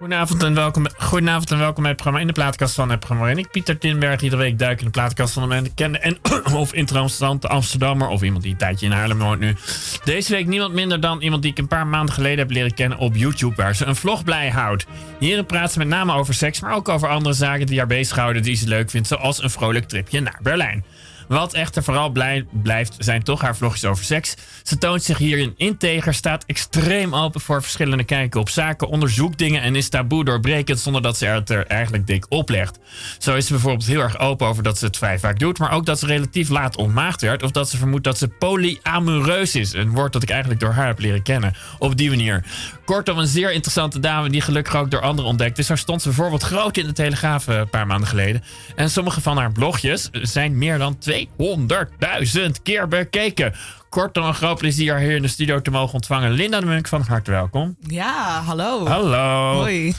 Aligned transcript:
Goedenavond 0.00 0.42
en, 0.42 0.54
welkom, 0.54 0.86
goedenavond 0.98 1.50
en 1.50 1.58
welkom 1.58 1.82
bij 1.82 1.92
het 1.92 2.00
programma 2.00 2.20
In 2.20 2.26
de 2.26 2.40
Plaatkast 2.40 2.74
van 2.74 2.90
het 2.90 2.98
programma. 2.98 3.30
En 3.30 3.38
ik, 3.38 3.50
Pieter 3.50 3.78
Tinberg, 3.78 4.20
iedere 4.20 4.42
week 4.42 4.58
duik 4.58 4.78
in 4.78 4.84
de 4.84 4.90
Plaatkast 4.90 5.32
van 5.32 5.48
de 5.48 5.62
bekende 5.62 5.98
en 5.98 6.18
of 6.54 6.72
interessante 6.72 7.48
Amsterdammer 7.48 8.08
of 8.08 8.22
iemand 8.22 8.42
die 8.42 8.52
een 8.52 8.58
tijdje 8.58 8.86
in 8.86 8.92
Haarlem 8.92 9.18
woont 9.18 9.40
nu. 9.40 9.56
Deze 10.04 10.32
week 10.32 10.46
niemand 10.46 10.74
minder 10.74 11.00
dan 11.00 11.20
iemand 11.20 11.42
die 11.42 11.50
ik 11.50 11.58
een 11.58 11.66
paar 11.66 11.86
maanden 11.86 12.14
geleden 12.14 12.38
heb 12.38 12.50
leren 12.50 12.74
kennen 12.74 12.98
op 12.98 13.16
YouTube, 13.16 13.54
waar 13.56 13.74
ze 13.74 13.84
een 13.84 13.96
vlog 13.96 14.24
blij 14.24 14.50
houdt. 14.50 14.86
Hierin 15.18 15.46
praat 15.46 15.72
ze 15.72 15.78
met 15.78 15.88
name 15.88 16.12
over 16.12 16.34
seks, 16.34 16.60
maar 16.60 16.74
ook 16.74 16.88
over 16.88 17.08
andere 17.08 17.34
zaken 17.34 17.66
die 17.66 17.78
haar 17.78 17.86
bezighouden 17.86 18.42
die 18.42 18.56
ze 18.56 18.68
leuk 18.68 18.90
vindt, 18.90 19.08
zoals 19.08 19.42
een 19.42 19.50
vrolijk 19.50 19.88
tripje 19.88 20.20
naar 20.20 20.38
Berlijn. 20.42 20.84
Wat 21.30 21.54
echter 21.54 21.82
vooral 21.82 22.10
blij, 22.10 22.46
blijft, 22.50 22.94
zijn 22.98 23.22
toch 23.22 23.40
haar 23.40 23.56
vlogjes 23.56 23.84
over 23.84 24.04
seks. 24.04 24.34
Ze 24.62 24.78
toont 24.78 25.02
zich 25.02 25.18
hierin 25.18 25.54
integer, 25.56 26.14
staat 26.14 26.44
extreem 26.46 27.14
open 27.14 27.40
voor 27.40 27.62
verschillende 27.62 28.04
kijken 28.04 28.40
op 28.40 28.48
zaken, 28.48 28.88
onderzoekt 28.88 29.38
dingen 29.38 29.62
en 29.62 29.76
is 29.76 29.88
taboe 29.88 30.24
doorbrekend 30.24 30.78
zonder 30.78 31.02
dat 31.02 31.16
ze 31.16 31.26
het 31.26 31.50
er 31.50 31.66
eigenlijk 31.66 32.06
dik 32.06 32.26
oplegt. 32.28 32.78
Zo 33.18 33.34
is 33.34 33.46
ze 33.46 33.52
bijvoorbeeld 33.52 33.86
heel 33.86 34.00
erg 34.00 34.18
open 34.18 34.46
over 34.46 34.62
dat 34.62 34.78
ze 34.78 34.84
het 34.84 34.96
vrij 34.96 35.18
vaak 35.18 35.38
doet, 35.38 35.58
maar 35.58 35.72
ook 35.72 35.86
dat 35.86 35.98
ze 35.98 36.06
relatief 36.06 36.48
laat 36.48 36.76
ontmaagd 36.76 37.20
werd 37.20 37.42
of 37.42 37.50
dat 37.50 37.70
ze 37.70 37.76
vermoedt 37.76 38.04
dat 38.04 38.18
ze 38.18 38.28
polyamoreus 38.28 39.54
is. 39.54 39.72
Een 39.72 39.90
woord 39.90 40.12
dat 40.12 40.22
ik 40.22 40.30
eigenlijk 40.30 40.60
door 40.60 40.72
haar 40.72 40.86
heb 40.86 40.98
leren 40.98 41.22
kennen. 41.22 41.54
Op 41.78 41.96
die 41.96 42.08
manier. 42.08 42.44
Kortom, 42.84 43.18
een 43.18 43.26
zeer 43.26 43.52
interessante 43.52 44.00
dame 44.00 44.30
die 44.30 44.40
gelukkig 44.40 44.76
ook 44.76 44.90
door 44.90 45.00
anderen 45.00 45.30
ontdekt 45.30 45.58
is. 45.58 45.66
Daar 45.66 45.78
stond 45.78 46.02
ze 46.02 46.08
bijvoorbeeld 46.08 46.42
groot 46.42 46.76
in 46.76 46.86
de 46.86 46.92
Telegraaf 46.92 47.48
eh, 47.48 47.56
een 47.56 47.70
paar 47.70 47.86
maanden 47.86 48.08
geleden. 48.08 48.42
En 48.76 48.90
sommige 48.90 49.20
van 49.20 49.36
haar 49.36 49.52
blogjes 49.52 50.08
zijn 50.12 50.58
meer 50.58 50.78
dan 50.78 50.98
200.000 51.28 52.62
keer 52.62 52.88
bekeken. 52.88 53.54
Kortom, 53.88 54.24
een 54.24 54.34
groot 54.34 54.58
plezier 54.58 54.98
hier 54.98 55.16
in 55.16 55.22
de 55.22 55.28
studio 55.28 55.62
te 55.62 55.70
mogen 55.70 55.94
ontvangen. 55.94 56.30
Linda 56.30 56.60
de 56.60 56.66
Munk, 56.66 56.88
van 56.88 57.02
harte 57.08 57.30
welkom. 57.30 57.76
Ja, 57.80 58.42
hallo. 58.42 58.86
Hallo. 58.86 59.52
Hoi. 59.54 59.86
Uh, 59.86 59.92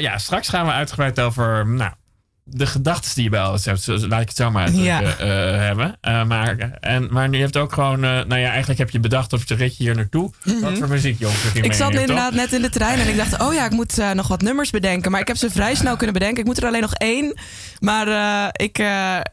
ja, 0.00 0.18
straks 0.18 0.48
gaan 0.48 0.66
we 0.66 0.72
uitgebreid 0.72 1.20
over 1.20 1.66
nou, 1.66 1.92
de 2.44 2.66
gedachten 2.66 3.14
die 3.14 3.24
je 3.24 3.30
bij 3.30 3.40
alles 3.40 3.64
hebt. 3.64 3.82
Zo, 3.82 3.96
laat 3.96 4.20
ik 4.20 4.28
het 4.28 4.36
zo 4.36 4.50
maar 4.50 4.72
ja. 4.72 5.02
uh, 5.02 5.08
hebben. 5.56 5.98
Uh, 6.02 6.24
maar, 6.24 6.56
en, 6.80 7.08
maar 7.10 7.28
nu 7.28 7.38
heeft 7.38 7.56
ook 7.56 7.72
gewoon... 7.72 8.00
nou 8.00 8.36
ja, 8.36 8.48
eigenlijk 8.48 8.78
heb 8.78 8.90
je 8.90 9.00
bedacht 9.00 9.32
op 9.32 9.42
je 9.44 9.54
ritje 9.54 9.84
hier 9.84 9.94
naartoe. 9.94 10.30
Mm 10.44 10.52
-hmm. 10.52 10.60
Wat 10.60 10.78
voor 10.78 10.88
muziek, 10.88 11.18
jongens? 11.18 11.52
Ik 11.52 11.72
zat 11.72 11.94
inderdaad 11.94 12.34
net 12.34 12.52
in 12.52 12.62
de 12.62 12.70
trein 12.70 12.98
en 12.98 13.08
ik 13.08 13.16
dacht... 13.16 13.40
oh 13.40 13.54
ja, 13.54 13.64
ik 13.64 13.70
moet 13.70 14.02
nog 14.14 14.28
wat 14.28 14.42
nummers 14.42 14.70
bedenken. 14.70 15.10
Maar 15.10 15.20
ik 15.20 15.28
heb 15.28 15.36
ze 15.36 15.50
vrij 15.50 15.74
snel 15.74 15.96
kunnen 15.96 16.14
bedenken. 16.14 16.38
Ik 16.38 16.46
moet 16.46 16.58
er 16.58 16.66
alleen 16.66 16.80
nog 16.80 16.94
één. 16.94 17.38
Maar 17.80 18.06
ik, 18.52 18.78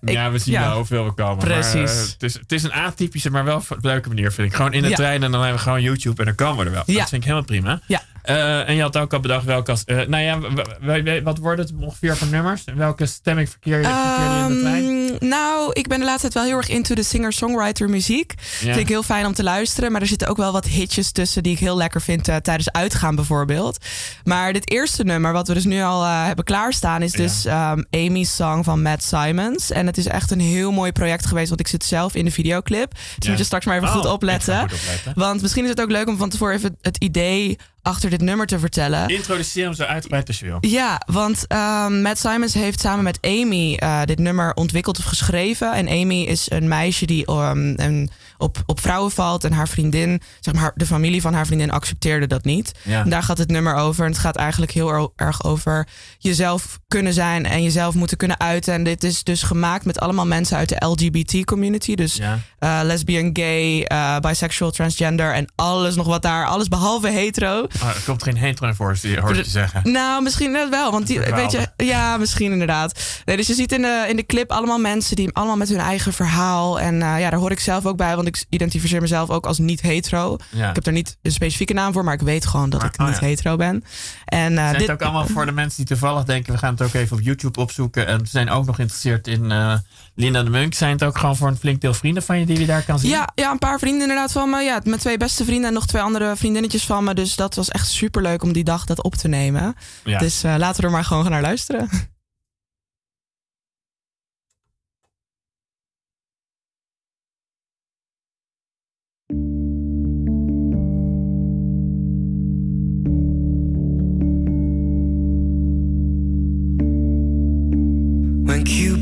ik... 0.01 0.11
Ja, 0.11 0.31
we 0.31 0.37
zien 0.37 0.53
ja. 0.53 0.67
wel 0.67 0.75
hoeveel 0.75 1.05
we 1.05 1.11
komen. 1.11 1.37
Precies. 1.37 1.73
Maar, 1.73 2.13
het, 2.13 2.23
is, 2.23 2.33
het 2.33 2.51
is 2.51 2.63
een 2.63 2.73
atypische, 2.73 3.29
maar 3.29 3.43
wel 3.43 3.55
op 3.55 3.69
een 3.69 3.77
leuke 3.81 4.07
manier, 4.07 4.31
vind 4.31 4.47
ik. 4.47 4.55
Gewoon 4.55 4.73
in 4.73 4.81
de 4.81 4.89
ja. 4.89 4.95
trein 4.95 5.23
en 5.23 5.31
dan 5.31 5.41
hebben 5.41 5.57
we 5.57 5.63
gewoon 5.63 5.81
YouTube 5.81 6.19
en 6.19 6.25
dan 6.25 6.35
komen 6.35 6.57
we 6.57 6.65
er 6.65 6.71
wel. 6.71 6.83
Dat 6.85 7.09
vind 7.09 7.11
ik 7.11 7.23
helemaal 7.23 7.43
prima. 7.43 7.81
Ja. 7.85 8.01
Uh, 8.29 8.69
en 8.69 8.75
je 8.75 8.81
had 8.81 8.97
ook 8.97 9.13
al 9.13 9.19
bedacht 9.19 9.45
welke. 9.45 9.75
Uh, 9.85 10.01
nou 10.07 10.23
ja, 10.23 11.21
wat 11.21 11.37
wordt 11.37 11.59
het 11.59 11.71
ongeveer 11.79 12.17
voor 12.17 12.27
nummers? 12.27 12.63
Welke 12.75 13.05
stemming 13.05 13.49
verkeer 13.49 13.77
je, 13.77 13.83
verkeer 13.83 14.35
je 14.35 14.45
in 14.47 14.55
de 14.55 14.59
trein? 14.61 14.83
Um, 14.85 15.29
nou, 15.29 15.71
ik 15.73 15.87
ben 15.87 15.99
de 15.99 16.05
laatste 16.05 16.21
tijd 16.21 16.33
wel 16.33 16.43
heel 16.43 16.57
erg 16.57 16.69
into 16.69 16.95
de 16.95 17.03
singer-songwriter 17.03 17.89
muziek. 17.89 18.33
Ja. 18.37 18.45
Vind 18.45 18.77
ik 18.77 18.87
heel 18.87 19.03
fijn 19.03 19.25
om 19.25 19.33
te 19.33 19.43
luisteren. 19.43 19.91
Maar 19.91 20.01
er 20.01 20.07
zitten 20.07 20.27
ook 20.27 20.37
wel 20.37 20.51
wat 20.51 20.65
hitjes 20.65 21.11
tussen 21.11 21.43
die 21.43 21.51
ik 21.51 21.59
heel 21.59 21.77
lekker 21.77 22.01
vind 22.01 22.27
uh, 22.29 22.35
tijdens 22.35 22.71
uitgaan 22.71 23.15
bijvoorbeeld. 23.15 23.85
Maar 24.23 24.53
dit 24.53 24.71
eerste 24.71 25.03
nummer, 25.03 25.33
wat 25.33 25.47
we 25.47 25.53
dus 25.53 25.65
nu 25.65 25.81
al 25.81 26.03
hebben 26.05 26.45
klaarstaan, 26.45 27.01
is 27.01 27.11
dus 27.11 27.43
ja. 27.43 27.71
um, 27.71 27.85
Amy's 27.91 28.35
song 28.35 28.63
van 28.63 28.81
Matt 28.81 29.03
Simons. 29.03 29.71
En 29.71 29.85
het 29.85 29.97
is 29.97 30.05
echt 30.05 30.31
een 30.31 30.39
heel 30.39 30.71
mooi 30.71 30.91
project 30.91 31.25
geweest, 31.25 31.47
want 31.49 31.59
ik 31.59 31.67
zit 31.67 31.85
zelf 31.85 32.15
in 32.15 32.25
de 32.25 32.31
videoclip. 32.31 32.91
Dus 32.91 33.01
ja. 33.17 33.29
moet 33.29 33.37
je 33.37 33.45
straks 33.45 33.65
maar 33.65 33.75
even 33.75 33.87
oh, 33.87 33.95
goed 33.95 34.05
opletten. 34.05 34.59
Goed 34.59 34.79
opletten. 34.79 35.13
Want 35.15 35.41
misschien 35.41 35.63
is 35.63 35.69
het 35.69 35.81
ook 35.81 35.91
leuk 35.91 36.07
om 36.07 36.17
van 36.17 36.29
tevoren 36.29 36.55
even 36.55 36.77
het 36.81 36.97
idee 36.97 37.57
achter 37.81 38.09
dit 38.09 38.21
nummer 38.21 38.45
te 38.45 38.59
vertellen. 38.59 39.07
Introduceer 39.07 39.63
hem 39.63 39.73
zo 39.73 39.83
uitgebreid 39.83 40.27
als 40.27 40.39
je 40.39 40.45
wil. 40.45 40.57
Ja, 40.61 41.01
want 41.05 41.45
um, 41.87 42.01
Matt 42.01 42.17
Simons 42.17 42.53
heeft 42.53 42.79
samen 42.79 43.03
met 43.03 43.17
Amy 43.21 43.79
uh, 43.83 44.01
dit 44.05 44.19
nummer 44.19 44.53
ontwikkeld 44.53 44.97
of 44.97 45.03
geschreven. 45.03 45.73
En 45.73 45.87
Amy 45.87 46.21
is 46.21 46.51
een 46.51 46.67
meisje 46.67 47.05
die 47.05 47.31
um, 47.31 47.73
een, 47.77 48.09
op, 48.37 48.63
op 48.65 48.79
vrouwen 48.79 49.11
valt. 49.11 49.43
En 49.43 49.51
haar 49.51 49.67
vriendin, 49.67 50.21
zeg 50.39 50.53
maar, 50.53 50.71
de 50.75 50.85
familie 50.85 51.21
van 51.21 51.33
haar 51.33 51.45
vriendin 51.45 51.71
accepteerde 51.71 52.27
dat 52.27 52.43
niet. 52.43 52.71
Ja. 52.83 53.03
En 53.03 53.09
daar 53.09 53.23
gaat 53.23 53.37
het 53.37 53.51
nummer 53.51 53.75
over. 53.75 54.05
En 54.05 54.11
het 54.11 54.19
gaat 54.19 54.35
eigenlijk 54.35 54.71
heel 54.71 55.13
erg 55.15 55.43
over 55.43 55.87
jezelf 56.17 56.79
kunnen 56.87 57.13
zijn 57.13 57.45
en 57.45 57.63
jezelf 57.63 57.95
moeten 57.95 58.17
kunnen 58.17 58.39
uiten. 58.39 58.73
En 58.73 58.83
dit 58.83 59.03
is 59.03 59.23
dus 59.23 59.43
gemaakt 59.43 59.85
met 59.85 59.99
allemaal 59.99 60.25
mensen 60.25 60.57
uit 60.57 60.69
de 60.69 60.85
LGBT 60.85 61.45
community. 61.45 61.95
Dus 61.95 62.15
ja. 62.15 62.39
uh, 62.59 62.79
lesbian, 62.83 63.29
gay, 63.33 63.85
uh, 63.91 64.19
bisexual, 64.19 64.71
transgender 64.71 65.33
en 65.33 65.51
alles 65.55 65.95
nog 65.95 66.07
wat 66.07 66.21
daar. 66.21 66.45
Alles 66.45 66.67
behalve 66.67 67.09
hetero. 67.09 67.67
Oh, 67.81 67.87
er 67.87 68.01
komt 68.05 68.23
geen 68.23 68.37
hetero 68.37 68.71
voor, 68.73 68.97
hoor 69.19 69.35
je 69.35 69.43
zeggen. 69.43 69.91
Nou, 69.91 70.23
misschien 70.23 70.51
net 70.51 70.69
wel. 70.69 70.91
Want 70.91 71.07
die, 71.07 71.19
weet 71.19 71.51
je, 71.51 71.67
ja, 71.77 72.17
misschien 72.17 72.51
inderdaad. 72.51 72.99
Nee, 73.25 73.37
dus 73.37 73.47
je 73.47 73.53
ziet 73.53 73.71
in 73.71 73.81
de, 73.81 74.05
in 74.09 74.15
de 74.15 74.25
clip 74.25 74.51
allemaal 74.51 74.79
mensen 74.79 75.15
die 75.15 75.33
allemaal 75.33 75.57
met 75.57 75.69
hun 75.69 75.79
eigen 75.79 76.13
verhaal. 76.13 76.79
En 76.79 76.93
uh, 76.93 77.19
ja, 77.19 77.29
daar 77.29 77.39
hoor 77.39 77.51
ik 77.51 77.59
zelf 77.59 77.85
ook 77.85 77.97
bij, 77.97 78.15
want 78.15 78.27
ik 78.27 78.45
identificeer 78.49 79.01
mezelf 79.01 79.29
ook 79.29 79.45
als 79.45 79.57
niet 79.57 79.81
hetero. 79.81 80.37
Ja. 80.49 80.69
Ik 80.69 80.75
heb 80.75 80.85
er 80.85 80.91
niet 80.91 81.17
een 81.21 81.31
specifieke 81.31 81.73
naam 81.73 81.93
voor, 81.93 82.03
maar 82.03 82.13
ik 82.13 82.21
weet 82.21 82.45
gewoon 82.45 82.69
dat 82.69 82.81
Maar- 82.81 82.89
ik 82.93 82.99
oh 83.01 83.07
niet 83.07 83.19
ja. 83.19 83.25
hetero 83.25 83.55
ben. 83.55 83.83
En 84.25 84.51
uh, 84.51 84.57
Zijn 84.57 84.71
dit 84.71 84.81
het 84.81 84.91
ook 84.91 85.01
allemaal 85.01 85.27
voor 85.27 85.45
de 85.45 85.51
mensen 85.51 85.77
die 85.77 85.85
toevallig 85.85 86.23
denken... 86.23 86.53
we 86.53 86.59
gaan 86.59 86.71
het 86.73 86.81
ook 86.81 86.93
even 86.93 87.17
op 87.17 87.23
YouTube 87.23 87.59
opzoeken... 87.59 88.07
en 88.07 88.27
zijn 88.27 88.49
ook 88.49 88.65
nog 88.65 88.75
geïnteresseerd 88.75 89.27
in 89.27 89.51
eh, 89.51 89.73
Linda 90.19 90.43
de 90.43 90.49
Munk. 90.49 90.73
Zijn 90.73 90.91
het 90.91 91.03
ook 91.03 91.17
gewoon 91.17 91.35
voor 91.35 91.47
een 91.47 91.57
flink 91.57 91.81
deel 91.81 91.93
vrienden 91.93 92.23
van 92.23 92.39
je 92.39 92.45
die 92.45 92.59
je 92.59 92.65
daar 92.65 92.83
kan 92.83 92.99
zien? 92.99 93.09
Ja, 93.09 93.29
ja, 93.35 93.51
een 93.51 93.57
paar 93.57 93.79
vrienden 93.79 94.01
inderdaad 94.01 94.31
van 94.31 94.49
me. 94.49 94.61
Ja, 94.61 94.81
mijn 94.83 94.99
twee 94.99 95.17
beste 95.17 95.45
vrienden 95.45 95.67
en 95.67 95.73
nog 95.73 95.87
twee 95.87 96.01
andere 96.01 96.35
vriendinnetjes 96.35 96.85
van 96.85 97.03
me. 97.03 97.13
Dus 97.13 97.35
dat 97.35 97.55
was 97.55 97.69
echt 97.69 97.87
super 97.87 98.21
leuk 98.21 98.43
om 98.43 98.53
die 98.53 98.63
dag 98.63 98.85
dat 98.85 99.03
op 99.03 99.15
te 99.15 99.27
nemen. 99.27 99.75
Ja. 100.03 100.17
Dus 100.17 100.43
eh, 100.43 100.55
laten 100.57 100.81
we 100.81 100.87
er 100.87 100.93
maar 100.93 101.03
gewoon 101.03 101.23
gaan 101.23 101.31
naar 101.31 101.41
luisteren. 101.41 101.89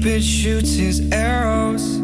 Cupid 0.07 0.23
shoots 0.23 0.75
his 0.75 1.11
arrows, 1.11 1.99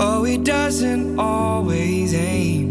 oh, 0.00 0.24
he 0.24 0.38
doesn't 0.38 1.18
always 1.18 2.14
aim. 2.14 2.70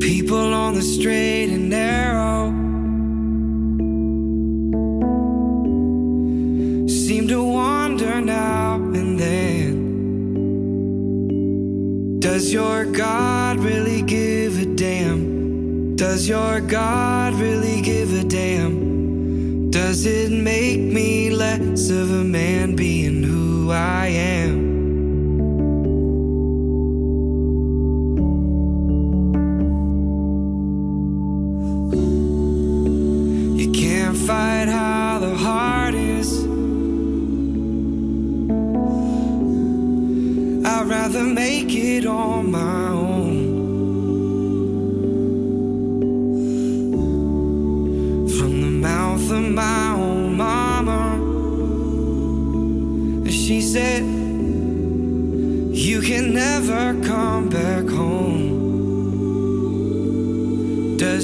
People 0.00 0.54
on 0.54 0.72
the 0.76 0.80
straight 0.80 1.50
and 1.50 1.68
narrow 1.68 2.48
seem 6.88 7.28
to 7.28 7.42
wander 7.42 8.22
now 8.22 8.76
and 8.76 9.18
then. 9.20 9.74
Does 12.20 12.50
your 12.50 12.86
God 12.86 13.58
really 13.58 14.00
give? 14.00 14.23
Does 15.96 16.28
your 16.28 16.60
God 16.60 17.34
really 17.34 17.80
give 17.80 18.12
a 18.12 18.24
damn? 18.24 19.70
Does 19.70 20.06
it 20.06 20.32
make 20.32 20.80
me 20.80 21.30
less 21.30 21.88
of 21.88 22.10
a 22.10 22.24
man 22.24 22.74
being 22.74 23.22
who 23.22 23.70
I 23.70 24.06
am? 24.08 24.53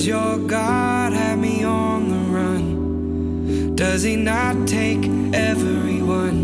Does 0.01 0.09
your 0.09 0.39
God 0.39 1.13
have 1.13 1.39
me 1.39 1.63
on 1.63 2.09
the 2.09 2.17
run? 2.33 3.77
Does 3.77 4.03
he 4.03 4.17
not 4.17 4.67
take 4.67 5.05
everyone? 5.35 6.41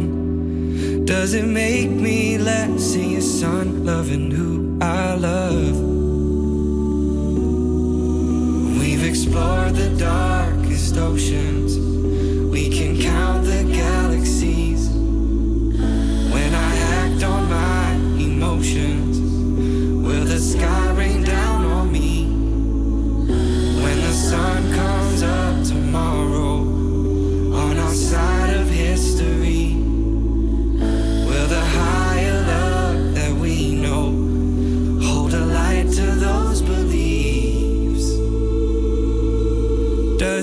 Does 1.06 1.32
it 1.32 1.46
make 1.46 1.88
me 1.88 2.36
less 2.36 2.92
than 2.92 3.12
your 3.12 3.22
son 3.22 3.86
loving 3.86 4.25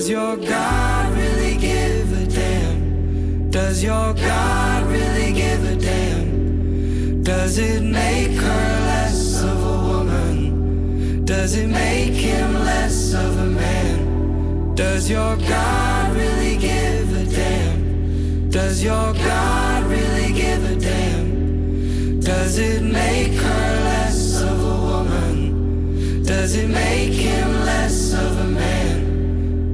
Does 0.04 0.10
your 0.10 0.36
God 0.36 1.16
really 1.16 1.56
give 1.56 2.12
a 2.12 2.26
damn? 2.26 3.50
Does 3.50 3.82
your 3.82 4.12
God 4.12 4.86
really 4.88 5.32
give 5.32 5.64
a 5.64 5.76
damn? 5.76 7.22
Does 7.22 7.56
it 7.56 7.82
make 7.82 8.32
her 8.32 8.66
less 8.90 9.42
of 9.42 9.64
a 9.64 9.88
woman? 9.88 11.24
Does 11.24 11.56
it 11.56 11.68
make 11.68 12.12
him 12.12 12.52
less 12.52 13.14
of 13.14 13.38
a 13.38 13.46
man? 13.46 14.74
Does 14.74 15.08
your 15.08 15.38
God 15.38 16.14
really 16.14 16.58
give 16.58 17.10
a 17.16 17.24
damn? 17.24 18.50
Does 18.50 18.84
your 18.84 19.14
God 19.14 19.84
really 19.84 20.34
give 20.34 20.70
a 20.70 20.76
damn? 20.76 22.20
Does 22.20 22.58
it 22.58 22.82
make 22.82 23.32
her 23.32 23.80
less 23.88 24.42
of 24.42 24.60
a 24.64 24.80
woman? 24.84 26.22
Does 26.24 26.56
it 26.56 26.68
make 26.68 27.14
him 27.14 27.53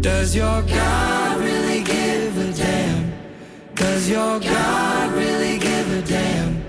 Does 0.01 0.35
your 0.35 0.63
God 0.63 1.39
really 1.41 1.83
give 1.83 2.39
a 2.39 2.53
damn? 2.53 3.13
Does 3.75 4.09
your 4.09 4.41
God 4.41 5.13
really 5.13 5.59
give 5.59 5.93
a 5.93 6.01
damn? 6.01 6.65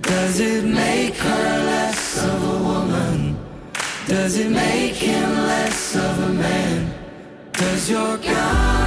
Does 0.00 0.40
it 0.40 0.64
make 0.64 1.14
her 1.16 1.64
less 1.66 2.24
of 2.24 2.42
a 2.42 2.58
woman? 2.64 3.36
Does 4.06 4.38
it 4.38 4.50
make 4.50 4.94
him 4.94 5.30
less 5.30 5.96
of 5.96 6.18
a 6.22 6.32
man? 6.32 6.94
Does 7.52 7.90
your 7.90 8.16
God 8.16 8.85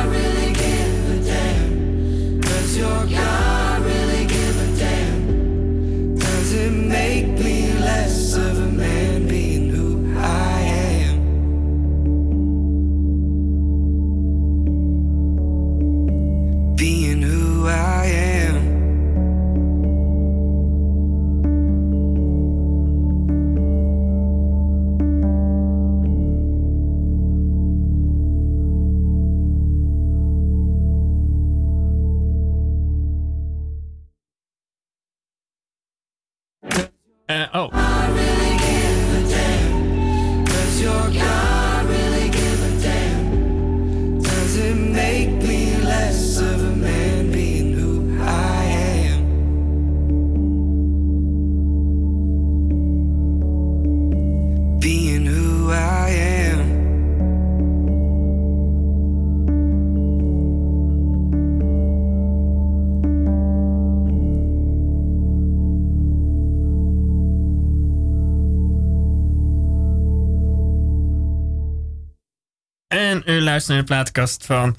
en 73.39 73.45
u 73.45 73.47
luistert 73.47 73.75
naar 73.77 73.85
de 73.85 73.93
plaatkast 73.93 74.45
van 74.45 74.77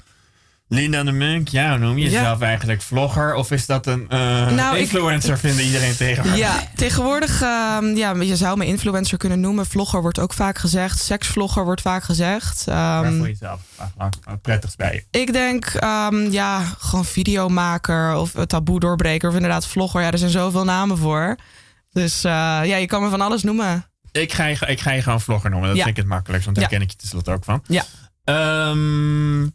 Linda 0.67 1.03
de 1.03 1.11
Munk. 1.11 1.47
Ja, 1.47 1.77
noem 1.77 1.97
je 1.97 2.03
Ja. 2.09 2.11
jezelf 2.11 2.41
eigenlijk? 2.41 2.81
Vlogger? 2.81 3.33
Of 3.33 3.51
is 3.51 3.65
dat 3.65 3.85
een 3.87 4.05
eh, 4.09 4.19
Nou, 4.51 4.75
ik- 4.75 4.81
influencer, 4.81 5.37
vinden 5.37 5.65
iedereen 5.65 5.95
tegenwoordig? 5.95 6.39
Ja, 6.39 6.63
tegenwoordig, 6.75 7.41
ehm, 7.41 7.85
ja, 7.95 8.13
je 8.13 8.35
zou 8.35 8.57
me 8.57 8.65
influencer 8.65 9.17
kunnen 9.17 9.39
noemen. 9.39 9.65
Vlogger 9.65 10.01
wordt 10.01 10.19
ook 10.19 10.33
vaak 10.33 10.57
gezegd. 10.57 10.99
Seksvlogger 10.99 11.63
wordt 11.63 11.81
vaak 11.81 12.03
gezegd. 12.03 12.67
Ehm, 12.67 12.77
Waar 12.77 13.11
voel 13.11 13.25
je 13.25 13.31
jezelf 13.31 13.59
prettigst 14.41 14.77
bij? 14.77 15.05
ik 15.11 15.33
denk, 15.33 15.65
ehm, 15.65 16.31
ja, 16.31 16.61
gewoon 16.79 17.05
videomaker 17.05 18.15
of 18.15 18.31
taboe 18.47 18.79
doorbreker 18.79 19.29
of 19.29 19.35
inderdaad 19.35 19.67
vlogger. 19.67 20.01
Ja, 20.01 20.11
er 20.11 20.17
zijn 20.17 20.31
zoveel 20.31 20.63
namen 20.63 20.97
voor. 20.97 21.35
Dus 21.91 22.23
eh, 22.23 22.31
ja, 22.63 22.75
je 22.75 22.85
kan 22.87 23.03
me 23.03 23.09
van 23.09 23.21
alles 23.21 23.43
noemen. 23.43 23.85
Ik 24.11 24.33
ga 24.33 24.45
je, 24.45 24.57
ik 24.67 24.79
ga 24.79 24.91
je 24.91 25.01
gewoon 25.01 25.21
vlogger 25.21 25.49
noemen. 25.49 25.67
Dat 25.69 25.77
Ja. 25.77 25.83
vind 25.83 25.97
ik 25.97 26.01
het 26.03 26.11
makkelijkst, 26.11 26.45
want 26.45 26.57
daar 26.59 26.69
Ja. 26.71 26.77
ken 26.77 26.85
ik 26.85 26.91
je 26.91 26.97
tenslotte 26.97 27.31
ook 27.31 27.43
van. 27.43 27.63
Ja. 27.67 27.83
Ehm, 28.23 29.47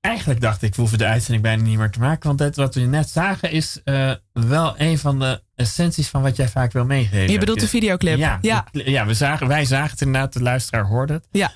eigenlijk 0.00 0.40
dacht 0.40 0.62
ik, 0.62 0.74
we 0.74 0.80
hoeven 0.80 0.98
de 0.98 1.06
uitzending 1.06 1.42
bijna 1.42 1.62
niet 1.62 1.78
meer 1.78 1.90
te 1.90 1.98
maken. 1.98 2.26
Want 2.26 2.38
dit 2.38 2.56
wat 2.56 2.74
we 2.74 2.80
net 2.80 3.08
zagen 3.08 3.50
is 3.50 3.80
eh, 3.84 4.12
wel 4.32 4.74
een 4.80 4.98
van 4.98 5.18
de 5.18 5.42
essenties 5.54 6.08
van 6.08 6.22
wat 6.22 6.36
jij 6.36 6.48
vaak 6.48 6.72
wil 6.72 6.84
meegeven. 6.84 7.32
Je 7.32 7.38
bedoelt 7.38 7.60
de 7.60 7.68
videoclip? 7.68 8.18
Ja, 8.18 8.38
ja. 8.42 8.66
de- 8.72 8.90
ja 8.90 9.06
we 9.06 9.14
zagen, 9.14 9.46
wij 9.48 9.64
zagen 9.64 9.90
het 9.90 10.00
inderdaad, 10.00 10.32
de 10.32 10.42
luisteraar 10.42 10.84
hoorde 10.86 11.12
het. 11.12 11.28
Ja. 11.30 11.52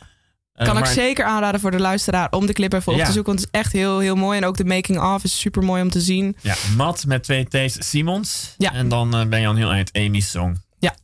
Eh, 0.53 0.67
Kan 0.67 0.79
ik 0.79 0.85
zeker 0.87 1.25
aanraden 1.25 1.61
voor 1.61 1.71
de 1.71 1.79
luisteraar 1.81 2.31
om 2.31 2.47
de 2.47 2.53
clip 2.53 2.73
even 2.73 2.93
op 2.93 2.99
Ja. 2.99 3.05
te 3.05 3.13
zoeken. 3.13 3.33
Want 3.33 3.45
het 3.45 3.55
is 3.55 3.61
echt 3.61 3.73
heel, 3.73 3.99
heel 3.99 4.15
mooi. 4.17 4.39
En 4.39 4.45
ook 4.45 4.57
de 4.57 4.65
making-of 4.65 5.25
is 5.25 5.39
super 5.41 5.63
mooi 5.63 5.83
om 5.83 5.91
te 5.91 6.01
zien. 6.01 6.37
Ja, 6.41 6.55
Matt 6.77 7.07
met 7.07 7.23
twee 7.23 7.49
T's, 7.49 7.77
Simons. 7.91 8.55
Ja. 8.59 8.73
En 8.73 8.89
dan 8.89 9.15
eh, 9.17 9.27
ben 9.27 9.41
je 9.41 9.47
al 9.47 9.55
heel 9.55 9.71
eind 9.73 9.93
Amy's 9.93 10.31
Song. 10.31 10.61
Ja. 10.79 10.95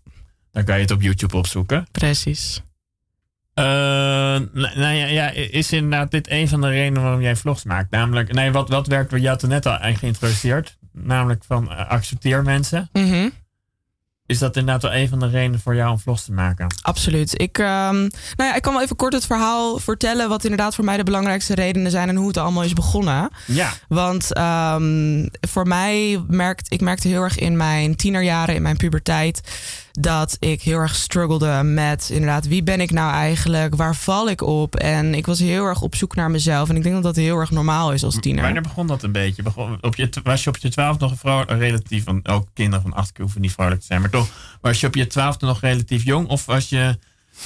Dan 0.53 0.65
kan 0.65 0.75
je 0.75 0.81
het 0.83 0.91
op 0.91 1.03
YouTube 1.03 1.37
opzoeken. 1.37 1.87
Precies. 1.93 2.63
Eh, 3.57 3.65
nou 4.53 4.95
ja, 4.95 5.07
ja, 5.07 5.31
is 5.31 5.73
inderdaad 5.73 6.11
dit 6.11 6.31
een 6.31 6.49
van 6.49 6.61
de 6.61 6.69
redenen 6.69 7.03
waarom 7.03 7.21
jij 7.21 7.37
vlogs 7.37 7.65
maakt? 7.65 7.91
Namelijk, 7.91 8.33
nee, 8.33 8.53
wat, 8.53 8.69
wat 8.69 8.87
werkt, 8.87 9.21
je 9.21 9.29
had 9.29 9.43
er 9.43 9.49
net 9.49 9.67
al 9.67 9.79
geïntroduceerd. 9.81 10.77
Namelijk 10.93 11.45
van 11.47 11.71
eh, 11.71 11.89
accepteer 11.89 12.43
mensen. 12.43 12.89
Mhm. 12.93 13.29
Is 14.27 14.39
dat 14.39 14.57
inderdaad 14.57 14.83
wel 14.83 14.95
een 14.95 15.09
van 15.09 15.19
de 15.19 15.29
redenen 15.29 15.61
voor 15.61 15.75
jou 15.75 15.91
om 15.91 15.99
vlogs 15.99 16.25
te 16.25 16.33
maken? 16.33 16.67
Absoluut. 16.83 17.41
Ik, 17.41 17.59
ehm, 17.59 18.01
nou 18.37 18.51
ja, 18.51 18.55
ik 18.55 18.63
kan 18.63 18.73
wel 18.73 18.83
even 18.83 18.97
kort 18.97 19.13
het 19.13 19.27
verhaal 19.27 19.79
vertellen. 19.79 20.29
Wat 20.29 20.45
inderdaad 20.45 20.75
voor 20.75 20.85
mij 20.85 20.97
de 20.97 21.03
belangrijkste 21.03 21.55
redenen 21.55 21.91
zijn. 21.91 22.09
En 22.09 22.17
hoe 22.17 22.29
het 22.29 22.37
allemaal 22.37 22.63
is 22.63 22.73
begonnen. 22.73 23.31
Ja, 23.47 23.73
Want 23.89 24.33
ehm, 24.33 25.27
voor 25.41 25.67
mij 25.67 26.25
merkt 26.29 26.73
ik 26.73 26.81
merkte 26.81 27.09
heel 27.09 27.23
erg 27.23 27.39
in 27.39 27.57
mijn 27.57 27.97
tienerjaren, 27.97 28.55
in 28.55 28.63
mijn 28.63 28.77
puberteit, 28.77 29.41
dat 30.01 30.37
ik 30.41 30.63
heel 30.63 30.79
erg 30.79 30.95
struggelde 30.95 31.63
met 31.63 32.11
inderdaad 32.11 32.47
wie 32.47 32.63
ben 32.63 32.81
ik 32.81 32.91
nou 32.91 33.13
eigenlijk, 33.13 33.75
waar 33.75 33.97
val 33.97 34.29
ik 34.29 34.43
op? 34.43 34.77
En 34.77 35.15
ik 35.15 35.27
was 35.27 35.39
heel 35.39 35.65
erg 35.65 35.83
op 35.83 35.95
zoek 35.95 36.15
naar 36.15 36.31
mezelf. 36.31 36.69
En 36.69 36.77
ik 36.77 36.83
denk 36.83 36.95
dat 36.95 37.05
dat 37.05 37.17
heel 37.17 37.39
erg 37.39 37.51
normaal 37.51 37.93
is 37.93 38.05
als 38.05 38.21
tiener. 38.21 38.43
wanneer 38.43 38.63
begon 38.63 38.87
dat 38.87 39.03
een 39.03 39.13
beetje? 39.13 39.43
Begon, 39.43 39.79
op 39.81 39.97
je, 39.97 40.09
was 40.23 40.45
je 40.45 40.51
op 40.51 40.57
je 40.57 40.69
twaalf 40.69 40.99
nog 40.99 41.19
vrouw, 41.19 41.45
relatief, 41.47 42.05
want 42.05 42.29
ook 42.29 42.49
kinderen 42.55 42.83
van 42.83 42.93
acht 42.93 43.13
keer 43.13 43.23
hoeven 43.25 43.41
niet 43.41 43.53
vrolijk 43.53 43.81
te 43.81 43.87
zijn, 43.87 44.01
maar 44.01 44.11
toch, 44.11 44.29
was 44.61 44.81
je 44.81 44.87
op 44.87 44.95
je 44.95 45.07
twaalfde 45.07 45.47
nog 45.47 45.61
relatief 45.61 46.05
jong? 46.05 46.29
Of 46.29 46.47
was 46.47 46.69
je, 46.69 46.99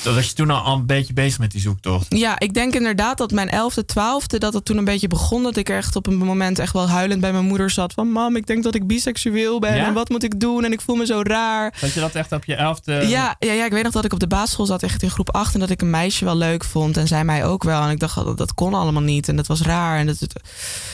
was 0.02 0.26
je 0.26 0.32
toen 0.32 0.50
al, 0.50 0.74
een 0.74 0.86
beetje 0.86 1.12
bezig 1.12 1.38
met 1.38 1.50
die 1.50 1.60
zoektocht? 1.60 2.06
Ja, 2.08 2.38
ik 2.38 2.54
denk 2.54 2.74
inderdaad 2.74 3.18
dat 3.18 3.30
mijn 3.30 3.50
11e, 3.50 3.82
12e, 3.82 4.38
dat 4.38 4.54
het 4.54 4.64
toen 4.64 4.76
een 4.76 4.84
beetje 4.84 5.08
begon. 5.08 5.42
Dat 5.42 5.56
ik 5.56 5.68
echt 5.68 5.96
op 5.96 6.06
een 6.06 6.16
moment 6.16 6.58
echt 6.58 6.72
wel 6.72 6.88
huilend 6.88 7.20
bij 7.20 7.32
mijn 7.32 7.44
moeder 7.44 7.70
zat. 7.70 7.92
Van 7.92 8.08
mam, 8.08 8.36
ik 8.36 8.46
denk 8.46 8.62
dat 8.62 8.74
ik 8.74 8.86
biseksueel 8.86 9.58
ben. 9.58 9.76
Ja? 9.76 9.86
En 9.86 9.92
wat 9.92 10.08
moet 10.08 10.22
ik 10.22 10.40
doen? 10.40 10.64
En 10.64 10.72
ik 10.72 10.80
voel 10.80 10.96
me 10.96 11.06
zo 11.06 11.20
raar. 11.22 11.74
Had 11.80 11.92
je 11.92 12.00
dat 12.00 12.14
echt 12.14 12.32
op 12.32 12.44
je 12.44 12.54
elfde? 12.54 12.92
Ja, 12.92 13.36
ja, 13.38 13.52
ja, 13.52 13.64
ik 13.64 13.72
weet 13.72 13.82
nog 13.82 13.92
dat 13.92 14.04
ik 14.04 14.12
op 14.12 14.20
de 14.20 14.26
basisschool 14.26 14.66
zat, 14.66 14.82
echt 14.82 15.02
in 15.02 15.10
groep 15.10 15.34
8. 15.34 15.54
En 15.54 15.60
dat 15.60 15.70
ik 15.70 15.82
een 15.82 15.90
meisje 15.90 16.24
wel 16.24 16.36
leuk 16.36 16.64
vond. 16.64 16.96
En 16.96 17.06
zij 17.06 17.24
mij 17.24 17.44
ook 17.44 17.62
wel. 17.62 17.82
En 17.82 17.90
ik 17.90 18.00
dacht, 18.00 18.14
dat, 18.14 18.38
dat 18.38 18.54
kon 18.54 18.74
allemaal 18.74 19.02
niet. 19.02 19.28
En 19.28 19.36
dat 19.36 19.46
was 19.46 19.62
raar. 19.62 19.98
En 19.98 20.06
dat, 20.06 20.18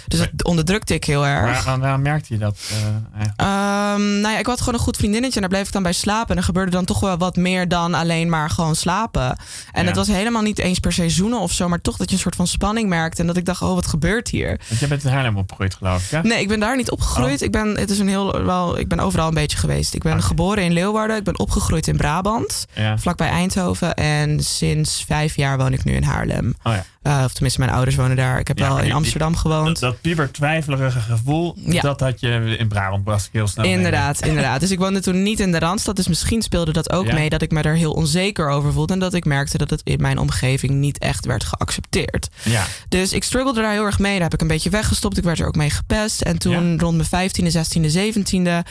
dus 0.06 0.18
dat 0.18 0.44
onderdrukte 0.44 0.94
ik 0.94 1.04
heel 1.04 1.26
erg. 1.26 1.64
Waar, 1.64 1.64
waar, 1.64 1.88
waar 1.88 2.00
merkte 2.00 2.34
je 2.34 2.40
dat 2.40 2.58
eh, 2.70 2.76
eigenlijk? 3.20 3.40
Ehm, 3.40 4.20
nou 4.20 4.32
ja, 4.32 4.38
ik 4.38 4.46
had 4.46 4.58
gewoon 4.58 4.74
een 4.74 4.80
goed 4.80 4.96
vriendinnetje 4.96 5.34
en 5.34 5.40
daar 5.40 5.50
bleef 5.50 5.66
ik 5.66 5.72
dan 5.72 5.82
bij 5.82 5.92
slapen. 5.92 6.30
En 6.30 6.36
er 6.36 6.42
gebeurde 6.42 6.70
dan 6.70 6.84
toch 6.84 7.00
wel 7.00 7.16
wat 7.16 7.36
meer 7.36 7.68
dan 7.68 7.94
alleen 7.94 8.28
maar 8.28 8.50
gewoon 8.50 8.74
slapen. 8.74 8.85
En 8.90 9.82
Ja. 9.82 9.86
het 9.86 9.96
was 9.96 10.06
helemaal 10.06 10.42
niet 10.42 10.58
eens 10.58 10.78
per 10.78 10.92
se 10.92 11.10
zoenen 11.10 11.38
of 11.40 11.52
zo, 11.52 11.68
maar 11.68 11.80
toch 11.80 11.96
dat 11.96 12.08
je 12.08 12.14
een 12.14 12.20
soort 12.20 12.36
van 12.36 12.46
spanning 12.46 12.88
merkte. 12.88 13.20
En 13.20 13.26
dat 13.26 13.36
ik 13.36 13.44
dacht, 13.44 13.62
oh, 13.62 13.74
wat 13.74 13.86
gebeurt 13.86 14.28
hier? 14.28 14.60
Want 14.68 14.80
jij 14.80 14.88
bent 14.88 15.04
in 15.04 15.10
Haarlem 15.10 15.36
opgegroeid, 15.36 15.74
geloof 15.74 16.04
ik, 16.04 16.10
hè? 16.10 16.22
Nee, 16.22 16.40
ik 16.40 16.48
ben 16.48 16.60
daar 16.60 16.76
niet 16.76 16.90
opgegroeid. 16.90 17.42
Ik, 17.42 17.50
ben, 17.52 17.76
het 17.78 17.90
is 17.90 17.98
een 17.98 18.08
heel, 18.08 18.44
wel, 18.44 18.78
ik 18.78 18.88
ben 18.88 19.00
overal 19.00 19.28
een 19.28 19.34
beetje 19.34 19.56
geweest. 19.56 19.94
Ik 19.94 20.02
ben 20.02 20.22
geboren 20.22 20.64
in 20.64 20.72
Leeuwarden. 20.72 21.16
Ik 21.16 21.24
ben 21.24 21.38
opgegroeid 21.38 21.86
in 21.86 21.96
Brabant, 21.96 22.66
Ja. 22.74 22.98
vlakbij 22.98 23.28
Eindhoven. 23.28 23.94
En 23.94 24.40
sinds 24.44 25.04
vijf 25.06 25.36
jaar 25.36 25.56
woon 25.58 25.72
ik 25.72 25.84
nu 25.84 25.92
in 25.94 26.02
Haarlem. 26.02 26.54
Oh 26.62 26.72
ja. 26.72 26.84
Eh, 27.02 27.22
of 27.24 27.32
tenminste, 27.32 27.60
mijn 27.60 27.72
ouders 27.72 27.96
wonen 27.96 28.16
daar. 28.16 28.38
Ik 28.38 28.48
heb 28.48 28.58
Ja, 28.58 28.68
wel 28.68 28.78
in 28.78 28.84
die- 28.84 28.94
Amsterdam 28.94 29.36
gewoond. 29.36 29.80
Dat, 29.80 29.96
dat 30.02 30.32
twijfelige 30.32 30.90
gevoel, 31.00 31.56
Ja. 31.64 31.80
dat 31.80 32.00
had 32.00 32.20
je 32.20 32.56
in 32.58 32.68
Brabant 32.68 33.04
was 33.04 33.24
ik 33.26 33.32
heel 33.32 33.46
snel 33.46 33.64
mee. 33.64 33.74
Inderdaad, 33.74 34.20
inderdaad. 34.26 34.60
Dus 34.60 34.70
ik 34.70 34.78
woonde 34.78 35.00
toen 35.00 35.22
niet 35.22 35.40
in 35.40 35.52
de 35.52 35.58
Randstad. 35.58 35.96
Dus 35.96 36.08
misschien 36.08 36.42
speelde 36.42 36.72
dat 36.72 36.92
ook 36.92 37.06
Ja. 37.06 37.14
mee 37.14 37.28
dat 37.28 37.42
ik 37.42 37.50
me 37.50 37.62
er 37.62 37.74
heel 37.76 37.92
onzeker 37.92 38.48
over 38.48 38.72
voelde. 38.76 38.92
En 38.92 38.98
dat 38.98 39.14
ik 39.14 39.24
merkte 39.24 39.58
dat 39.58 39.70
het 39.70 39.80
in 39.84 40.00
mijn 40.00 40.18
omgeving 40.18 40.72
niet 40.72 40.98
echt 40.98 41.26
werd 41.26 41.44
geaccepteerd. 41.44 42.28
Ja. 42.42 42.66
Dus 42.88 43.12
ik 43.12 43.24
struggelde 43.24 43.60
daar 43.60 43.72
heel 43.72 43.84
erg 43.84 43.98
mee. 43.98 44.12
Daar 44.12 44.22
heb 44.22 44.34
ik 44.34 44.40
een 44.40 44.46
beetje 44.46 44.70
weggestopt. 44.70 45.16
Ik 45.16 45.24
werd 45.24 45.38
er 45.38 45.46
ook 45.46 45.56
mee 45.56 45.70
gepest. 45.70 46.20
En 46.20 46.38
toen 46.38 46.80
rond 46.80 47.10
mijn 47.10 47.30
15e, 47.30 47.52
16e, 47.52 47.90
17e 47.96 48.64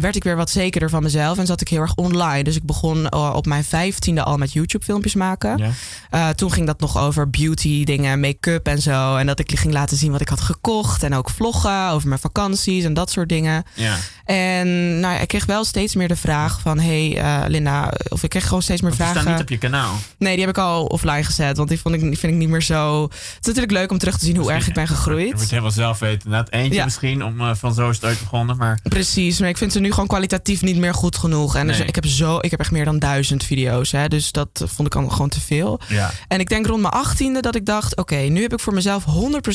werd 0.00 0.16
ik 0.16 0.24
weer 0.24 0.36
wat 0.36 0.50
zekerder 0.50 0.90
van 0.90 1.02
mezelf. 1.02 1.38
En 1.38 1.46
zat 1.46 1.60
ik 1.60 1.68
heel 1.68 1.80
erg 1.80 1.94
online. 1.94 2.42
Dus 2.42 2.56
ik 2.56 2.64
begon 2.64 3.08
eh, 3.08 3.32
op 3.34 3.46
mijn 3.46 3.64
15e 3.64 4.22
al 4.22 4.36
met 4.36 4.52
YouTube 4.52 4.84
filmpjes 4.84 5.14
maken. 5.14 5.58
Ja. 5.58 5.70
Uh, 6.14 6.28
toen 6.28 6.52
ging 6.52 6.66
dat 6.66 6.80
nog 6.80 6.98
over 6.98 7.30
beauty 7.30 7.84
dingen, 7.84 8.20
make-up 8.20 8.66
en 8.66 8.82
zo. 8.82 9.16
En 9.16 9.26
dat 9.26 9.38
ik 9.38 9.58
ging 9.58 9.72
laten 9.72 9.96
zien 9.96 10.12
wat 10.12 10.20
ik 10.20 10.28
had 10.28 10.40
gekocht. 10.40 11.02
En 11.02 11.14
ook 11.14 11.30
vloggen 11.30 11.88
over 11.88 12.08
mijn 12.08 12.20
vakanties 12.20 12.84
en 12.84 12.94
dat 12.94 13.10
soort 13.10 13.28
dingen. 13.28 13.64
Ja. 13.74 13.96
En 14.24 15.00
nou, 15.00 15.20
ik 15.20 15.28
kreeg 15.28 15.46
wel 15.46 15.64
steeds 15.64 15.94
meer 15.94 16.08
de 16.08 16.16
vraag 16.16 16.60
van... 16.60 16.78
hey 16.78 17.16
uh, 17.16 17.44
Linda, 17.48 17.92
of 18.08 18.22
ik 18.22 18.30
kreeg 18.30 18.44
gewoon 18.46 18.62
steeds 18.62 18.80
meer 18.80 18.94
vragen. 18.94 19.12
Die 19.12 19.22
staan 19.22 19.32
niet 19.32 19.42
op 19.42 19.48
je 19.48 19.58
kanaal? 19.58 19.94
Nee, 20.18 20.36
die 20.36 20.44
heb 20.46 20.56
ik 20.56 20.62
al 20.62 20.84
offline 20.84 21.24
gezet. 21.24 21.56
Want 21.56 21.68
die 21.68 21.80
vond 21.80 21.94
ik, 21.94 22.00
vind 22.00 22.22
ik 22.22 22.34
niet 22.34 22.48
meer 22.48 22.62
zo... 22.62 23.02
Het 23.02 23.12
is 23.40 23.46
natuurlijk 23.46 23.72
leuk 23.72 23.90
om 23.90 23.98
terug 23.98 24.18
te 24.18 24.24
zien 24.24 24.36
hoe 24.36 24.52
erg 24.52 24.68
ik 24.68 24.74
ben 24.74 24.86
gegroeid. 24.86 25.28
Je 25.28 25.34
moet 25.34 25.50
helemaal 25.50 25.70
zelf 25.70 25.98
weten. 25.98 26.30
Na 26.30 26.38
het 26.38 26.52
eentje 26.52 26.84
misschien, 26.84 27.24
om 27.24 27.40
uh, 27.40 27.50
van 27.54 27.74
zo 27.74 27.88
is 27.88 27.96
het 27.96 28.04
uit 28.04 28.18
begonnen. 28.18 28.56
Maar... 28.56 28.78
Precies, 28.82 29.40
maar 29.40 29.48
ik 29.48 29.56
vind 29.56 29.72
ze 29.72 29.80
nu 29.80 29.90
gewoon 29.90 30.06
kwalitatief 30.06 30.62
niet 30.62 30.76
meer 30.76 30.94
goed 30.94 31.16
genoeg. 31.16 31.56
En 31.56 31.66
dus 31.66 31.80
ik, 31.80 31.94
heb 31.94 32.06
zo, 32.06 32.38
ik 32.40 32.50
heb 32.50 32.60
echt 32.60 32.70
meer 32.70 32.84
dan 32.84 32.98
duizend 32.98 33.44
video's. 33.44 33.92
Hè, 33.92 34.08
dus 34.08 34.32
dat 34.32 34.64
vond 34.66 34.94
ik 34.94 34.94
al 34.94 35.08
gewoon 35.08 35.28
te 35.28 35.40
veel. 35.40 35.80
Ja. 35.88 36.10
En 36.28 36.40
ik 36.40 36.48
denk 36.48 36.66
rond 36.66 36.80
mijn 36.80 36.92
achttiende 36.92 37.40
dat 37.40 37.54
ik 37.54 37.66
dacht... 37.66 37.96
oké, 37.96 38.16
nu 38.16 38.42
heb 38.42 38.52
ik 38.52 38.60
voor 38.60 38.74
mezelf 38.74 39.04
100% 39.04 39.08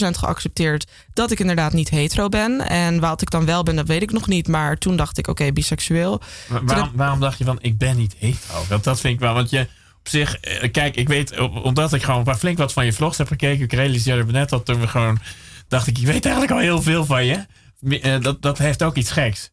geaccepteerd... 0.10 0.88
dat 1.14 1.32
ik 1.32 1.40
inderdaad 1.40 1.74
niet 1.74 1.90
hetero 1.90 2.30
ben. 2.30 2.68
En 2.68 3.00
wat 3.00 3.22
ik 3.22 3.30
dan 3.30 3.46
wel 3.46 3.64
ben, 3.64 3.76
dat 3.76 3.88
weet 3.88 4.02
ik 4.02 4.12
nog 4.12 4.28
niet. 4.28 4.48
Maar 4.48 4.57
toen 4.78 4.96
dacht 4.96 5.18
ik, 5.18 5.28
oké, 5.28 5.52
biseksueel. 5.52 6.22
waarom, 6.62 6.92
waarom 6.94 7.20
dacht 7.20 7.38
je 7.38 7.44
van, 7.44 7.58
ik 7.62 7.78
ben 7.78 7.98
niet 7.98 8.16
hetero? 8.18 8.66
Want 8.70 8.84
dat 8.84 9.00
vind 9.00 9.14
ik 9.14 9.20
wel, 9.20 9.34
want 9.34 9.50
je 9.50 9.68
op 10.00 10.08
zich... 10.08 10.40
Eh, 10.40 10.72
kijk, 10.72 10.96
ik 10.96 11.08
weet, 11.08 11.40
omdat 11.40 11.94
ik 11.94 12.04
gewoon 12.04 12.38
flink 12.38 12.58
wat 12.58 12.74
van 12.74 12.86
je 12.86 12.94
vlogs 12.94 13.18
heb 13.18 13.28
gekeken... 13.28 13.64
ik 13.64 13.74
realiseerde 13.74 14.24
me 14.24 14.32
net 14.32 14.50
dat 14.50 14.66
toen 14.66 14.80
we 14.80 14.88
gewoon... 14.88 15.20
dacht 15.68 15.88
ik, 15.88 15.98
ik 15.98 16.06
weet 16.06 16.26
eigenlijk 16.26 16.54
al 16.54 16.60
heel 16.60 16.82
veel 16.82 17.06
van 17.06 17.26
je. 17.26 17.46
Eh, 17.90 18.22
dat, 18.22 18.42
dat 18.42 18.58
heeft 18.58 18.84
ook 18.84 18.96
iets 18.96 19.12
geks. 19.12 19.52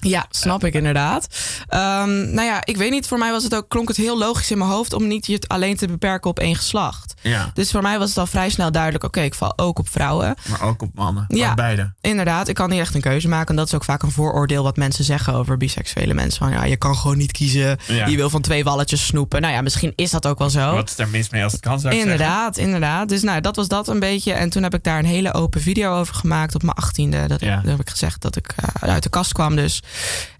Ja, 0.00 0.26
snap 0.30 0.64
ik 0.64 0.74
inderdaad. 0.74 1.26
Um, 1.68 2.30
nou 2.30 2.42
ja, 2.42 2.64
ik 2.64 2.76
weet 2.76 2.90
niet. 2.90 3.06
Voor 3.06 3.18
mij 3.18 3.30
was 3.30 3.44
het 3.44 3.54
ook, 3.54 3.68
klonk 3.68 3.88
het 3.88 3.96
heel 3.96 4.18
logisch 4.18 4.50
in 4.50 4.58
mijn 4.58 4.70
hoofd 4.70 4.92
om 4.92 5.06
niet 5.06 5.26
je 5.26 5.44
alleen 5.46 5.76
te 5.76 5.86
beperken 5.86 6.30
op 6.30 6.38
één 6.38 6.56
geslacht. 6.56 7.14
Ja. 7.22 7.50
Dus 7.54 7.70
voor 7.70 7.82
mij 7.82 7.98
was 7.98 8.08
het 8.08 8.18
al 8.18 8.26
vrij 8.26 8.50
snel 8.50 8.72
duidelijk: 8.72 9.04
oké, 9.04 9.20
ik 9.20 9.34
val 9.34 9.58
ook 9.58 9.78
op 9.78 9.88
vrouwen. 9.88 10.34
Maar 10.48 10.62
ook 10.62 10.82
op 10.82 10.90
mannen. 10.94 11.24
Ja, 11.28 11.54
beide. 11.54 11.92
Inderdaad, 12.00 12.48
ik 12.48 12.54
kan 12.54 12.70
niet 12.70 12.80
echt 12.80 12.94
een 12.94 13.00
keuze 13.00 13.28
maken. 13.28 13.48
En 13.48 13.56
dat 13.56 13.66
is 13.66 13.74
ook 13.74 13.84
vaak 13.84 14.02
een 14.02 14.10
vooroordeel 14.10 14.62
wat 14.62 14.76
mensen 14.76 15.04
zeggen 15.04 15.34
over 15.34 15.56
biseksuele 15.56 16.14
mensen. 16.14 16.38
Van 16.38 16.50
ja, 16.50 16.64
je 16.64 16.76
kan 16.76 16.96
gewoon 16.96 17.16
niet 17.16 17.32
kiezen. 17.32 17.78
Je 17.86 18.16
wil 18.16 18.30
van 18.30 18.42
twee 18.42 18.64
walletjes 18.64 19.06
snoepen. 19.06 19.40
Nou 19.40 19.54
ja, 19.54 19.60
misschien 19.60 19.92
is 19.96 20.10
dat 20.10 20.26
ook 20.26 20.38
wel 20.38 20.50
zo. 20.50 20.74
Wat 20.74 20.90
is 20.90 20.98
er 20.98 21.08
mis 21.08 21.30
mee 21.30 21.42
als 21.42 21.52
het 21.52 21.60
kan, 21.60 21.80
zou 21.80 21.94
Inderdaad, 21.94 22.54
zeggen. 22.54 22.74
inderdaad. 22.74 23.08
Dus 23.08 23.22
nou, 23.22 23.40
dat 23.40 23.56
was 23.56 23.68
dat 23.68 23.88
een 23.88 24.00
beetje. 24.00 24.32
En 24.32 24.50
toen 24.50 24.62
heb 24.62 24.74
ik 24.74 24.84
daar 24.84 24.98
een 24.98 25.04
hele 25.04 25.34
open 25.34 25.60
video 25.60 25.98
over 25.98 26.14
gemaakt 26.14 26.54
op 26.54 26.62
mijn 26.62 26.76
achttiende. 26.76 27.26
Dat, 27.26 27.40
ja. 27.40 27.62
heb 27.64 27.80
ik 27.80 27.90
gezegd 27.90 28.22
dat 28.22 28.36
ik 28.36 28.54
uh, 28.82 28.88
uit 28.90 29.02
de 29.02 29.08
kast 29.08 29.32
kwam. 29.32 29.56
Dus. 29.56 29.82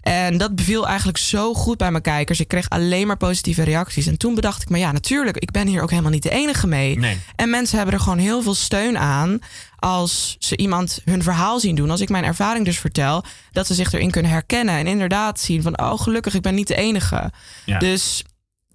En 0.01 0.37
dat 0.37 0.55
beviel 0.55 0.87
eigenlijk 0.87 1.17
zo 1.17 1.53
goed 1.53 1.77
bij 1.77 1.91
mijn 1.91 2.03
kijkers. 2.03 2.39
Ik 2.39 2.47
kreeg 2.47 2.69
alleen 2.69 3.07
maar 3.07 3.17
positieve 3.17 3.63
reacties. 3.63 4.07
En 4.07 4.17
toen 4.17 4.35
bedacht 4.35 4.61
ik 4.61 4.69
me, 4.69 4.77
ja, 4.77 4.91
natuurlijk, 4.91 5.37
ik 5.37 5.51
ben 5.51 5.67
hier 5.67 5.81
ook 5.81 5.89
helemaal 5.89 6.11
niet 6.11 6.23
de 6.23 6.29
enige 6.29 6.67
mee. 6.67 6.97
Nee. 6.99 7.17
En 7.35 7.49
mensen 7.49 7.77
hebben 7.77 7.95
er 7.95 8.01
gewoon 8.01 8.17
heel 8.17 8.41
veel 8.41 8.53
steun 8.53 8.97
aan 8.97 9.39
als 9.79 10.35
ze 10.39 10.57
iemand 10.57 11.01
hun 11.05 11.23
verhaal 11.23 11.59
zien 11.59 11.75
doen. 11.75 11.89
Als 11.89 12.01
ik 12.01 12.09
mijn 12.09 12.23
ervaring 12.23 12.65
dus 12.65 12.79
vertel, 12.79 13.23
dat 13.51 13.67
ze 13.67 13.73
zich 13.73 13.93
erin 13.93 14.11
kunnen 14.11 14.31
herkennen. 14.31 14.75
En 14.75 14.87
inderdaad 14.87 15.39
zien 15.39 15.61
van, 15.61 15.79
oh 15.79 15.99
gelukkig, 15.99 16.33
ik 16.33 16.41
ben 16.41 16.55
niet 16.55 16.67
de 16.67 16.75
enige. 16.75 17.31
Ja. 17.65 17.79
Dus 17.79 18.23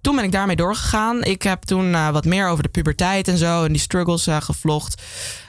toen 0.03 0.15
ben 0.15 0.23
ik 0.23 0.31
daarmee 0.31 0.55
doorgegaan. 0.55 1.23
Ik 1.23 1.41
heb 1.41 1.61
toen 1.61 1.85
uh, 1.85 2.09
wat 2.09 2.25
meer 2.25 2.47
over 2.47 2.63
de 2.63 2.69
puberteit 2.69 3.27
en 3.27 3.37
zo 3.37 3.63
en 3.63 3.71
die 3.71 3.81
struggles 3.81 4.27
uh, 4.27 4.41
gevlogd. 4.41 5.01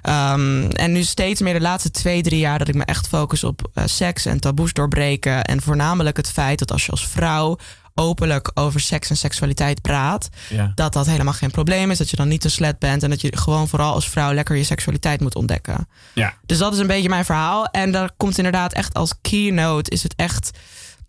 Um, 0.03 0.71
en 0.71 0.93
nu 0.93 1.03
steeds 1.03 1.41
meer 1.41 1.53
de 1.53 1.61
laatste 1.61 1.91
twee, 1.91 2.23
drie 2.23 2.39
jaar 2.39 2.59
dat 2.59 2.69
ik 2.69 2.75
me 2.75 2.85
echt 2.85 3.09
focus 3.09 3.45
op 3.45 3.71
uh, 3.75 3.85
seks 3.87 4.27
en 4.27 4.41
taboes 4.41 4.73
doorbreken. 4.73 5.45
En 5.45 5.63
voornamelijk 5.63 6.17
het 6.17 6.31
feit 6.31 6.59
dat 6.59 6.73
als 6.73 6.85
je 6.85 6.91
als 6.91 7.09
vrouw 7.09 7.59
openlijk 7.95 8.51
over 8.55 8.81
seks 8.81 9.11
en 9.11 9.17
seksualiteit 9.17 9.83
praat, 9.83 10.29
ja. 10.49 10.73
dat 10.75 10.93
dat 10.93 11.07
helemaal 11.07 11.33
geen 11.33 11.51
probleem 11.51 11.91
is. 11.91 11.99
Dat 11.99 12.11
je 12.11 12.17
dan 12.17 12.29
niet 12.29 12.45
een 12.45 12.51
slet 12.51 12.79
bent 12.79 13.03
en 13.03 13.11
dat 13.11 13.21
je 13.21 13.37
gewoon 13.37 13.69
vooral 13.69 13.95
als 13.95 14.09
vrouw 14.09 14.33
lekker 14.33 14.57
je 14.57 14.65
seksualiteit 14.65 15.21
moet 15.21 15.35
ontdekken. 15.35 15.89
Ja. 16.13 16.35
Dus 16.47 16.59
dat 16.59 16.73
is 16.73 16.79
een 16.79 16.87
beetje 16.87 17.09
mijn 17.09 17.25
verhaal. 17.25 17.67
En 17.67 17.93
daar 17.93 18.11
komt 18.17 18.37
inderdaad 18.37 18.73
echt 18.73 18.95
als 18.95 19.15
keynote 19.21 19.91
is 19.91 20.03
het 20.03 20.15
echt. 20.17 20.51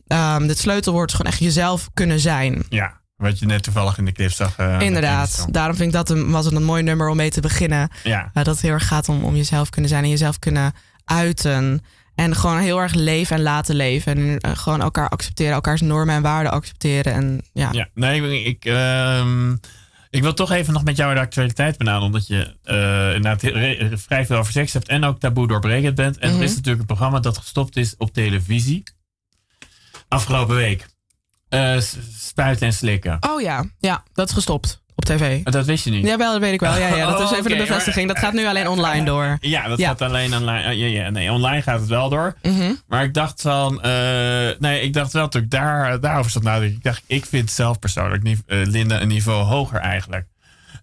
Um, 0.08 0.48
het 0.48 0.58
sleutelwoord 0.58 1.10
is 1.10 1.16
gewoon 1.16 1.32
echt 1.32 1.42
jezelf 1.42 1.90
kunnen 1.94 2.20
zijn. 2.20 2.64
Ja. 2.70 3.04
Wat 3.15 3.39
je 3.39 3.45
net 3.45 3.63
toevallig 3.63 3.98
in 3.98 4.05
de 4.05 4.12
clip 4.12 4.31
zag. 4.31 4.60
Uh, 4.60 4.79
Inderdaad. 4.79 5.45
Daarom 5.50 5.75
vind 5.75 5.88
ik 5.88 5.95
dat 5.95 6.10
een, 6.10 6.31
was 6.31 6.45
het 6.45 6.53
een 6.53 6.63
mooi 6.63 6.84
nummer 6.84 7.10
om 7.10 7.15
mee 7.15 7.29
te 7.29 7.41
beginnen. 7.41 7.89
Ja. 8.03 8.24
Uh, 8.24 8.29
dat 8.34 8.45
het 8.45 8.62
heel 8.62 8.72
erg 8.72 8.88
gaat 8.88 9.10
om, 9.10 9.24
om 9.24 9.36
jezelf 9.36 9.69
kunnen 9.69 9.89
zijn 9.89 10.03
en 10.03 10.10
jezelf 10.10 10.39
kunnen 10.39 10.74
uiten. 11.05 11.81
En 12.15 12.36
gewoon 12.36 12.60
heel 12.60 12.81
erg 12.81 12.93
leven 12.93 13.36
en 13.36 13.41
laten 13.41 13.75
leven. 13.75 14.17
En 14.17 14.19
uh, 14.19 14.55
gewoon 14.57 14.81
elkaar 14.81 15.10
accepteren, 15.10 15.53
elkaars 15.53 15.81
normen 15.81 16.15
en 16.15 16.22
waarden 16.22 16.51
accepteren. 16.51 17.13
En, 17.13 17.41
ja. 17.53 17.69
ja, 17.72 17.89
nee, 17.93 18.43
ik, 18.43 18.65
ik 20.10 20.22
wil 20.22 20.34
toch 20.34 20.51
even 20.51 20.74
nog 20.74 20.84
met 20.84 20.98
jou 20.98 21.13
de 21.13 21.19
actualiteit 21.19 21.77
benaderen. 21.77 22.07
Omdat 22.07 22.27
je 22.27 22.55
inderdaad 23.15 23.41
vrij 24.01 24.25
veel 24.25 24.38
over 24.38 24.51
seks 24.51 24.74
hebt 24.74 24.88
en 24.88 25.03
ook 25.03 25.19
taboe 25.19 25.48
doorbrekend 25.48 25.95
bent. 25.95 26.17
En 26.17 26.27
mm 26.27 26.34
-hmm. 26.34 26.41
er 26.41 26.48
is 26.50 26.55
natuurlijk 26.55 26.79
een 26.79 26.95
programma 26.95 27.19
dat 27.19 27.38
gestopt 27.38 27.77
is 27.77 27.98
op 27.98 28.13
televisie. 28.13 28.84
Afgelopen 30.07 30.55
week. 30.55 30.93
Uh, 31.50 31.80
spuiten 32.18 32.68
en 32.68 32.74
slikken. 32.74 33.18
Oh 33.30 33.42
ja, 33.42 33.66
ja, 33.80 34.04
dat 34.14 34.28
is 34.28 34.34
gestopt 34.34 34.84
op 34.96 35.06
tv. 35.06 35.44
Dat 35.44 35.66
wist 35.66 35.84
je 35.84 35.92
niet? 35.92 36.06
Ja, 36.06 36.18
wel, 36.18 36.32
dat 36.32 36.42
weet 36.42 36.54
ik 36.54 36.60
wel. 36.60 36.78
Ja, 36.78 36.96
ja, 36.96 37.06
dat 37.12 37.32
is 37.32 37.38
even 37.38 37.52
de 37.52 37.56
bevestiging. 37.56 38.08
Dat 38.08 38.20
gaat 38.20 38.34
nu 38.34 38.48
alleen 38.48 38.68
online 38.68 39.06
door. 39.06 39.38
Ja, 39.42 39.68
dat 39.68 39.82
gaat 39.82 40.02
alleen 40.02 40.36
online. 40.36 40.75
Ja, 40.75 40.88
ja, 40.88 41.10
nee, 41.10 41.32
online 41.32 41.62
gaat 41.62 41.80
het 41.80 41.90
wel 41.90 42.10
door. 42.10 42.36
Mm 42.42 42.60
-hmm. 42.60 42.80
Maar 42.88 43.04
ik 43.04 43.14
dacht 43.14 43.42
van, 43.42 43.82
uh, 43.86 44.50
nee, 44.60 44.82
ik 44.82 44.94
dacht 44.94 45.14
wel 45.14 45.30
dat 45.30 45.42
ik 45.42 45.50
daar, 45.50 46.00
daarover 46.00 46.32
zat 46.32 46.44
nadenken. 46.44 46.78
Ik 46.78 46.84
dacht, 46.84 47.04
ik 47.08 47.25
vind 47.25 47.52
zelf 47.52 47.80
persoonlijk 47.80 48.24
uh, 48.25 48.38
Linda 48.48 49.02
een 49.02 49.08
niveau 49.08 49.44
hoger 49.44 49.80
eigenlijk. 49.80 50.28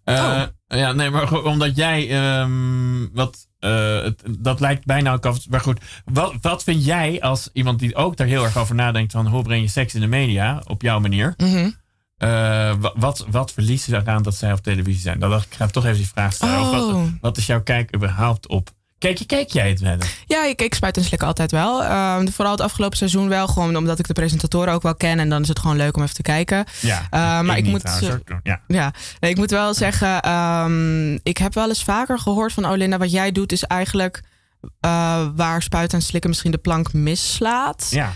oh. 0.04 0.42
Ja, 0.66 0.92
nee, 0.92 1.11
maar 1.11 1.42
omdat 1.42 1.76
jij 1.76 2.31
um, 2.40 3.11
wat 3.12 3.47
uh, 3.64 4.02
het, 4.02 4.23
dat 4.38 4.61
lijkt 4.61 4.85
bijna 4.85 5.12
ook 5.12 5.26
af. 5.26 5.49
Maar 5.49 5.61
goed, 5.61 5.81
wat, 6.04 6.35
wat 6.40 6.62
vind 6.62 6.85
jij 6.85 7.21
als 7.21 7.50
iemand 7.52 7.78
die 7.78 7.95
ook 7.95 8.16
daar 8.16 8.26
heel 8.26 8.45
erg 8.45 8.57
over 8.57 8.75
nadenkt 8.75 9.12
van 9.12 9.26
hoe 9.26 9.42
breng 9.42 9.62
je 9.62 9.69
seks 9.69 9.95
in 9.95 10.00
de 10.00 10.07
media 10.07 10.62
op 10.66 10.83
jouw 10.83 11.00
manier? 11.00 11.35
Mm 11.37 11.52
-hmm. 11.52 11.75
uh, 12.19 12.75
wat, 12.95 13.26
wat 13.31 13.52
verliest 13.52 13.85
ze 13.85 13.97
eraan 13.97 14.23
dat 14.23 14.35
zij 14.35 14.52
op 14.52 14.62
televisie 14.62 15.02
zijn? 15.02 15.19
Dan 15.19 15.31
dacht 15.31 15.45
ik, 15.45 15.50
ik 15.50 15.57
ga 15.57 15.66
toch 15.66 15.85
even 15.85 15.97
die 15.97 16.09
vraag 16.09 16.33
stellen. 16.33 16.61
Oh. 16.61 16.71
Wat, 16.71 17.11
wat, 17.21 17.37
is 17.37 17.47
jouw 17.47 17.62
kijk 17.62 17.95
überhaupt 17.95 18.47
op? 18.47 18.71
Kijk, 19.02 19.18
je, 19.18 19.26
kijk 19.26 19.50
jij 19.50 19.68
het 19.68 19.80
wel? 19.80 19.97
Ja, 20.26 20.44
ik 20.44 20.56
keek 20.56 20.75
Spuit 20.75 20.97
en 20.97 21.04
Slikken 21.04 21.28
altijd 21.28 21.50
wel. 21.50 21.82
Uh, 21.82 22.18
vooral 22.30 22.52
het 22.52 22.61
afgelopen 22.61 22.97
seizoen 22.97 23.28
wel. 23.28 23.47
Gewoon 23.47 23.76
omdat 23.76 23.99
ik 23.99 24.06
de 24.06 24.12
presentatoren 24.12 24.75
ook 24.75 24.82
wel 24.82 24.94
ken. 24.94 25.18
En 25.18 25.28
dan 25.28 25.42
is 25.42 25.49
het 25.49 25.59
gewoon 25.59 25.76
leuk 25.76 25.97
om 25.97 26.02
even 26.02 26.14
te 26.14 26.23
kijken. 26.23 26.64
Ja, 26.80 27.42
maar 27.42 27.56
ik, 27.56 27.64
moet. 27.64 28.00
ja. 28.42 28.61
ja 28.66 28.92
nee, 29.21 29.30
ik 29.30 29.37
moet 29.37 29.50
wel 29.50 29.75
zeggen. 29.75 30.30
Um, 30.30 31.18
ik 31.23 31.38
heb 31.38 31.54
wel 31.54 31.68
eens 31.68 31.85
vaker 31.85 32.18
gehoord 32.18 32.52
van. 32.52 32.66
Oh, 32.66 32.76
Linda, 32.76 32.99
wat 32.99 33.11
jij 33.11 33.32
doet 33.32 33.52
is 33.52 33.62
eigenlijk. 33.62 34.23
Uh, 34.62 35.26
waar 35.37 35.62
Spuit 35.62 35.92
en 35.92 36.02
Slikken 36.02 36.30
misschien 36.30 36.50
de 36.50 36.59
plank 36.59 36.92
mislaat. 36.92 37.88
Ja. 37.90 38.12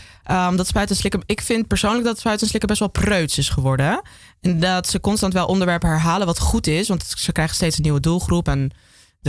Um, 0.48 0.56
dat 0.56 0.66
Spuit 0.66 0.90
en 0.90 0.96
Slikken. 0.96 1.22
Ik 1.26 1.40
vind 1.40 1.66
persoonlijk 1.66 2.04
dat 2.04 2.18
Spuit 2.18 2.40
en 2.40 2.46
Slikken 2.46 2.68
best 2.68 2.80
wel 2.80 2.90
preuts 2.90 3.38
is 3.38 3.48
geworden. 3.48 4.02
En 4.40 4.60
dat 4.60 4.88
ze 4.88 5.00
constant 5.00 5.32
wel 5.32 5.46
onderwerpen 5.46 5.88
herhalen. 5.88 6.26
Wat 6.26 6.38
goed 6.38 6.66
is. 6.66 6.88
Want 6.88 7.04
ze 7.16 7.32
krijgen 7.32 7.54
steeds 7.54 7.76
een 7.76 7.82
nieuwe 7.82 8.00
doelgroep. 8.00 8.48
En 8.48 8.72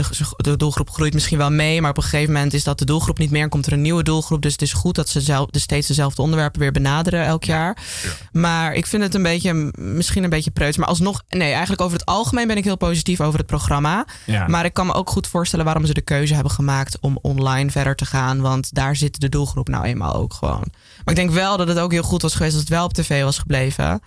de, 0.06 0.26
de, 0.36 0.56
doelgroep 0.56 0.90
groeit 0.90 1.14
misschien 1.14 1.38
wel 1.38 1.50
mee, 1.50 1.80
maar 1.80 1.90
op 1.90 1.96
een 1.96 2.02
gegeven 2.02 2.32
moment 2.32 2.54
is 2.54 2.64
dat 2.64 2.78
de 2.78 2.84
doelgroep 2.84 3.18
niet 3.18 3.30
meer 3.30 3.42
en 3.42 3.48
komt 3.48 3.66
er 3.66 3.72
een 3.72 3.82
nieuwe 3.82 4.02
doelgroep. 4.02 4.42
Dus 4.42 4.52
het 4.52 4.62
is 4.62 4.72
goed 4.72 4.94
dat 4.94 5.08
ze 5.08 5.20
zelf, 5.20 5.50
dus 5.50 5.62
steeds 5.62 5.86
dezelfde 5.86 6.22
onderwerpen 6.22 6.60
weer 6.60 6.72
benaderen 6.72 7.24
elk 7.24 7.44
jaar. 7.44 7.76
Ja. 8.02 8.10
Maar 8.32 8.74
ik 8.74 8.86
vind 8.86 9.02
het 9.02 9.14
een 9.14 9.22
beetje, 9.22 9.70
misschien 9.76 10.24
een 10.24 10.30
beetje 10.30 10.50
preuts. 10.50 10.76
Maar 10.76 10.88
alsnog, 10.88 11.22
nee, 11.28 11.50
eigenlijk 11.50 11.80
over 11.80 11.98
het 11.98 12.06
algemeen 12.06 12.46
ben 12.46 12.56
ik 12.56 12.64
heel 12.64 12.76
positief 12.76 13.20
over 13.20 13.38
het 13.38 13.46
programma. 13.46 14.06
Ja. 14.24 14.46
Maar 14.46 14.64
ik 14.64 14.74
kan 14.74 14.86
me 14.86 14.92
ook 14.92 15.10
goed 15.10 15.26
voorstellen 15.26 15.64
waarom 15.64 15.86
ze 15.86 15.94
de 15.94 16.00
keuze 16.00 16.34
hebben 16.34 16.52
gemaakt 16.52 16.98
om 17.00 17.18
online 17.22 17.70
verder 17.70 17.96
te 17.96 18.06
gaan. 18.06 18.40
Want 18.40 18.74
daar 18.74 18.96
zit 18.96 19.20
de 19.20 19.28
doelgroep 19.28 19.68
nou 19.68 19.84
eenmaal 19.84 20.14
ook 20.14 20.34
gewoon. 20.34 20.64
Maar 21.04 21.14
ik 21.14 21.16
denk 21.16 21.30
wel 21.30 21.56
dat 21.56 21.68
het 21.68 21.78
ook 21.78 21.92
heel 21.92 22.02
goed 22.02 22.22
was 22.22 22.34
geweest 22.34 22.52
als 22.52 22.62
het 22.62 22.72
wel 22.72 22.84
op 22.84 22.92
tv 22.92 23.22
was 23.22 23.38
gebleven. 23.38 24.00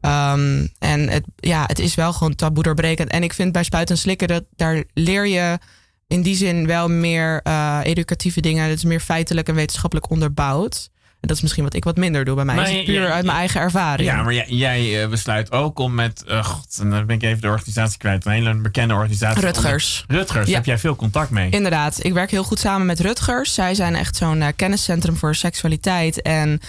Um, 0.00 0.68
en 0.78 1.08
het, 1.08 1.24
ja, 1.36 1.64
het 1.66 1.78
is 1.78 1.94
wel 1.94 2.12
gewoon 2.12 2.34
taboe 2.34 2.62
doorbrekend. 2.62 3.10
En 3.10 3.22
ik 3.22 3.32
vind 3.32 3.52
bij 3.52 3.64
Spuiten 3.64 3.94
en 3.94 4.00
Slikken, 4.00 4.28
dat, 4.28 4.44
daar 4.56 4.84
leer 4.94 5.26
je 5.26 5.58
in 6.06 6.22
die 6.22 6.36
zin 6.36 6.66
wel 6.66 6.88
meer 6.88 7.40
uh, 7.44 7.80
educatieve 7.82 8.40
dingen. 8.40 8.68
Het 8.68 8.78
is 8.78 8.84
meer 8.84 9.00
feitelijk 9.00 9.48
en 9.48 9.54
wetenschappelijk 9.54 10.10
onderbouwd. 10.10 10.90
En 11.20 11.28
dat 11.28 11.36
is 11.36 11.42
misschien 11.42 11.64
wat 11.64 11.74
ik 11.74 11.84
wat 11.84 11.96
minder 11.96 12.24
doe 12.24 12.34
bij 12.34 12.44
mij. 12.44 12.54
Maar 12.54 12.70
is 12.70 12.76
het 12.76 12.84
puur 12.84 13.10
uit 13.10 13.24
mijn 13.24 13.38
eigen 13.38 13.60
ervaring. 13.60 14.08
Ja, 14.08 14.22
maar 14.22 14.34
jij, 14.34 14.46
jij 14.48 15.02
uh, 15.02 15.08
besluit 15.08 15.52
ook 15.52 15.78
om 15.78 15.94
met... 15.94 16.24
Uh, 16.28 16.44
God, 16.44 16.78
en 16.80 16.90
dan 16.90 17.06
ben 17.06 17.16
ik 17.16 17.22
even 17.22 17.40
de 17.40 17.48
organisatie 17.48 17.98
kwijt. 17.98 18.26
Een 18.26 18.32
hele 18.32 18.54
bekende 18.54 18.94
organisatie. 18.94 19.40
Rutgers. 19.40 20.00
Onder, 20.00 20.16
Rutgers, 20.16 20.48
ja. 20.48 20.54
heb 20.54 20.64
jij 20.64 20.78
veel 20.78 20.96
contact 20.96 21.30
mee? 21.30 21.50
Inderdaad. 21.50 22.04
Ik 22.04 22.12
werk 22.12 22.30
heel 22.30 22.44
goed 22.44 22.58
samen 22.58 22.86
met 22.86 23.00
Rutgers. 23.00 23.54
Zij 23.54 23.74
zijn 23.74 23.94
echt 23.94 24.16
zo'n 24.16 24.44
kenniscentrum 24.56 25.16
voor 25.16 25.34
seksualiteit. 25.34 26.22
En 26.22 26.60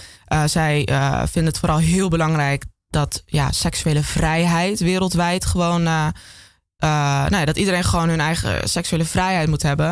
zij 0.44 0.88
vinden 1.24 1.52
het 1.52 1.58
vooral 1.58 1.78
heel 1.78 2.08
belangrijk 2.08 2.64
dat 2.90 3.22
ja, 3.26 3.52
seksuele 3.52 4.02
vrijheid 4.02 4.80
wereldwijd 4.80 5.44
gewoon. 5.44 5.80
Uh, 5.80 6.08
nou 6.80 7.36
ja, 7.36 7.44
dat 7.44 7.56
iedereen 7.56 7.84
gewoon 7.84 8.08
hun 8.08 8.20
eigen 8.20 8.68
seksuele 8.68 9.04
vrijheid 9.04 9.48
moet 9.48 9.62
hebben. 9.62 9.90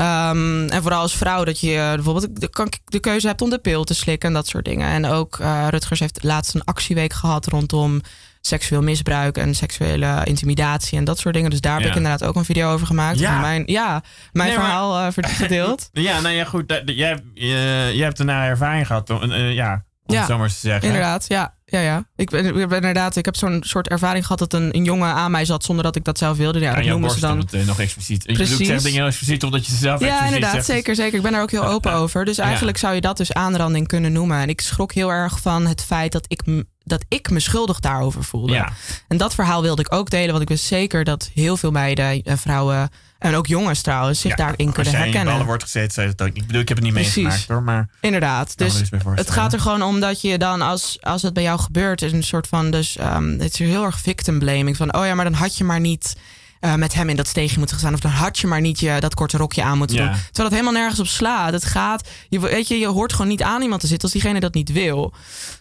Um, 0.00 0.68
en 0.68 0.82
vooral 0.82 1.00
als 1.00 1.16
vrouw 1.16 1.44
dat 1.44 1.60
je 1.60 1.92
bijvoorbeeld 1.94 2.40
de, 2.40 2.70
de, 2.84 3.00
keuze 3.00 3.26
hebt 3.26 3.42
om 3.42 3.50
de 3.50 3.58
pil 3.58 3.84
te 3.84 3.94
slikken 3.94 4.28
en 4.28 4.34
dat 4.34 4.46
soort 4.46 4.64
dingen. 4.64 4.88
En 4.88 5.06
ook 5.06 5.38
uh, 5.38 5.66
Rutgers 5.70 6.00
heeft 6.00 6.22
laatst 6.22 6.54
een 6.54 6.64
actieweek 6.64 7.12
gehad 7.12 7.46
rondom 7.46 8.00
seksueel 8.40 8.82
misbruik 8.82 9.38
en 9.38 9.54
seksuele 9.54 10.20
intimidatie 10.24 10.98
en 10.98 11.04
dat 11.04 11.18
soort 11.18 11.34
dingen. 11.34 11.50
Dus 11.50 11.60
daar 11.60 11.80
heb 11.80 11.88
ik 11.88 11.96
inderdaad 11.96 12.24
ook 12.24 12.36
een 12.36 12.44
video 12.44 12.72
over 12.72 12.86
gemaakt. 12.86 13.18
Ja, 13.18 13.40
mijn, 13.40 13.62
ja, 13.66 14.02
mijn 14.32 14.52
verhaal 14.52 15.06
uh, 15.06 15.12
gedeeld. 15.16 15.88
ja, 15.92 16.20
nou 16.20 16.34
ja, 16.34 16.44
goed. 16.44 16.82
jij, 16.84 17.22
jij 17.34 18.04
hebt 18.04 18.18
een 18.18 18.28
ervaring 18.28 18.86
gehad. 18.86 19.12
Ja, 19.52 19.84
om 20.06 20.14
ja, 20.14 20.26
zo 20.26 20.38
maar 20.38 20.48
te 20.48 20.54
zeggen. 20.54 20.86
Inderdaad, 20.86 21.24
ja. 21.28 21.54
Ja, 21.68 21.80
ja. 21.80 22.04
Ik 22.16 22.30
ben, 22.30 22.46
ik 22.46 22.68
ben 22.68 22.76
inderdaad, 22.76 23.16
ik 23.16 23.24
heb 23.24 23.36
zo'n 23.36 23.62
soort 23.64 23.88
ervaring 23.88 24.22
gehad 24.22 24.38
dat 24.38 24.52
een, 24.52 24.76
een 24.76 24.84
jongen 24.84 25.08
aan 25.08 25.30
mij 25.30 25.44
zat 25.44 25.64
zonder 25.64 25.84
dat 25.84 25.96
ik 25.96 26.04
dat 26.04 26.18
zelf 26.18 26.36
wilde. 26.36 26.60
Ja, 26.60 26.74
dat 26.74 26.84
noemen 26.84 27.10
ze 27.10 27.20
dan. 27.20 27.38
Het, 27.38 27.66
nog 27.66 27.80
expliciet. 27.80 28.22
Precies. 28.24 28.58
Ik 28.58 28.66
zeg 28.66 28.82
dingen 28.82 28.98
heel 28.98 29.06
expliciet 29.06 29.44
omdat 29.44 29.66
je 29.66 29.72
ze 29.72 29.78
zelf 29.78 30.00
Ja, 30.00 30.24
inderdaad, 30.24 30.64
zeker, 30.64 30.94
zeker. 30.94 31.16
Ik 31.16 31.22
ben 31.22 31.32
daar 31.32 31.42
ook 31.42 31.50
heel 31.50 31.66
open 31.66 31.92
over. 31.92 32.24
Dus 32.24 32.38
eigenlijk 32.38 32.78
zou 32.78 32.94
je 32.94 33.00
dat 33.00 33.16
dus 33.16 33.32
aanranding 33.32 33.86
kunnen 33.86 34.12
noemen. 34.12 34.40
En 34.40 34.48
ik 34.48 34.60
schrok 34.60 34.92
heel 34.92 35.10
erg 35.10 35.40
van 35.40 35.66
het 35.66 35.82
feit 35.82 36.12
dat 36.12 36.24
ik 36.28 36.64
dat 36.86 37.04
ik 37.08 37.30
me 37.30 37.40
schuldig 37.40 37.80
daarover 37.80 38.24
voelde. 38.24 38.52
Ja. 38.52 38.72
En 39.08 39.16
dat 39.16 39.34
verhaal 39.34 39.62
wilde 39.62 39.82
ik 39.82 39.94
ook 39.94 40.10
delen, 40.10 40.30
want 40.30 40.42
ik 40.42 40.48
wist 40.48 40.64
zeker 40.64 41.04
dat 41.04 41.30
heel 41.34 41.56
veel 41.56 41.70
meiden 41.70 42.22
en 42.22 42.38
vrouwen 42.38 42.90
en 43.26 43.34
ook 43.34 43.46
jongens 43.46 43.82
trouwens 43.82 44.20
zich 44.20 44.34
daarin 44.34 44.72
kunnen 44.72 44.94
herkennen. 44.94 45.22
Als 45.22 45.34
je 45.34 45.40
in 45.40 45.46
wordt 45.46 45.62
gezet, 45.62 45.92
zei 45.92 46.12
ook. 46.16 46.26
Ik 46.26 46.46
bedoel, 46.46 46.60
ik 46.60 46.68
heb 46.68 46.76
het 46.76 46.86
niet 46.86 46.94
meegemaakt 46.94 47.48
hoor, 47.48 47.62
maar... 47.62 47.88
Inderdaad. 48.00 48.58
Dus 48.58 48.82
het 49.14 49.30
gaat 49.30 49.52
er 49.52 49.60
gewoon 49.60 49.82
om 49.82 50.00
dat 50.00 50.20
je 50.20 50.38
dan, 50.38 50.62
als, 50.62 50.98
als 51.00 51.22
het 51.22 51.32
bij 51.32 51.42
jou 51.42 51.58
gebeurt, 51.60 52.02
is 52.02 52.12
een 52.12 52.22
soort 52.22 52.46
van, 52.46 52.70
dus 52.70 52.98
um, 53.00 53.30
het 53.40 53.52
is 53.52 53.58
heel 53.58 53.84
erg 53.84 54.00
victim 54.00 54.38
blaming. 54.38 54.76
Van, 54.76 54.94
oh 54.94 55.06
ja, 55.06 55.14
maar 55.14 55.24
dan 55.24 55.34
had 55.34 55.56
je 55.56 55.64
maar 55.64 55.80
niet 55.80 56.16
uh, 56.60 56.74
met 56.74 56.94
hem 56.94 57.08
in 57.08 57.16
dat 57.16 57.26
steegje 57.26 57.58
moeten 57.58 57.76
gaan. 57.76 57.94
Of 57.94 58.00
dan 58.00 58.10
had 58.10 58.38
je 58.38 58.46
maar 58.46 58.60
niet 58.60 58.80
je, 58.80 58.96
dat 58.98 59.14
korte 59.14 59.36
rokje 59.36 59.62
aan 59.62 59.78
moeten 59.78 59.96
doen. 59.96 60.10
Terwijl 60.10 60.48
het 60.48 60.58
helemaal 60.58 60.72
nergens 60.72 61.00
op 61.00 61.06
slaat. 61.06 61.52
Het 61.52 61.64
gaat, 61.64 62.08
je, 62.28 62.40
weet 62.40 62.68
je, 62.68 62.78
je 62.78 62.86
hoort 62.86 63.12
gewoon 63.12 63.28
niet 63.28 63.42
aan 63.42 63.62
iemand 63.62 63.80
te 63.80 63.86
zitten 63.86 64.04
als 64.04 64.20
diegene 64.20 64.40
dat 64.40 64.54
niet 64.54 64.72
wil. 64.72 65.14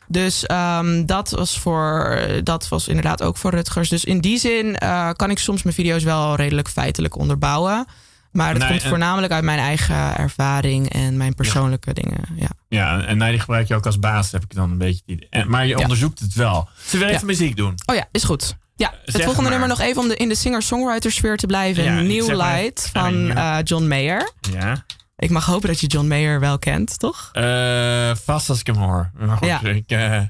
Dus 0.08 0.46
um, 0.52 1.06
dat, 1.06 1.30
was 1.30 1.60
voor, 1.60 2.20
dat 2.44 2.68
was 2.68 2.88
inderdaad 2.88 3.24
ook 3.24 3.38
voor 3.38 3.52
Rutgers. 3.52 3.90
Dus 3.90 4.04
in 4.04 4.20
die 4.20 4.40
zin 4.40 4.78
uh, 4.84 5.10
kan 5.12 5.30
ik 5.30 5.40
soms 5.40 5.64
mijn 5.64 5.76
video's 5.76 6.04
wel 6.04 6.36
redelijk 6.36 6.68
feitelijk 6.68 7.18
onderbouwen. 7.18 7.86
Maar 8.32 8.60
dat 8.60 8.68
komt 8.68 8.84
voornamelijk 8.84 9.34
uit 9.34 9.44
mijn 9.44 9.60
eigen 9.60 10.18
ervaring 10.18 10.94
en 10.94 11.18
mijn 11.18 11.36
persoonlijke 11.36 11.94
dingen. 11.94 12.20
Ja, 12.36 12.50
ja 12.68 13.06
en 13.06 13.18
nee, 13.18 13.30
die 13.30 13.40
gebruik 13.40 13.68
je 13.68 13.76
ook 13.76 13.86
als 13.86 14.00
baas, 14.00 14.32
heb 14.32 14.44
ik 14.44 14.54
dan 14.54 14.72
een 14.72 14.78
beetje. 14.78 15.28
Maar 15.48 15.68
je 15.68 15.78
onderzoekt 15.78 16.20
het 16.20 16.34
wel. 16.34 16.70
Ze 16.86 16.98
wil 16.98 17.08
even 17.08 17.26
muziek 17.26 17.56
doen. 17.56 17.74
Oh 17.86 17.96
ja, 17.96 18.08
is 18.12 18.24
goed. 18.24 18.56
Ja, 18.76 18.94
het 19.06 19.24
volgende 19.24 19.50
nummer 19.50 19.68
nog 19.68 19.80
even 19.80 20.02
om 20.02 20.08
de, 20.08 20.16
in 20.16 20.30
de 20.30 20.36
singer-songwriter 20.36 21.12
sfeer 21.12 21.38
te 21.38 21.46
blijven. 21.46 22.08
New 22.08 22.36
Light 22.36 22.90
van 22.94 23.14
uh, 23.14 23.58
John 23.64 23.88
Mayer. 23.88 24.32
Ja. 24.52 24.86
Ik 25.18 25.30
mag 25.30 25.46
hopen 25.46 25.68
dat 25.68 25.80
je 25.80 25.88
John 25.88 26.08
Mayer 26.08 26.40
wel 26.40 26.60
kent, 26.60 27.00
toch? 27.00 27.32
Uh, 27.34 28.16
vast 28.24 28.50
als 28.50 28.60
ik 28.60 28.68
hem 28.68 28.76
hoor. 28.76 29.12
Maar 29.18 29.38
goed, 29.38 29.48
ja. 29.48 29.62
ik, 29.62 29.92
uh, 29.92 30.22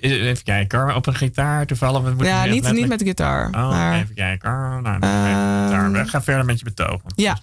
even 0.00 0.42
kijken 0.44 0.94
Op 0.94 1.06
een 1.06 1.14
gitaar 1.14 1.66
toevallig. 1.66 2.02
Ja, 2.18 2.44
niet, 2.44 2.62
met, 2.62 2.72
niet 2.72 2.88
met 2.88 3.02
gitaar. 3.02 3.46
Oh, 3.46 3.70
maar, 3.70 3.94
even 3.94 4.14
kijken 4.14 4.50
Nou, 4.82 4.98
uh, 5.04 6.02
we 6.02 6.08
gaan 6.08 6.22
verder 6.22 6.44
met 6.44 6.58
je 6.58 6.64
betogen. 6.64 7.12
Ja. 7.16 7.38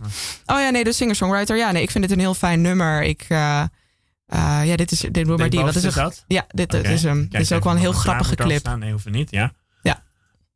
Oh 0.45 0.59
ja, 0.59 0.69
nee, 0.69 0.83
de 0.83 0.93
singer-songwriter. 0.93 1.57
Ja, 1.57 1.71
nee, 1.71 1.81
ik 1.81 1.91
vind 1.91 2.03
het 2.03 2.13
een 2.13 2.19
heel 2.19 2.33
fijn 2.33 2.61
nummer. 2.61 3.03
Ik... 3.03 3.25
Uh, 3.29 3.63
ja, 4.37 4.75
dit 4.75 4.91
is 4.91 4.99
dit 4.99 5.27
maar 5.27 5.49
die. 5.49 5.59
Wat 5.59 5.75
is 5.75 5.93
dat? 5.93 6.23
Ja, 6.27 6.45
dit, 6.49 6.73
okay. 6.73 6.93
is 6.93 7.03
hem. 7.03 7.27
Dit 7.29 7.41
is 7.41 7.51
ook 7.51 7.63
wel 7.63 7.73
een 7.73 7.79
heel 7.79 7.91
grappige 7.91 8.35
clip. 8.35 8.59
Staan. 8.59 8.79
Nee, 8.79 8.91
hoeft 8.91 9.09
niet. 9.09 9.31
Ja. 9.31 9.53
Ja. 9.81 10.03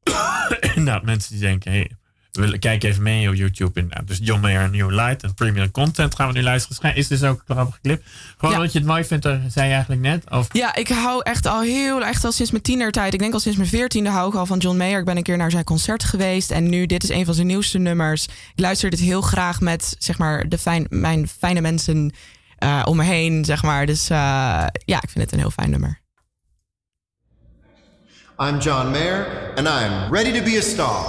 nou, 0.76 1.06
mensen 1.06 1.32
die 1.32 1.42
denken, 1.42 1.72
hey, 1.72 1.92
we 2.32 2.58
kijken 2.58 2.90
even 2.90 3.04
mee 3.04 3.30
op 3.30 3.36
YouTube. 3.36 3.80
Inderdaad. 3.80 4.08
Dus 4.08 4.20
John 4.22 4.42
Mayer 4.42 4.70
New 4.70 4.92
Light 4.92 5.24
en 5.24 5.34
premium 5.34 5.72
content 5.72 6.16
gaan 6.16 6.28
we 6.28 6.34
nu 6.34 6.44
luisteren. 6.44 6.96
Is 6.96 7.08
dus 7.08 7.24
ook 7.24 7.44
een 7.46 7.56
grappige 7.56 7.80
clip. 7.82 8.04
Gewoon 8.38 8.56
ja. 8.56 8.64
je 8.72 8.78
het 8.78 8.88
mooi 8.88 9.04
vindt, 9.04 9.24
zei 9.24 9.68
je 9.68 9.74
eigenlijk 9.74 10.02
net. 10.02 10.30
Of? 10.30 10.48
Ja, 10.52 10.76
ik 10.76 10.88
hou 10.88 11.22
echt 11.24 11.46
al 11.46 11.62
heel, 11.62 12.06
echt 12.06 12.26
al 12.26 12.32
sinds 12.32 12.52
mijn 12.52 12.64
tienertijd. 12.64 13.14
Ik 13.14 13.20
denk 13.20 13.34
al 13.34 13.40
sinds 13.40 13.58
mijn 13.58 13.70
veertiende 13.70 14.10
hou 14.10 14.30
ik 14.30 14.36
al 14.36 14.46
van 14.46 14.58
John 14.58 14.78
Mayer. 14.78 15.00
Ik 15.00 15.06
ben 15.06 15.18
een 15.18 15.24
keer 15.24 15.38
naar 15.38 15.52
zijn 15.52 15.64
concert 15.64 16.04
geweest. 16.04 16.52
En 16.52 16.70
nu, 16.70 16.86
dit 16.86 17.04
is 17.04 17.10
een 17.10 17.26
van 17.26 17.34
zijn 17.34 17.48
nieuwste 17.48 17.78
nummers. 17.78 18.24
Ik 18.26 18.60
luister 18.60 18.90
dit 18.90 19.00
heel 19.00 19.22
graag 19.22 19.62
met, 19.62 19.96
zeg 20.00 20.18
maar, 20.18 20.50
de 20.50 20.58
fijn, 20.58 20.86
mijn 20.90 21.28
fijne 21.28 21.62
mensen 21.62 22.14
uh, 22.64 22.82
om 22.86 22.98
me 22.98 23.04
heen, 23.04 23.46
zeg 23.46 23.64
maar. 23.64 23.86
Dus 23.86 24.10
uh, 24.10 24.18
ja, 24.86 25.02
ik 25.02 25.10
vind 25.10 25.24
het 25.24 25.32
een 25.32 25.40
heel 25.40 25.52
fijn 25.52 25.70
nummer. 25.70 26.02
I'm 28.38 28.60
John 28.60 28.92
Mayer 28.92 29.52
and 29.56 29.68
I'm 29.68 30.12
ready 30.12 30.32
to 30.32 30.44
be 30.44 30.58
a 30.58 30.62
star. 30.62 31.04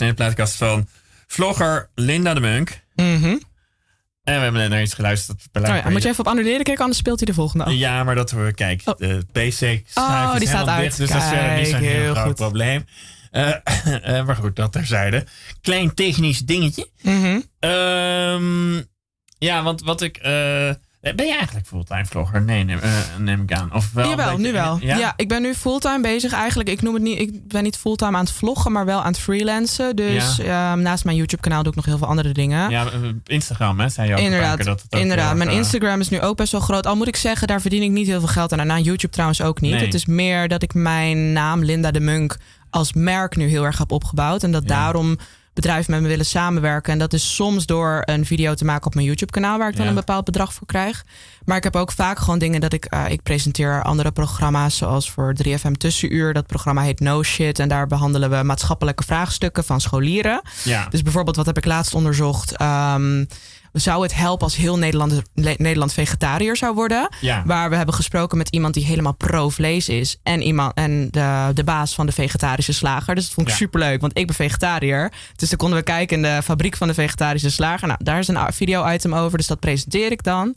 U 0.00 0.04
luistert 0.04 0.18
naar 0.18 0.28
de 0.28 0.34
plaatkast 0.34 0.56
van 0.56 0.88
vlogger 1.26 1.90
Linda 1.94 2.34
de 2.34 2.40
Munk. 2.40 2.80
Mhm. 2.94 3.26
En 4.24 4.34
we 4.36 4.40
hebben 4.42 4.60
net 4.60 4.70
naar 4.70 4.82
iets 4.82 4.94
geluisterd. 4.94 5.48
Oh 5.52 5.62
ja, 5.62 5.90
moet 5.90 6.02
je 6.02 6.08
even 6.08 6.20
op 6.20 6.26
annuleren 6.30 6.62
kijken, 6.64 6.80
anders 6.82 6.98
speelt 6.98 7.18
hij 7.18 7.26
de 7.26 7.34
volgende 7.34 7.64
af. 7.64 7.72
Ja, 7.72 8.04
maar 8.04 8.14
dat 8.14 8.30
we 8.30 8.52
kijk, 8.54 8.82
Oh. 8.84 8.96
de 8.98 9.24
PC 9.32 9.82
Oh, 9.98 10.36
die 10.36 10.48
staat 10.48 10.68
uit. 10.68 10.82
dicht, 10.82 10.96
dus 10.96 11.08
dat 11.10 11.22
is 11.22 11.28
verder 11.28 11.56
niet 11.56 11.66
zo'n 11.68 11.80
Kijk, 11.80 11.92
heel 11.92 12.02
heel 12.02 12.12
groot 12.14 12.26
goed. 12.26 12.34
probleem. 12.36 12.84
Eh, 13.30 13.48
eh, 14.18 14.26
maar 14.26 14.36
goed, 14.36 14.56
dat 14.56 14.72
terzijde. 14.72 15.26
Klein 15.60 15.94
technisch 15.94 16.38
dingetje. 16.38 16.88
Mhm. 17.02 17.40
Ehm, 17.58 18.74
ja, 19.38 19.62
want 19.62 19.82
wat 19.82 20.02
ik... 20.02 20.16
eh, 20.16 20.70
ben 21.02 21.26
je 21.26 21.34
eigenlijk 21.34 21.66
fulltime 21.66 22.06
vlogger? 22.06 22.42
Nee, 22.42 22.64
neem, 22.64 22.78
eh, 22.78 22.90
neem 23.18 23.42
ik 23.42 23.52
aan. 23.52 23.74
Of 23.74 23.92
wel 23.92 24.08
Jawel, 24.08 24.38
nu 24.38 24.52
wel. 24.52 24.78
Ja? 24.80 24.96
Ja? 24.96 25.12
ik 25.16 25.28
ben 25.28 25.42
nu 25.42 25.54
fulltime 25.54 26.00
bezig. 26.00 26.32
Eigenlijk, 26.32 26.68
ik 26.68 26.82
noem 26.82 26.94
het 26.94 27.02
niet, 27.02 27.18
ik 27.18 27.48
ben 27.48 27.62
niet 27.62 27.76
fulltime 27.76 28.16
aan 28.16 28.24
het 28.24 28.32
vloggen, 28.32 28.72
maar 28.72 28.84
wel 28.84 29.00
aan 29.00 29.06
het 29.12 29.18
freelancen. 29.18 29.96
Dus 29.96 30.38
ehm, 30.38 30.80
naast 30.80 31.04
mijn 31.04 31.16
YouTube 31.16 31.42
kanaal 31.42 31.62
doe 31.62 31.70
ik 31.70 31.76
nog 31.76 31.84
heel 31.84 31.98
veel 31.98 32.06
andere 32.06 32.32
dingen. 32.32 32.70
Ja, 32.70 32.84
eh, 32.86 32.92
Instagram, 33.26 33.80
hè, 33.80 33.88
zei 33.88 34.08
je 34.08 34.14
ook 34.14 34.20
Inderdaad, 34.20 34.64
dat 34.64 34.82
het 34.82 34.94
ook 34.94 35.00
inderdaad. 35.00 35.36
Mijn 35.36 35.50
eh, 35.50 35.56
Instagram 35.56 36.00
is 36.00 36.08
nu 36.08 36.20
ook 36.20 36.36
best 36.36 36.52
wel 36.52 36.60
groot. 36.60 36.86
Al 36.86 36.96
moet 36.96 37.08
ik 37.08 37.16
zeggen, 37.16 37.46
daar 37.46 37.60
verdien 37.60 37.82
ik 37.82 37.90
niet 37.90 38.06
heel 38.06 38.18
veel 38.18 38.28
geld 38.28 38.52
aan. 38.52 38.60
En 38.60 38.70
aan 38.70 38.82
YouTube 38.82 39.12
trouwens 39.12 39.42
ook 39.42 39.60
niet. 39.60 39.72
Nee. 39.72 39.84
Het 39.84 39.94
is 39.94 40.06
meer 40.06 40.48
dat 40.48 40.62
ik 40.62 40.74
mijn 40.74 41.32
naam 41.32 41.64
Linda 41.64 41.90
de 41.90 42.00
Munk 42.00 42.36
als 42.70 42.92
merk 42.92 43.36
nu 43.36 43.48
heel 43.48 43.64
erg 43.64 43.78
heb 43.78 43.92
opgebouwd. 43.92 44.42
En 44.42 44.52
dat 44.52 44.62
Ja. 44.62 44.68
daarom 44.68 45.18
bedrijven 45.54 45.90
met 45.92 46.00
me 46.02 46.08
willen 46.08 46.26
samenwerken. 46.26 46.92
En 46.92 46.98
dat 46.98 47.12
is 47.12 47.34
soms 47.34 47.66
door 47.66 48.02
een 48.04 48.26
video 48.26 48.54
te 48.54 48.64
maken 48.64 48.86
op 48.86 48.94
mijn 48.94 49.06
YouTube 49.06 49.32
kanaal... 49.32 49.58
waar 49.58 49.68
ik 49.68 49.74
dan 49.76 49.82
Ja. 49.84 49.88
een 49.90 49.96
bepaald 49.96 50.24
bedrag 50.24 50.52
voor 50.52 50.66
krijg. 50.66 51.04
Maar 51.44 51.56
ik 51.56 51.64
heb 51.64 51.76
ook 51.76 51.92
vaak 51.92 52.18
gewoon 52.18 52.38
dingen 52.38 52.60
dat 52.60 52.72
ik... 52.72 52.84
eh, 52.84 53.04
ik 53.08 53.22
presenteer 53.22 53.82
andere 53.82 54.10
programma's 54.12 54.76
zoals 54.76 55.10
voor 55.10 55.34
3FM 55.46 55.72
Tussenuur. 55.78 56.32
Dat 56.32 56.46
programma 56.46 56.82
heet 56.82 57.00
No 57.00 57.22
Shit. 57.22 57.58
En 57.58 57.68
daar 57.68 57.86
behandelen 57.86 58.30
we 58.30 58.42
maatschappelijke 58.42 59.04
vraagstukken 59.04 59.64
van 59.64 59.80
scholieren. 59.80 60.42
Ja. 60.64 60.86
Dus 60.90 61.02
bijvoorbeeld, 61.02 61.36
wat 61.36 61.46
heb 61.46 61.56
ik 61.56 61.64
laatst 61.64 61.94
onderzocht? 61.94 62.56
Ehm, 62.56 63.24
zou 63.72 64.02
het 64.02 64.14
helpen 64.14 64.44
als 64.44 64.56
heel 64.56 64.78
Nederland, 64.78 65.22
Nederland 65.34 65.92
vegetariër 65.92 66.56
zou 66.56 66.74
worden? 66.74 67.08
Ja. 67.20 67.42
Waar 67.46 67.70
we 67.70 67.76
hebben 67.76 67.94
gesproken 67.94 68.38
met 68.38 68.48
iemand 68.48 68.74
die 68.74 68.84
helemaal 68.84 69.14
pro-vlees 69.14 69.88
is. 69.88 70.16
En, 70.22 70.42
iemand, 70.42 70.74
en 70.74 71.08
de, 71.10 71.50
de 71.54 71.64
baas 71.64 71.94
van 71.94 72.06
de 72.06 72.12
vegetarische 72.12 72.72
slager. 72.72 73.14
Dus 73.14 73.24
dat 73.24 73.34
vond 73.34 73.46
ik 73.46 73.52
Ja. 73.52 73.58
superleuk, 73.58 74.00
want 74.00 74.18
ik 74.18 74.26
ben 74.26 74.34
vegetariër. 74.36 75.12
Dus 75.36 75.48
dan 75.48 75.58
konden 75.58 75.78
we 75.78 75.84
kijken 75.84 76.16
in 76.16 76.22
de 76.22 76.42
fabriek 76.42 76.76
van 76.76 76.88
de 76.88 76.94
vegetarische 76.94 77.50
slager. 77.50 77.86
Nou, 77.88 78.00
daar 78.04 78.18
is 78.18 78.28
een 78.28 78.52
video-item 78.52 79.14
over, 79.14 79.38
dus 79.38 79.46
dat 79.46 79.60
presenteer 79.60 80.10
ik 80.10 80.22
dan. 80.22 80.54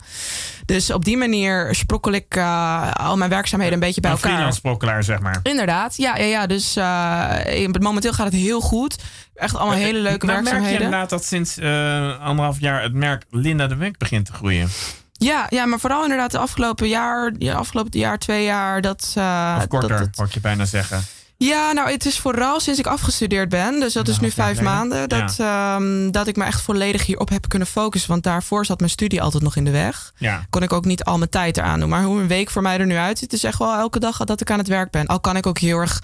Dus 0.64 0.90
op 0.92 1.04
die 1.04 1.16
manier 1.16 1.74
sprokkel 1.74 2.12
ik 2.12 2.36
eh, 2.36 2.90
al 2.92 3.16
mijn 3.16 3.30
werkzaamheden 3.30 3.74
een 3.74 3.80
beetje 3.80 4.00
bij 4.00 4.10
Een 4.10 4.16
elkaar. 4.16 4.32
freelance 4.32 4.58
sprokkelaar, 4.58 5.04
zeg 5.04 5.20
maar. 5.20 5.40
Inderdaad, 5.42 5.96
ja, 5.96 6.16
ja, 6.16 6.24
ja. 6.24 6.46
Dus 6.46 6.76
eh, 6.76 7.68
momenteel 7.80 8.12
gaat 8.12 8.26
het 8.26 8.34
heel 8.34 8.60
goed. 8.60 8.96
Echt 9.36 9.56
allemaal 9.56 9.76
hele 9.76 9.98
leuke 9.98 10.26
nou, 10.26 10.42
merk 10.42 10.44
je 10.44 10.50
werkzaamheden. 10.50 10.84
inderdaad 10.84 11.10
dat 11.10 11.24
sinds 11.24 11.58
eh, 11.58 12.20
anderhalf 12.20 12.60
jaar 12.60 12.82
het 12.82 12.92
merk 12.94 13.24
Linda 13.30 13.66
de 13.66 13.76
Munk 13.76 13.98
begint 13.98 14.26
te 14.26 14.32
groeien. 14.32 14.68
Ja, 15.12 15.46
ja, 15.48 15.66
maar 15.66 15.78
vooral 15.80 16.02
inderdaad 16.02 16.30
de 16.30 16.38
afgelopen 16.38 16.88
jaar, 16.88 17.32
ja, 17.38 17.54
afgelopen 17.54 17.98
jaar, 18.00 18.18
twee 18.18 18.44
jaar. 18.44 18.80
Dat, 18.80 19.12
eh, 19.14 19.54
Of 19.58 19.66
korter, 19.68 19.98
dat- 20.14 20.26
ik 20.26 20.32
je 20.32 20.40
bijna 20.40 20.64
zeggen. 20.64 21.00
ja, 21.36 21.72
nou, 21.72 21.90
het 21.90 22.06
is 22.06 22.18
vooral 22.18 22.60
sinds 22.60 22.78
ik 22.78 22.86
afgestudeerd 22.86 23.48
ben. 23.48 23.80
Dus 23.80 23.92
dat 23.92 24.08
is 24.08 24.16
Een 24.16 24.22
nu 24.22 24.30
vijf 24.30 24.60
maanden. 24.60 25.08
Dat, 25.08 25.36
ehm, 25.38 26.10
dat 26.10 26.26
ik 26.26 26.36
me 26.36 26.44
echt 26.44 26.60
volledig 26.60 27.06
hierop 27.06 27.28
heb 27.28 27.48
kunnen 27.48 27.68
focussen. 27.68 28.10
Want 28.10 28.22
daarvoor 28.22 28.66
zat 28.66 28.78
mijn 28.78 28.90
studie 28.90 29.22
altijd 29.22 29.42
nog 29.42 29.56
in 29.56 29.64
de 29.64 29.70
weg. 29.70 30.12
Ja. 30.16 30.46
Kon 30.50 30.62
ik 30.62 30.72
ook 30.72 30.84
niet 30.84 31.04
al 31.04 31.18
mijn 31.18 31.30
tijd 31.30 31.56
eraan 31.56 31.80
doen. 31.80 31.88
Maar 31.88 32.02
hoe 32.02 32.20
een 32.20 32.26
week 32.28 32.50
voor 32.50 32.62
mij 32.62 32.78
er 32.78 32.86
nu 32.86 32.96
uitziet, 32.96 33.32
is 33.32 33.44
echt 33.44 33.58
wel 33.58 33.74
elke 33.74 33.98
dag 33.98 34.16
dat 34.24 34.40
ik 34.40 34.50
aan 34.50 34.58
het 34.58 34.68
werk 34.68 34.90
ben. 34.90 35.06
Al 35.06 35.20
kan 35.20 35.36
ik 35.36 35.46
ook 35.46 35.58
heel 35.58 35.78
erg 35.78 36.02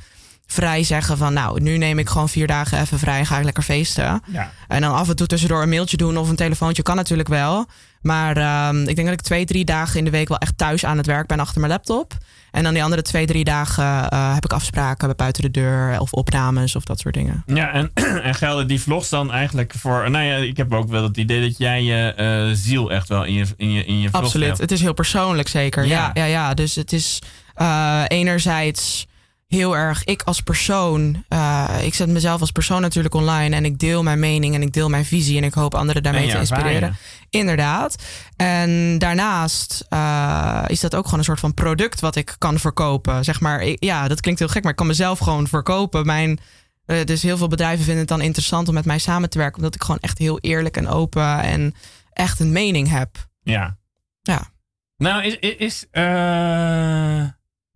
vrij 0.52 0.82
zeggen 0.82 1.16
van... 1.16 1.32
nou, 1.32 1.60
nu 1.60 1.78
neem 1.78 1.98
ik 1.98 2.08
gewoon 2.08 2.28
vier 2.28 2.46
dagen 2.46 2.80
even 2.80 2.98
vrij 2.98 3.18
en 3.18 3.26
ga 3.26 3.38
ik 3.38 3.44
lekker 3.44 3.62
feesten. 3.62 4.22
Ja. 4.32 4.50
En 4.68 4.80
dan 4.80 4.94
af 4.94 5.08
en 5.08 5.16
toe 5.16 5.26
tussendoor 5.26 5.62
een 5.62 5.68
mailtje 5.68 5.96
doen 5.96 6.16
of 6.16 6.28
een 6.28 6.36
telefoontje 6.36 6.82
kan 6.82 6.96
natuurlijk 6.96 7.28
wel. 7.28 7.66
Maar 8.02 8.36
ehm, 8.36 8.80
ik 8.80 8.96
denk 8.96 9.08
dat 9.08 9.18
ik 9.18 9.20
twee, 9.20 9.44
drie 9.44 9.64
dagen 9.64 9.98
in 9.98 10.04
de 10.04 10.10
week 10.10 10.28
wel 10.28 10.38
echt 10.38 10.58
thuis 10.58 10.84
aan 10.84 10.96
het 10.96 11.06
werk 11.06 11.26
ben 11.26 11.40
achter 11.40 11.60
mijn 11.60 11.72
laptop. 11.72 12.14
En 12.50 12.62
dan 12.62 12.72
die 12.74 12.82
andere 12.82 13.02
twee, 13.02 13.26
drie 13.26 13.44
dagen 13.44 14.08
eh, 14.10 14.34
heb 14.34 14.44
ik 14.44 14.52
afspraken 14.52 15.16
buiten 15.16 15.42
de 15.42 15.50
deur 15.50 16.00
of 16.00 16.12
opnames 16.12 16.76
of 16.76 16.84
dat 16.84 16.98
soort 17.00 17.14
dingen. 17.14 17.42
Ja, 17.46 17.72
en, 17.72 17.90
en 18.22 18.34
gelden 18.34 18.66
die 18.66 18.80
vlogs 18.80 19.08
dan 19.08 19.32
eigenlijk 19.32 19.74
voor... 19.78 20.10
Nou 20.10 20.24
ja, 20.24 20.36
ik 20.36 20.56
heb 20.56 20.72
ook 20.72 20.88
wel 20.88 21.02
het 21.02 21.16
idee 21.16 21.48
dat 21.48 21.58
jij 21.58 21.82
je 21.82 22.14
eh, 22.14 22.56
ziel 22.56 22.90
echt 22.90 23.08
wel 23.08 23.24
in 23.24 23.34
je, 23.34 23.46
in 23.56 23.72
je, 23.72 23.84
in 23.84 24.00
je 24.00 24.08
vlog 24.08 24.22
Absoluut. 24.22 24.46
hebt. 24.46 24.60
Het 24.60 24.72
is 24.72 24.80
heel 24.80 24.92
persoonlijk 24.92 25.48
zeker. 25.48 25.86
Ja. 25.86 26.10
Ja, 26.14 26.24
ja, 26.24 26.24
ja. 26.24 26.54
Dus 26.54 26.74
het 26.74 26.92
is 26.92 27.18
eh, 27.54 28.02
enerzijds 28.08 29.06
heel 29.54 29.76
erg 29.76 30.04
ik 30.04 30.22
als 30.22 30.40
persoon. 30.40 31.24
eh, 31.28 31.68
ik 31.82 31.94
zet 31.94 32.08
mezelf 32.08 32.40
als 32.40 32.50
persoon 32.52 32.80
natuurlijk 32.80 33.14
online 33.14 33.56
en 33.56 33.64
ik 33.64 33.78
deel 33.78 34.02
mijn 34.02 34.18
mening 34.18 34.54
en 34.54 34.62
ik 34.62 34.72
deel 34.72 34.88
mijn 34.88 35.04
visie 35.04 35.36
en 35.36 35.44
ik 35.44 35.54
hoop 35.54 35.74
anderen 35.74 36.02
daarmee 36.02 36.22
te 36.30 36.32
inspireren. 36.40 36.96
Inderdaad. 37.30 38.02
En 38.36 38.98
daarnaast 38.98 39.84
eh, 39.88 40.64
is 40.66 40.80
dat 40.80 40.94
ook 40.94 41.04
gewoon 41.04 41.18
een 41.18 41.24
soort 41.24 41.40
van 41.40 41.54
product 41.54 42.00
wat 42.00 42.16
ik 42.16 42.34
kan 42.38 42.58
verkopen. 42.58 43.24
Zeg 43.24 43.40
maar, 43.40 43.60
ik- 43.62 43.84
ja, 43.84 44.08
dat 44.08 44.20
klinkt 44.20 44.40
heel 44.40 44.48
gek, 44.48 44.62
maar 44.62 44.70
ik 44.72 44.76
kan 44.78 44.86
mezelf 44.86 45.18
gewoon 45.18 45.46
verkopen. 45.48 46.06
Mijn, 46.06 46.38
eh, 46.84 47.04
dus 47.04 47.22
heel 47.22 47.36
veel 47.36 47.48
bedrijven 47.48 47.78
vinden 47.84 48.00
het 48.00 48.08
dan 48.08 48.20
interessant 48.20 48.68
om 48.68 48.74
met 48.74 48.84
mij 48.84 48.98
samen 48.98 49.30
te 49.30 49.38
werken, 49.38 49.56
omdat 49.56 49.74
ik 49.74 49.82
gewoon 49.82 50.00
echt 50.00 50.18
heel 50.18 50.38
eerlijk 50.40 50.76
en 50.76 50.88
open 50.88 51.40
en 51.42 51.74
echt 52.12 52.40
een 52.40 52.52
mening 52.52 52.88
heb. 52.90 53.28
Ja. 53.42 53.76
Ja. 54.22 54.50
Nou, 54.96 55.22
is, 55.24 55.36
is, 55.56 55.86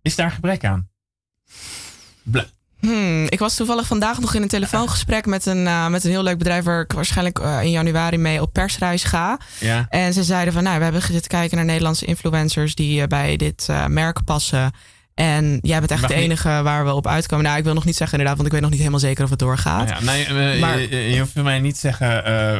is 0.01 0.15
daar 0.15 0.31
gebrek 0.31 0.65
aan? 0.65 0.89
Hmm, 2.79 3.25
ik 3.29 3.39
was 3.39 3.55
toevallig 3.55 3.87
vandaag 3.87 4.19
nog 4.19 4.33
in 4.33 4.41
een 4.41 4.47
telefoongesprek 4.47 5.25
met 5.25 5.45
een, 5.45 5.67
eh, 5.67 5.87
met 5.87 6.03
een 6.03 6.09
heel 6.09 6.23
leuk 6.23 6.37
bedrijf 6.37 6.63
waar 6.63 6.81
ik 6.81 6.91
waarschijnlijk 6.91 7.39
eh, 7.39 7.61
in 7.61 7.71
januari 7.71 8.17
mee 8.17 8.41
op 8.41 8.53
persreis 8.53 9.03
ga. 9.03 9.39
ja. 9.59 9.85
En 9.89 10.13
ze 10.13 10.23
zeiden 10.23 10.53
van, 10.53 10.63
nou, 10.63 10.77
we 10.77 10.83
hebben 10.83 11.01
zitten 11.01 11.31
kijken 11.31 11.57
naar 11.57 11.65
Nederlandse 11.65 12.05
influencers 12.05 12.75
die 12.75 13.01
eh, 13.01 13.07
bij 13.07 13.37
dit 13.37 13.67
merk 13.87 14.23
passen. 14.23 14.71
En 15.17 15.59
jij 15.61 15.79
bent 15.79 15.91
echt 15.91 16.01
Mag 16.01 16.09
de 16.09 16.15
niet. 16.15 16.25
enige 16.25 16.61
waar 16.63 16.85
we 16.85 16.93
op 16.93 17.07
uitkomen. 17.07 17.45
Nou, 17.45 17.57
ik 17.57 17.63
wil 17.63 17.73
nog 17.73 17.85
niet 17.85 17.95
zeggen 17.95 18.17
inderdaad, 18.17 18.35
want 18.35 18.47
ik 18.47 18.53
weet 18.53 18.61
nog 18.61 18.69
niet 18.69 18.79
helemaal 18.79 18.99
zeker 18.99 19.23
of 19.23 19.29
het 19.29 19.39
doorgaat. 19.39 19.89
Ja, 19.89 20.01
nee, 20.01 20.25
eh, 20.25 20.59
Maar- 20.61 20.79
je, 20.79 21.09
je 21.11 21.19
hoeft 21.19 21.35
mij 21.35 21.59
niet 21.59 21.77
zeggen 21.77 22.25
eh, 22.25 22.59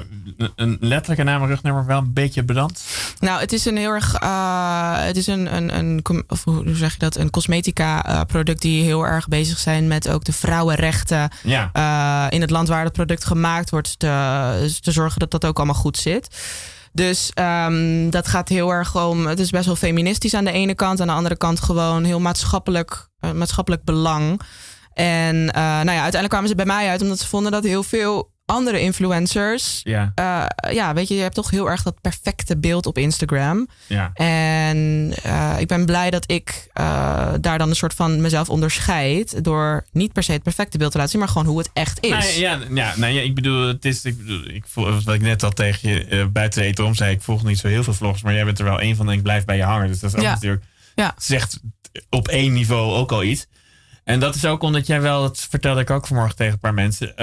een 0.55 0.77
letterlijke 0.79 1.23
naam 1.23 1.41
en 1.41 1.47
rugnummer, 1.47 1.85
wel 1.85 1.97
een 1.97 2.13
beetje 2.13 2.43
bedankt. 2.43 2.83
Nou, 3.19 3.39
het 3.39 3.53
is 3.53 3.65
een 3.65 3.77
heel 3.77 3.91
erg, 3.91 4.13
eh, 4.15 4.93
het 5.05 5.17
is 5.17 5.27
een, 5.27 5.55
een, 5.55 5.77
een 5.77 6.03
of 6.27 6.43
hoe 6.43 6.75
zeg 6.75 6.91
je 6.93 6.99
dat, 6.99 7.15
een 7.15 7.29
cosmetica 7.29 8.23
product 8.27 8.61
die 8.61 8.83
heel 8.83 9.05
erg 9.05 9.27
bezig 9.27 9.57
zijn 9.59 9.87
met 9.87 10.09
ook 10.09 10.23
de 10.23 10.33
vrouwenrechten 10.33 11.29
Ja. 11.43 12.29
in 12.31 12.41
het 12.41 12.49
land 12.49 12.67
waar 12.67 12.83
het 12.83 12.93
product 12.93 13.25
gemaakt 13.25 13.69
wordt, 13.69 13.99
te, 13.99 14.77
te 14.81 14.91
zorgen 14.91 15.19
dat 15.19 15.31
dat 15.31 15.45
ook 15.45 15.57
allemaal 15.57 15.75
goed 15.75 15.97
zit. 15.97 16.27
Dus 16.97 17.31
ehm, 17.33 18.09
dat 18.09 18.27
gaat 18.27 18.49
heel 18.49 18.71
erg 18.71 19.05
om. 19.05 19.27
Het 19.27 19.39
is 19.39 19.49
best 19.49 19.65
wel 19.65 19.75
feministisch 19.75 20.33
aan 20.33 20.45
de 20.45 20.51
ene 20.51 20.75
kant. 20.75 21.01
Aan 21.01 21.07
de 21.07 21.13
andere 21.13 21.37
kant 21.37 21.59
gewoon 21.59 22.03
heel 22.03 22.19
maatschappelijk, 22.19 23.07
eh, 23.19 23.31
maatschappelijk 23.31 23.83
belang. 23.83 24.41
En 24.93 25.51
eh, 25.51 25.61
nou 25.61 25.91
ja, 25.91 26.01
uiteindelijk 26.01 26.29
kwamen 26.29 26.49
ze 26.49 26.55
bij 26.55 26.65
mij 26.65 26.89
uit 26.89 27.01
omdat 27.01 27.19
ze 27.19 27.27
vonden 27.27 27.51
dat 27.51 27.63
heel 27.63 27.83
veel 27.83 28.31
andere 28.47 28.79
influencers. 28.79 29.81
Ja. 29.83 30.11
eh, 30.15 30.73
ja, 30.73 30.93
weet 30.93 31.07
je, 31.07 31.15
je 31.15 31.21
hebt 31.21 31.35
toch 31.35 31.49
heel 31.49 31.69
erg 31.69 31.83
dat 31.83 32.01
perfecte 32.01 32.57
beeld 32.57 32.85
op 32.85 32.97
Instagram. 32.97 33.67
Ja. 33.87 34.11
En 34.13 35.13
eh, 35.23 35.55
ik 35.59 35.67
ben 35.67 35.85
blij 35.85 36.09
dat 36.09 36.31
ik 36.31 36.67
eh, 36.73 37.33
daar 37.41 37.57
dan 37.57 37.69
een 37.69 37.75
soort 37.75 37.93
van 37.93 38.21
mezelf 38.21 38.49
onderscheid. 38.49 39.43
Door 39.43 39.85
niet 39.91 40.13
per 40.13 40.23
se 40.23 40.31
het 40.31 40.43
perfecte 40.43 40.77
beeld 40.77 40.91
te 40.91 40.97
laten 40.97 41.11
zien, 41.11 41.21
maar 41.21 41.29
gewoon 41.29 41.47
hoe 41.47 41.57
het 41.57 41.69
echt 41.73 42.03
is. 42.03 42.37
Ja, 42.37 42.59
ja, 42.69 42.93
nee, 42.97 43.13
ja, 43.13 43.21
ik 43.21 43.35
bedoel, 43.35 43.67
het 43.67 43.85
is, 43.85 44.05
ik 44.05 44.17
bedoel, 44.17 44.47
ik 44.47 44.63
voel, 44.67 44.91
wat 45.03 45.13
ik 45.15 45.21
net 45.21 45.43
al 45.43 45.51
tegen 45.51 45.89
je 45.89 46.27
buiten 46.33 46.63
eten 46.63 46.85
om 46.85 46.95
zei, 46.95 47.11
ik 47.11 47.21
volg 47.21 47.43
niet 47.43 47.59
zo 47.59 47.67
heel 47.67 47.83
veel 47.83 47.93
vlogs, 47.93 48.21
maar 48.21 48.33
jij 48.33 48.45
bent 48.45 48.59
er 48.59 48.65
wel 48.65 48.79
één 48.79 48.95
van 48.95 49.07
en 49.09 49.13
ik 49.17 49.23
blijf 49.23 49.45
bij 49.45 49.57
je 49.57 49.63
hangen. 49.63 49.87
Dus 49.87 49.99
dat 49.99 50.09
is 50.09 50.15
ook 50.15 50.23
Ja. 50.23 50.33
natuurlijk, 50.33 50.63
Ja. 50.95 51.13
zegt 51.17 51.59
op 52.09 52.27
één 52.27 52.53
niveau 52.53 52.93
ook 52.93 53.11
al 53.11 53.23
iets. 53.23 53.47
En 54.03 54.19
dat 54.19 54.35
is 54.35 54.45
ook 54.45 54.61
omdat 54.61 54.87
jij 54.87 55.01
wel, 55.01 55.21
dat 55.21 55.47
vertelde 55.49 55.81
ik 55.81 55.89
ook 55.89 56.07
vanmorgen 56.07 56.35
tegen 56.35 56.53
een 56.53 56.59
paar 56.59 56.73
mensen, 56.73 57.13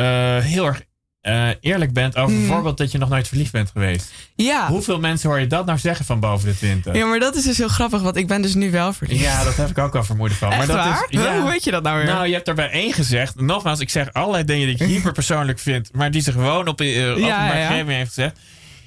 heel 0.42 0.66
erg 0.66 0.82
eh, 1.24 1.48
eerlijk 1.60 1.92
bent 1.92 2.16
over 2.16 2.30
Mhm. 2.34 2.46
bijvoorbeeld 2.46 2.78
dat 2.78 2.92
je 2.92 2.98
nog 2.98 3.08
nooit 3.08 3.28
verliefd 3.28 3.52
bent 3.52 3.70
geweest. 3.70 4.12
Ja. 4.34 4.68
Hoeveel 4.68 5.00
mensen 5.00 5.28
hoor 5.30 5.40
je 5.40 5.46
dat 5.46 5.66
nou 5.66 5.78
zeggen 5.78 6.04
van 6.04 6.20
boven 6.20 6.48
de 6.48 6.56
20? 6.56 6.94
ja, 6.94 7.06
maar 7.06 7.18
dat 7.18 7.36
is 7.36 7.42
dus 7.44 7.58
heel 7.58 7.68
grappig, 7.68 8.02
want 8.02 8.16
ik 8.16 8.26
ben 8.26 8.42
dus 8.42 8.54
nu 8.54 8.70
wel 8.70 8.92
verliefd. 8.92 9.20
Ja, 9.20 9.44
dat 9.44 9.56
heb 9.56 9.68
ik 9.70 9.78
ook 9.78 9.92
wel 9.92 10.04
vermoeden 10.04 10.36
van. 10.36 10.48
Echt 10.48 10.58
maar 10.58 10.66
dat 10.66 10.76
waar? 10.76 11.06
Is, 11.08 11.20
ja. 11.20 11.40
Hoe 11.40 11.50
weet 11.50 11.64
je 11.64 11.70
dat 11.70 11.82
nou 11.82 11.96
weer? 11.96 12.06
Nou, 12.06 12.26
je 12.26 12.32
hebt 12.34 12.48
er 12.48 12.54
bij 12.54 12.70
één 12.70 12.92
gezegd. 12.92 13.40
Nogmaals, 13.40 13.80
ik 13.80 13.90
zeg 13.90 14.12
allerlei 14.12 14.44
dingen 14.44 14.66
die 14.66 14.76
ik 14.76 14.82
hyper 14.92 15.12
persoonlijk 15.12 15.58
vind, 15.58 15.88
maar 15.92 16.10
die 16.10 16.22
ze 16.22 16.32
gewoon 16.32 16.68
op 16.68 16.80
uh, 16.80 17.18
ja. 17.18 17.48
gegeven 17.48 17.92
heeft 17.92 18.08
gezegd. 18.08 18.38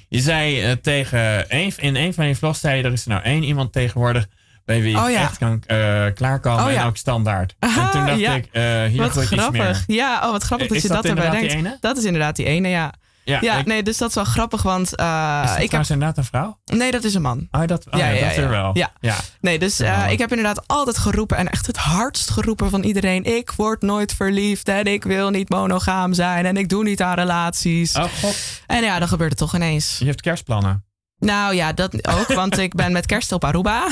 Je 0.08 0.20
zei 0.20 0.60
eh, 0.62 0.72
tegen 0.82 1.44
een, 1.48 1.72
in 1.76 1.96
een 1.96 2.14
van 2.14 2.26
je 2.26 2.34
vlogs, 2.34 2.60
zei 2.60 2.76
je, 2.76 2.82
er 2.82 2.92
is 2.92 3.02
er 3.04 3.10
nou 3.10 3.22
één 3.22 3.42
iemand 3.42 3.72
tegenwoordig 3.72 4.26
bij 4.68 4.82
wie 4.82 4.96
Oh, 4.96 5.10
ja. 5.10 5.20
echt 5.20 5.38
kan 5.38 5.62
eh, 5.66 6.04
klaarkomen 6.14 6.64
Oh, 6.64 6.72
ja. 6.72 6.80
en 6.80 6.86
ook 6.86 6.96
standaard. 6.96 7.54
Aha, 7.58 7.84
en 7.84 7.90
toen 7.90 8.06
dacht 8.06 8.18
ja. 8.18 8.34
ik, 8.34 8.48
eh, 8.52 8.84
hier 8.84 9.00
wat 9.00 9.10
grappig. 9.10 9.52
meer. 9.52 9.84
Ja, 9.86 10.20
oh, 10.24 10.30
wat 10.30 10.42
grappig 10.42 10.66
Is 10.66 10.72
dat 10.72 10.82
je 10.82 10.88
dat 10.88 11.02
dat, 11.02 11.24
erbij 11.24 11.30
denkt. 11.30 11.54
ene? 11.54 11.76
Dat 11.80 11.96
is 11.96 12.04
inderdaad 12.04 12.36
die 12.36 12.46
ene, 12.46 12.68
ja. 12.68 12.92
Ja, 13.24 13.38
ja 13.40 13.62
nee, 13.64 13.82
dus 13.82 13.96
dat 13.98 14.08
is 14.08 14.14
wel 14.14 14.24
grappig, 14.24 14.62
want... 14.62 15.00
Uh, 15.00 15.42
is 15.44 15.62
ik 15.64 15.70
heb 15.70 15.80
inderdaad 15.82 16.16
een 16.16 16.24
vrouw? 16.24 16.58
Nee, 16.64 16.90
dat 16.90 17.04
is 17.04 17.14
een 17.14 17.22
man. 17.22 17.48
Oh, 17.50 17.66
dat, 17.66 17.86
oh, 17.90 17.98
ja, 17.98 18.08
ja, 18.08 18.28
dat 18.28 18.36
er 18.36 18.48
wel. 18.48 18.70
Ja. 18.72 18.92
ja. 19.00 19.16
Nee, 19.40 19.58
dus 19.58 19.80
uh, 19.80 20.10
ik 20.10 20.18
heb 20.18 20.30
inderdaad 20.30 20.68
altijd 20.68 20.98
geroepen 20.98 21.36
en 21.36 21.50
echt 21.50 21.66
het 21.66 21.76
hardst 21.76 22.30
geroepen 22.30 22.70
van 22.70 22.82
iedereen. 22.82 23.24
Ik 23.24 23.50
word 23.56 23.82
nooit 23.82 24.14
verliefd 24.14 24.68
en 24.68 24.84
ik 24.84 25.04
wil 25.04 25.30
niet 25.30 25.48
monogaam 25.48 26.12
zijn 26.12 26.46
en 26.46 26.56
ik 26.56 26.68
doe 26.68 26.84
niet 26.84 27.02
aan 27.02 27.14
relaties. 27.14 27.96
Oh 27.96 28.04
god. 28.04 28.36
En 28.66 28.82
ja, 28.82 28.98
dan 28.98 29.08
gebeurt 29.08 29.30
het 29.30 29.38
toch 29.38 29.54
ineens. 29.54 29.96
Je 29.98 30.06
hebt 30.06 30.20
kerstplannen. 30.20 30.87
Nou 31.18 31.54
ja, 31.54 31.72
dat 31.72 32.08
ook, 32.08 32.26
want 32.26 32.58
ik 32.58 32.74
ben 32.74 32.92
met 32.92 33.06
kerst 33.06 33.32
op 33.32 33.44
Aruba. 33.44 33.86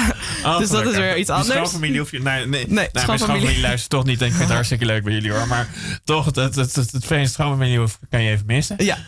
Oh, 0.44 0.58
dus 0.60 0.68
dat 0.68 0.86
is 0.86 0.96
weer 0.96 1.16
iets 1.16 1.30
anders. 1.30 1.54
Schoonfamilie 1.54 1.98
hoef 1.98 2.10
je... 2.10 2.22
Nee, 2.22 2.46
nee, 2.46 2.66
nee 2.68 2.88
mijn 2.92 3.04
schoonfamilie 3.04 3.60
luistert 3.60 3.90
toch 3.90 4.04
niet. 4.04 4.20
En 4.20 4.26
ik 4.26 4.32
vind 4.32 4.44
het 4.44 4.52
hartstikke 4.60 4.84
leuk 4.84 5.04
bij 5.04 5.12
jullie 5.12 5.32
hoor. 5.32 5.46
Maar 5.46 5.68
toch, 6.04 6.24
het, 6.24 6.36
het, 6.36 6.54
het, 6.54 6.74
het, 6.74 6.92
het 6.92 7.04
Verenigd 7.04 7.32
schoonfamilie 7.32 7.88
kan 8.08 8.22
je 8.22 8.30
even 8.30 8.46
missen. 8.46 8.76
Ja. 8.84 8.98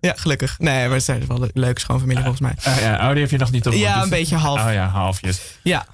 Ja, 0.00 0.14
gelukkig. 0.16 0.58
Nee, 0.58 0.88
we 0.88 1.00
zijn 1.00 1.26
wel 1.26 1.42
een 1.42 1.50
leuke 1.54 1.80
schoonfamilie 1.80 2.22
volgens 2.22 2.40
mij. 2.40 2.54
Uh, 2.68 2.82
ja, 2.82 3.08
oh, 3.08 3.12
die 3.12 3.20
heb 3.20 3.30
je 3.30 3.38
nog 3.38 3.50
niet 3.50 3.66
op. 3.66 3.72
Ja, 3.72 4.02
een 4.02 4.08
beetje 4.08 4.36
half. 4.36 4.64
Oh 4.66 4.72
ja, 4.72 4.88
halfjes. 4.88 5.40
Ja. 5.62 5.86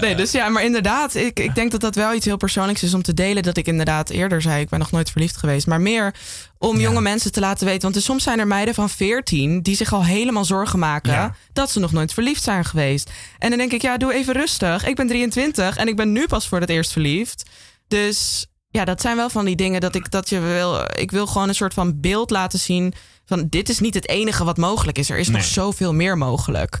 Nee, 0.00 0.14
dus 0.14 0.32
ja, 0.32 0.48
maar 0.48 0.64
inderdaad, 0.64 1.14
ik, 1.14 1.40
ik 1.40 1.54
denk 1.54 1.70
dat 1.70 1.80
dat 1.80 1.94
wel 1.94 2.14
iets 2.14 2.24
heel 2.24 2.36
persoonlijks 2.36 2.82
is 2.82 2.94
om 2.94 3.02
te 3.02 3.14
delen. 3.14 3.42
Dat 3.42 3.56
ik 3.56 3.66
inderdaad 3.66 4.10
eerder 4.10 4.42
zei, 4.42 4.60
ik 4.60 4.68
ben 4.68 4.78
nog 4.78 4.90
nooit 4.90 5.10
verliefd 5.10 5.36
geweest. 5.36 5.66
Maar 5.66 5.80
meer 5.80 6.14
om 6.58 6.80
jonge 6.80 7.00
mensen 7.00 7.32
te 7.32 7.40
laten 7.40 7.66
weten. 7.66 7.82
Want 7.82 7.96
er, 7.96 8.02
soms 8.02 8.22
zijn 8.22 8.38
er 8.38 8.46
meiden 8.46 8.74
van 8.74 8.90
14 8.90 9.62
die 9.62 9.76
zich 9.76 9.92
al 9.92 10.04
helemaal 10.04 10.44
zorgen 10.44 10.78
maken 10.78 11.34
dat 11.52 11.70
ze 11.70 11.80
nog 11.80 11.92
nooit 11.92 12.12
verliefd 12.12 12.42
zijn 12.42 12.64
geweest. 12.64 13.10
En 13.38 13.48
dan 13.48 13.58
denk 13.58 13.72
ik, 13.72 13.82
ja, 13.82 13.96
doe 13.96 14.14
even 14.14 14.34
rustig. 14.34 14.86
Ik 14.86 14.96
ben 14.96 15.06
23 15.06 15.76
en 15.76 15.88
ik 15.88 15.96
ben 15.96 16.12
nu 16.12 16.26
pas 16.26 16.48
voor 16.48 16.60
het 16.60 16.70
eerst 16.70 16.92
verliefd. 16.92 17.50
Dus 17.88 18.46
ja, 18.70 18.84
dat 18.84 19.00
zijn 19.00 19.16
wel 19.16 19.30
van 19.30 19.44
die 19.44 19.56
dingen 19.56 19.80
dat 19.80 19.94
ik 19.94 20.10
dat 20.10 20.28
je 20.28 20.40
wil. 20.40 20.80
Ik 20.94 21.10
wil 21.10 21.26
gewoon 21.26 21.48
een 21.48 21.54
soort 21.54 21.74
van 21.74 22.00
beeld 22.00 22.30
laten 22.30 22.58
zien. 22.58 22.94
Van 23.24 23.46
dit 23.48 23.68
is 23.68 23.78
niet 23.78 23.94
het 23.94 24.08
enige 24.08 24.44
wat 24.44 24.56
mogelijk 24.56 24.98
is. 24.98 25.10
Er 25.10 25.18
is 25.18 25.28
nog 25.28 25.44
zoveel 25.44 25.94
meer 25.94 26.18
mogelijk. 26.18 26.78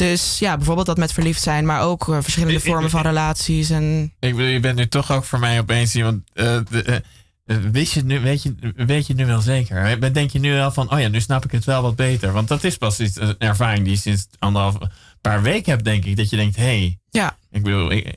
Dus 0.00 0.38
ja, 0.38 0.56
bijvoorbeeld 0.56 0.86
dat 0.86 0.96
met 0.96 1.12
verliefd 1.12 1.42
zijn, 1.42 1.66
maar 1.66 1.80
ook 1.82 2.08
uh, 2.08 2.18
verschillende 2.20 2.60
vormen 2.60 2.90
van 2.90 3.02
relaties. 3.02 3.70
En... 3.70 4.12
Ik 4.18 4.36
bedoel, 4.36 4.50
je 4.50 4.60
bent 4.60 4.76
nu 4.76 4.88
toch 4.88 5.12
ook 5.12 5.24
voor 5.24 5.38
mij 5.38 5.58
opeens 5.58 5.94
iemand. 5.94 6.22
Uh, 6.34 6.56
wist 7.44 7.92
je 7.92 8.04
nu, 8.04 8.20
weet, 8.20 8.42
je, 8.42 8.54
weet 8.76 9.06
je 9.06 9.14
nu 9.14 9.26
wel 9.26 9.40
zeker? 9.40 10.12
Denk 10.12 10.30
je 10.30 10.38
nu 10.38 10.52
wel 10.52 10.70
van, 10.70 10.92
oh 10.92 11.00
ja, 11.00 11.08
nu 11.08 11.20
snap 11.20 11.44
ik 11.44 11.50
het 11.50 11.64
wel 11.64 11.82
wat 11.82 11.96
beter? 11.96 12.32
Want 12.32 12.48
dat 12.48 12.64
is 12.64 12.76
pas 12.76 13.00
iets, 13.00 13.20
een 13.20 13.38
ervaring 13.38 13.84
die 13.84 13.92
je 13.92 13.98
sinds 13.98 14.26
anderhalf 14.38 14.76
paar 15.20 15.42
weken 15.42 15.72
hebt, 15.72 15.84
denk 15.84 16.04
ik. 16.04 16.16
Dat 16.16 16.30
je 16.30 16.36
denkt, 16.36 16.56
hé, 16.56 16.62
hey, 16.62 16.98
ja. 17.10 17.36
ik 17.50 17.62
bedoel, 17.62 17.92
ik, 17.92 18.14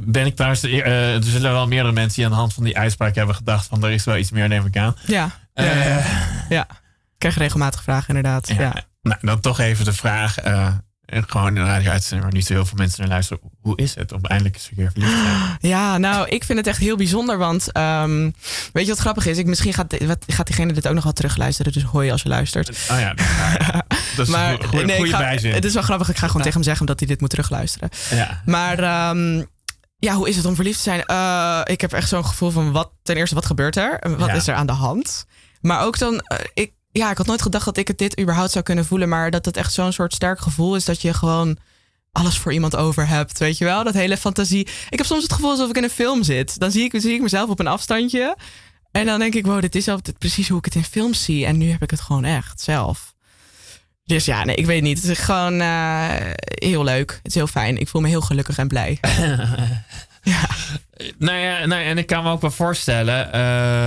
ben 0.00 0.26
ik 0.26 0.34
trouwens, 0.34 0.62
er 0.62 1.24
zullen 1.24 1.52
wel 1.52 1.66
meerdere 1.66 1.94
mensen 1.94 2.14
die 2.14 2.24
aan 2.24 2.30
de 2.30 2.36
hand 2.36 2.54
van 2.54 2.64
die 2.64 2.78
uitspraak 2.78 3.14
hebben 3.14 3.34
gedacht 3.34 3.66
van, 3.66 3.84
er 3.84 3.90
is 3.90 4.04
wel 4.04 4.16
iets 4.16 4.30
meer, 4.30 4.48
neem 4.48 4.66
ik 4.66 4.76
aan. 4.76 4.96
Ja, 5.06 5.30
ja, 5.54 5.64
ja. 5.64 6.04
ja. 6.48 6.66
Ik 6.70 7.18
krijg 7.18 7.36
regelmatig 7.36 7.82
vragen, 7.82 8.16
inderdaad. 8.16 8.48
Ja. 8.48 8.84
Nou, 9.02 9.18
dan 9.20 9.40
toch 9.40 9.58
even 9.58 9.84
de 9.84 9.92
vraag. 9.92 10.36
En 11.06 11.28
gewoon 11.28 11.56
een 11.56 11.64
radio-uitzending 11.64 12.22
waar 12.22 12.32
niet 12.32 12.46
zo 12.46 12.52
heel 12.52 12.66
veel 12.66 12.78
mensen 12.78 13.00
naar 13.00 13.08
luisteren. 13.08 13.42
Hoe 13.60 13.76
is 13.76 13.94
het 13.94 14.12
om 14.12 14.24
eindelijk 14.24 14.54
eens 14.54 14.68
een 14.70 14.76
keer 14.76 14.90
verliefd 14.90 15.12
te 15.12 15.18
zijn? 15.18 15.56
Ja, 15.72 15.98
nou, 15.98 16.28
ik 16.28 16.44
vind 16.44 16.58
het 16.58 16.66
echt 16.66 16.78
heel 16.78 16.96
bijzonder. 16.96 17.38
Want 17.38 17.76
um, 17.76 18.34
weet 18.72 18.84
je 18.84 18.90
wat 18.90 18.98
grappig 18.98 19.26
is? 19.26 19.38
Ik, 19.38 19.46
misschien 19.46 19.72
gaat, 19.72 20.04
wat, 20.06 20.24
gaat 20.26 20.46
diegene 20.46 20.72
dit 20.72 20.88
ook 20.88 20.94
nog 20.94 21.04
wel 21.04 21.12
terugluisteren. 21.12 21.72
Dus 21.72 21.82
hoor 21.82 22.04
je 22.04 22.12
als 22.12 22.22
je 22.22 22.28
luistert. 22.28 22.68
Oh 22.68 23.00
ja, 23.00 23.14
dat 24.16 24.26
is 24.26 24.32
maar, 24.32 24.52
een 24.52 24.64
goede, 24.64 24.84
nee, 24.84 25.06
ga, 25.06 25.18
bijzin. 25.18 25.52
Het 25.52 25.64
is 25.64 25.74
wel 25.74 25.82
grappig. 25.82 26.08
Ik 26.08 26.16
ga 26.16 26.26
gewoon 26.26 26.42
tegen 26.42 26.52
hem 26.52 26.62
zeggen 26.62 26.80
omdat 26.80 26.98
hij 26.98 27.08
dit 27.08 27.20
moet 27.20 27.30
terugluisteren. 27.30 27.88
Ja. 28.10 28.42
Maar... 28.44 29.08
Um, 29.10 29.46
ja, 29.98 30.14
hoe 30.14 30.28
is 30.28 30.36
het 30.36 30.44
om 30.44 30.54
verliefd 30.54 30.76
te 30.76 30.82
zijn? 30.82 31.04
Uh, 31.06 31.60
ik 31.64 31.80
heb 31.80 31.92
echt 31.92 32.08
zo'n 32.08 32.24
gevoel 32.24 32.50
van 32.50 32.72
wat 32.72 32.90
ten 33.02 33.16
eerste, 33.16 33.34
wat 33.34 33.46
gebeurt 33.46 33.76
er? 33.76 34.16
Wat 34.18 34.34
is 34.34 34.46
er 34.46 34.54
aan 34.54 34.66
de 34.66 34.72
hand? 34.72 35.26
Maar 35.60 35.84
ook 35.84 35.98
dan, 35.98 36.14
uh, 36.14 36.38
ik, 36.54 36.72
ja, 36.96 37.10
ik 37.10 37.16
had 37.16 37.26
nooit 37.26 37.42
gedacht 37.42 37.64
dat 37.64 37.76
ik 37.76 37.88
het 37.88 37.98
dit 37.98 38.20
überhaupt 38.20 38.50
zou 38.50 38.64
kunnen 38.64 38.84
voelen. 38.84 39.08
Maar 39.08 39.30
dat 39.30 39.44
het 39.44 39.56
echt 39.56 39.72
zo'n 39.72 39.92
soort 39.92 40.14
sterk 40.14 40.40
gevoel 40.40 40.76
is 40.76 40.84
dat 40.84 41.02
je 41.02 41.14
gewoon 41.14 41.58
alles 42.12 42.38
voor 42.38 42.52
iemand 42.52 42.76
over 42.76 43.08
hebt. 43.08 43.38
Weet 43.38 43.58
je 43.58 43.64
wel? 43.64 43.84
Dat 43.84 43.94
hele 43.94 44.16
fantasie. 44.16 44.68
Ik 44.90 44.98
heb 44.98 45.06
soms 45.06 45.22
het 45.22 45.32
gevoel 45.32 45.50
alsof 45.50 45.68
ik 45.68 45.76
in 45.76 45.82
een 45.82 45.90
film 45.90 46.22
zit. 46.22 46.58
Dan 46.58 46.70
zie 46.70 46.84
ik, 46.84 47.00
zie 47.00 47.14
ik 47.14 47.22
mezelf 47.22 47.50
op 47.50 47.58
een 47.58 47.66
afstandje. 47.66 48.36
En 48.90 49.06
dan 49.06 49.18
denk 49.18 49.34
ik, 49.34 49.46
wow, 49.46 49.60
dit 49.60 49.74
is 49.74 49.88
altijd 49.88 50.18
precies 50.18 50.48
hoe 50.48 50.58
ik 50.58 50.64
het 50.64 50.74
in 50.74 50.84
films 50.84 51.24
zie. 51.24 51.46
En 51.46 51.56
nu 51.56 51.70
heb 51.70 51.82
ik 51.82 51.90
het 51.90 52.00
gewoon 52.00 52.24
echt 52.24 52.60
zelf. 52.60 53.14
Dus 54.04 54.24
ja, 54.24 54.44
nee, 54.44 54.56
ik 54.56 54.66
weet 54.66 54.82
niet. 54.82 55.02
Het 55.02 55.10
is 55.10 55.18
gewoon 55.18 55.60
uh, 55.60 56.10
heel 56.44 56.84
leuk. 56.84 57.10
Het 57.10 57.26
is 57.26 57.34
heel 57.34 57.46
fijn. 57.46 57.78
Ik 57.78 57.88
voel 57.88 58.00
me 58.00 58.08
heel 58.08 58.20
gelukkig 58.20 58.58
en 58.58 58.68
blij. 58.68 58.98
ja. 60.22 60.48
Nou 61.18 61.38
ja, 61.38 61.66
nou, 61.66 61.82
en 61.82 61.98
ik 61.98 62.06
kan 62.06 62.22
me 62.22 62.30
ook 62.30 62.40
wel 62.40 62.50
voorstellen. 62.50 63.26
Uh... 63.26 63.32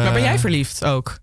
Maar 0.03 0.13
ben 0.13 0.21
jij 0.21 0.39
verliefd 0.39 0.85
ook? 0.85 1.19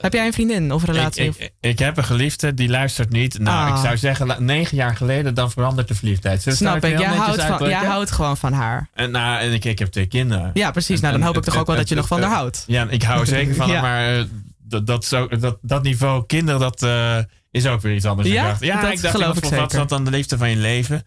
Heb 0.00 0.12
jij 0.12 0.26
een 0.26 0.32
vriendin 0.32 0.72
of 0.72 0.82
een 0.82 0.94
relatie? 0.94 1.24
Ik, 1.24 1.36
ik, 1.36 1.52
ik, 1.60 1.78
heb 1.78 1.96
een 1.96 2.04
geliefde 2.04 2.54
die 2.54 2.68
luistert 2.68 3.10
niet. 3.10 3.38
Nou, 3.38 3.68
ik 3.68 3.74
ah. 3.74 3.82
zou 3.82 3.96
zeggen, 3.96 4.44
negen 4.44 4.76
jaar 4.76 4.96
geleden, 4.96 5.34
dan 5.34 5.50
verandert 5.50 5.88
de 5.88 5.94
verliefdheid. 5.94 6.42
Snap 6.48 6.84
ik. 6.84 6.98
Jij 6.98 7.06
houdt, 7.06 7.42
van, 7.42 7.68
jij 7.68 7.84
houdt 7.84 8.10
gewoon 8.10 8.36
van 8.36 8.52
haar. 8.52 8.88
En, 8.94 9.10
nou, 9.10 9.40
en 9.40 9.52
ik, 9.52 9.64
ik 9.64 9.78
heb 9.78 9.88
twee 9.88 10.06
kinderen. 10.06 10.50
Ja, 10.54 10.70
precies. 10.70 11.00
nou, 11.00 11.12
dan 11.12 11.22
hoop 11.22 11.36
ik 11.36 11.42
toch 11.42 11.56
ook 11.56 11.66
wel 11.66 11.76
dat 11.76 11.88
je 11.88 11.94
nog 11.94 12.06
van 12.06 12.22
haar 12.22 12.32
houdt. 12.32 12.64
Ja, 12.66 12.86
ik 12.90 13.02
hou 13.02 13.26
zeker 13.36 13.54
van 13.54 13.70
haar. 13.70 13.82
Maar 13.82 14.18
eh, 14.18 14.24
dat, 14.58 14.86
dat, 14.86 15.04
zo, 15.04 15.26
dat, 15.26 15.58
dat 15.62 15.82
niveau 15.82 16.26
kinderen, 16.26 16.60
dat 16.60 16.82
uh, 16.82 17.18
is 17.50 17.66
ook 17.66 17.80
weer 17.80 17.94
iets 17.94 18.04
anders. 18.04 18.28
Ja, 18.28 18.42
ik 18.42 18.48
dacht, 18.48 18.64
ja, 18.64 18.90
ik 18.90 19.02
dacht, 19.02 19.14
geloof 19.14 19.36
ik 19.36 19.44
wat 19.44 19.72
is 19.72 19.78
dat 19.78 19.88
dan 19.88 20.04
de 20.04 20.10
liefde 20.10 20.38
van 20.38 20.50
je 20.50 20.56
leven? 20.56 21.04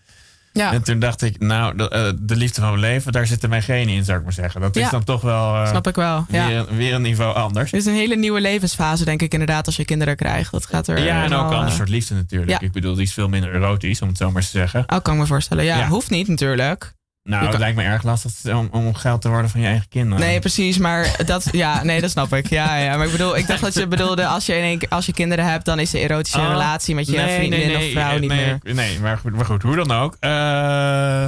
Ja. 0.54 0.74
En 0.74 0.84
toen 0.84 1.00
dacht 1.00 1.22
ik, 1.22 1.40
nou, 1.40 1.78
de, 1.78 2.18
de, 2.22 2.36
liefde 2.36 2.62
van 2.62 2.70
mijn 2.70 2.82
leven, 2.82 3.12
daar 3.12 3.28
zitten 3.28 3.50
mijn 3.50 3.62
genen 3.62 3.94
in, 3.94 4.04
zou 4.04 4.18
ik 4.18 4.24
maar 4.24 4.34
zeggen. 4.34 4.62
Dat 4.62 4.76
is 4.76 4.90
dan 4.90 5.04
toch 5.04 5.22
wel, 5.22 5.56
uh, 5.56 5.68
Snap 5.68 5.88
ik 5.88 5.96
wel. 5.96 6.26
Ja. 6.30 6.48
Weer, 6.48 6.76
weer, 6.76 6.94
een 6.94 7.02
niveau 7.02 7.36
anders. 7.36 7.72
Het 7.72 7.80
is 7.80 7.86
een 7.86 7.94
hele 7.94 8.16
nieuwe 8.16 8.42
levensfase, 8.42 9.06
denk 9.06 9.22
ik 9.22 9.32
inderdaad, 9.32 9.66
als 9.66 9.76
je 9.76 9.86
kinderen 9.86 10.16
krijgt. 10.16 10.52
Dat 10.52 10.66
gaat 10.66 10.88
er. 10.88 11.04
Ja, 11.04 11.24
en 11.24 11.34
ook 11.34 11.52
een 11.52 11.58
ander 11.58 11.74
soort 11.74 11.90
liefde 11.90 12.16
natuurlijk. 12.16 12.62
Ik 12.62 12.72
bedoel, 12.72 12.94
die 12.94 13.04
is 13.04 13.14
veel 13.14 13.30
minder 13.30 13.54
erotisch, 13.54 14.02
om 14.02 14.08
het 14.08 14.18
zo 14.18 14.32
maar 14.32 14.42
te 14.42 14.48
zeggen. 14.48 14.84
Oh, 14.88 15.02
kan 15.02 15.18
me 15.18 15.26
voorstellen. 15.26 15.64
Ja, 15.64 15.88
hoeft 15.88 16.10
niet 16.10 16.28
natuurlijk. 16.28 16.94
Nou, 17.24 17.48
het 17.48 17.58
lijkt 17.58 17.78
me 17.78 17.84
erg 17.84 18.04
lastig 18.04 18.54
om, 18.54 18.70
om 18.72 18.96
geld 18.96 19.22
te 19.22 19.30
worden 19.30 19.50
van 19.50 19.62
je 19.62 19.68
eigen 19.68 19.88
kinderen. 19.88 20.26
Nee, 20.26 20.40
precies. 20.40 20.78
Maar 20.78 21.16
dat, 21.26 21.48
ja, 21.52 21.84
nee, 21.84 22.02
dat 22.02 22.10
snap 22.10 22.34
ik. 22.34 22.50
Ja, 22.50 22.76
ja. 22.76 22.98
Maar 22.98 23.06
ik 23.06 23.12
bedoel, 23.12 23.38
ik 23.38 23.48
dacht 23.48 23.62
dat 23.62 23.74
je 23.74 23.88
bedoelde, 23.88 24.28
als 24.28 24.46
je, 24.46 24.56
in 24.56 24.64
één, 24.64 24.80
als 24.90 25.06
je 25.06 25.14
kinderen 25.14 25.46
hebt, 25.46 25.66
dan 25.66 25.80
is 25.80 25.90
de 25.90 26.00
erotische 26.00 26.40
oh, 26.40 26.48
relatie 26.48 26.96
met 26.96 27.08
je 27.08 27.18
nee, 27.18 27.38
vriendin 27.38 27.60
nee, 27.60 27.78
nee, 27.78 27.86
of 27.86 27.92
vrouw 27.92 28.18
niet 28.18 28.30
meer. 28.30 28.60
Nee, 28.64 29.00
maar 29.00 29.18
goed, 29.18 29.36
maar 29.36 29.46
goed, 29.46 29.62
hoe 29.62 29.76
dan 29.76 29.92
ook. 29.92 30.18
Uh, 30.20 31.28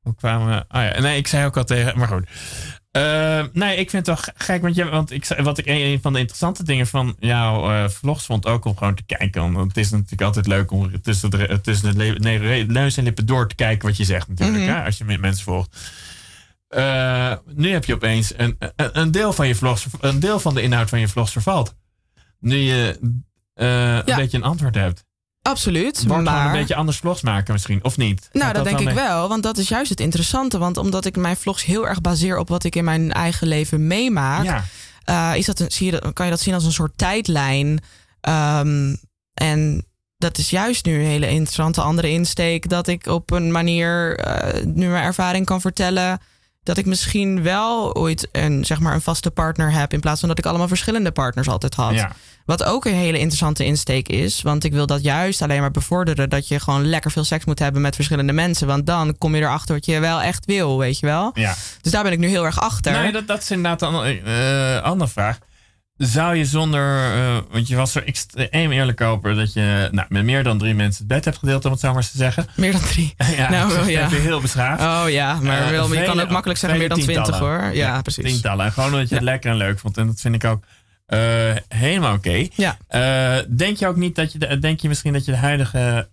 hoe 0.00 0.14
kwamen 0.14 0.48
we? 0.48 0.64
Ah 0.68 0.84
ja, 0.84 1.00
nee, 1.00 1.16
ik 1.16 1.26
zei 1.26 1.46
ook 1.46 1.56
al 1.56 1.64
tegen, 1.64 1.98
maar 1.98 2.08
goed. 2.08 2.28
Uh, 2.96 3.44
nee, 3.52 3.76
ik 3.76 3.90
vind 3.90 4.06
het 4.06 4.16
toch 4.16 4.28
gek, 4.36 4.62
want, 4.62 4.74
je, 4.74 4.84
want 4.84 5.10
ik, 5.10 5.26
wat 5.26 5.58
ik 5.58 5.66
een 5.66 6.00
van 6.00 6.12
de 6.12 6.18
interessante 6.18 6.64
dingen 6.64 6.86
van 6.86 7.16
jouw 7.18 7.70
uh, 7.70 7.88
vlogs 7.88 8.26
vond 8.26 8.46
ook 8.46 8.64
om 8.64 8.76
gewoon 8.76 8.94
te 8.94 9.02
kijken. 9.02 9.52
Want 9.52 9.68
het 9.68 9.76
is 9.76 9.90
natuurlijk 9.90 10.22
altijd 10.22 10.46
leuk 10.46 10.70
om 10.70 11.00
tussen 11.02 11.30
de, 11.30 11.60
tussen 11.62 11.98
de 11.98 12.64
neus 12.68 12.96
en 12.96 13.04
lippen 13.04 13.26
door 13.26 13.48
te 13.48 13.54
kijken 13.54 13.88
wat 13.88 13.96
je 13.96 14.04
zegt 14.04 14.28
natuurlijk, 14.28 14.58
mm 14.58 14.64
-hmm. 14.64 14.74
hè, 14.74 14.84
als 14.84 14.98
je 14.98 15.04
met 15.04 15.20
mensen 15.20 15.44
volgt. 15.44 15.90
Uh, 16.70 17.32
nu 17.54 17.70
heb 17.70 17.84
je 17.84 17.94
opeens 17.94 18.32
een, 18.36 18.56
een, 18.58 19.00
een, 19.00 19.10
deel 19.10 19.32
van 19.32 19.48
je 19.48 19.54
vlogs, 19.54 19.86
een 20.00 20.20
deel 20.20 20.40
van 20.40 20.54
de 20.54 20.62
inhoud 20.62 20.88
van 20.88 21.00
je 21.00 21.08
vlogs 21.08 21.32
vervalt. 21.32 21.74
Nu 22.40 22.56
je 22.56 22.98
ja. 23.54 24.08
een 24.08 24.16
beetje 24.16 24.36
een 24.36 24.44
antwoord 24.44 24.74
hebt. 24.74 25.05
Absoluut. 25.46 26.04
Wordt 26.06 26.24
maar... 26.24 26.34
gewoon 26.36 26.52
een 26.52 26.58
beetje 26.58 26.74
anders 26.74 26.96
vlogs 26.96 27.22
maken 27.22 27.52
misschien, 27.52 27.84
of 27.84 27.96
niet? 27.96 28.28
Nou, 28.32 28.52
dat, 28.52 28.64
denk 28.64 28.80
ik 28.80 28.90
wel, 28.90 29.28
want 29.28 29.42
dat 29.42 29.58
is 29.58 29.68
juist 29.68 29.90
het 29.90 30.00
interessante. 30.00 30.58
Want 30.58 30.76
omdat 30.76 31.04
ik 31.04 31.16
mijn 31.16 31.36
vlogs 31.36 31.64
heel 31.64 31.88
erg 31.88 32.00
baseer 32.00 32.38
op 32.38 32.48
wat 32.48 32.64
ik 32.64 32.76
in 32.76 32.84
mijn 32.84 33.12
eigen 33.12 33.46
leven 33.46 33.86
meemaak... 33.86 34.44
Ja. 34.44 34.64
Uh, 35.10 35.36
is 35.36 35.46
dat 35.46 35.60
een, 35.60 35.70
zie 35.70 35.86
je 35.86 36.00
dat, 36.00 36.12
kan 36.12 36.24
je 36.24 36.32
dat 36.32 36.40
zien 36.40 36.54
als 36.54 36.64
een 36.64 36.72
soort 36.72 36.92
tijdlijn. 36.98 37.80
Um, 38.20 38.98
en 39.34 39.86
dat 40.18 40.38
is 40.38 40.50
juist 40.50 40.84
nu 40.84 40.94
een 40.94 41.06
hele 41.06 41.28
interessante 41.28 41.80
andere 41.80 42.10
insteek. 42.10 42.68
Dat 42.68 42.86
ik 42.86 43.06
op 43.06 43.30
een 43.30 43.52
manier 43.52 44.18
uh, 44.26 44.64
nu 44.64 44.88
mijn 44.88 45.04
ervaring 45.04 45.46
kan 45.46 45.60
vertellen 45.60 46.20
dat 46.66 46.76
ik 46.76 46.86
misschien 46.86 47.42
wel 47.42 47.94
ooit 47.94 48.28
een, 48.32 48.64
zeg 48.64 48.80
maar, 48.80 48.94
een 48.94 49.00
vaste 49.00 49.30
partner 49.30 49.72
heb. 49.72 49.92
In 49.92 50.00
plaats 50.00 50.20
van 50.20 50.28
dat 50.28 50.38
ik 50.38 50.46
allemaal 50.46 50.68
verschillende 50.68 51.10
partners 51.10 51.48
altijd 51.48 51.74
had. 51.74 51.94
Ja. 51.94 52.12
Wat 52.44 52.64
ook 52.64 52.84
een 52.84 52.94
hele 52.94 53.18
interessante 53.18 53.64
insteek 53.64 54.08
is. 54.08 54.42
Want 54.42 54.64
ik 54.64 54.72
wil 54.72 54.86
dat 54.86 55.02
juist 55.02 55.42
alleen 55.42 55.60
maar 55.60 55.70
bevorderen. 55.70 56.30
Dat 56.30 56.48
je 56.48 56.60
gewoon 56.60 56.86
lekker 56.86 57.10
veel 57.10 57.24
seks 57.24 57.44
moet 57.44 57.58
hebben 57.58 57.82
met 57.82 57.94
verschillende 57.94 58.32
mensen. 58.32 58.66
Want 58.66 58.86
dan 58.86 59.18
kom 59.18 59.34
je 59.34 59.42
erachter 59.42 59.74
wat 59.74 59.86
je 59.86 60.00
wel 60.00 60.22
echt 60.22 60.44
wil, 60.44 60.78
weet 60.78 60.98
je 60.98 61.06
wel. 61.06 61.30
Ja. 61.34 61.54
Dus 61.80 61.92
daar 61.92 62.02
ben 62.02 62.12
ik 62.12 62.18
nu 62.18 62.28
heel 62.28 62.44
erg 62.44 62.60
achter. 62.60 62.92
Nee, 62.92 63.12
dat, 63.12 63.26
dat 63.26 63.42
is 63.42 63.50
inderdaad 63.50 63.82
een 63.82 64.20
uh, 64.26 64.82
andere 64.82 65.10
vraag. 65.10 65.38
Zou 65.98 66.36
je 66.36 66.44
zonder, 66.44 67.16
uh, 67.16 67.38
want 67.50 67.68
je 67.68 67.76
was 67.76 67.94
er 67.94 68.04
extreem 68.04 68.72
eerlijk 68.72 69.00
over 69.00 69.34
dat 69.34 69.52
je 69.52 69.88
nou, 69.92 70.06
met 70.08 70.24
meer 70.24 70.42
dan 70.42 70.58
drie 70.58 70.74
mensen 70.74 70.98
het 70.98 71.12
bed 71.12 71.24
hebt 71.24 71.38
gedeeld, 71.38 71.64
om 71.64 71.70
het 71.70 71.80
zo 71.80 71.88
maar 71.88 71.96
eens 71.96 72.10
te 72.10 72.16
zeggen. 72.16 72.46
Meer 72.56 72.72
dan 72.72 72.80
drie? 72.80 73.14
ja, 73.36 73.50
nou, 73.50 73.90
ja. 73.90 74.08
je 74.08 74.16
heel 74.16 74.40
beschaafd. 74.40 74.82
Oh 74.82 75.10
ja, 75.10 75.38
maar 75.40 75.62
uh, 75.62 75.70
wel, 75.70 75.94
je 75.94 76.02
kan 76.02 76.20
ook 76.20 76.30
makkelijk 76.30 76.58
zeggen 76.58 76.78
meer 76.78 76.88
dan 76.88 77.00
twintig 77.00 77.38
hoor. 77.38 77.60
Ja, 77.60 77.70
ja, 77.70 78.02
precies. 78.02 78.24
Tientallen. 78.24 78.66
En 78.66 78.72
gewoon 78.72 78.92
omdat 78.92 79.08
je 79.08 79.14
het 79.14 79.24
lekker 79.24 79.50
en 79.50 79.56
leuk 79.56 79.78
vond. 79.78 79.98
En 79.98 80.06
dat 80.06 80.20
vind 80.20 80.34
ik 80.34 80.44
ook 80.44 80.64
uh, 81.08 81.18
helemaal 81.68 82.14
oké. 82.14 82.28
Okay. 82.28 82.50
Ja. 82.54 83.44
denk 83.48 83.76
je 83.76 83.86
ook 83.86 83.96
niet 83.96 84.14
dat 84.14 84.32
je, 84.32 84.58
denk 84.58 84.80
je 84.80 84.88
misschien 84.88 85.12
dat 85.12 85.24
je 85.24 85.30
de 85.30 85.38
huidige 85.38 86.08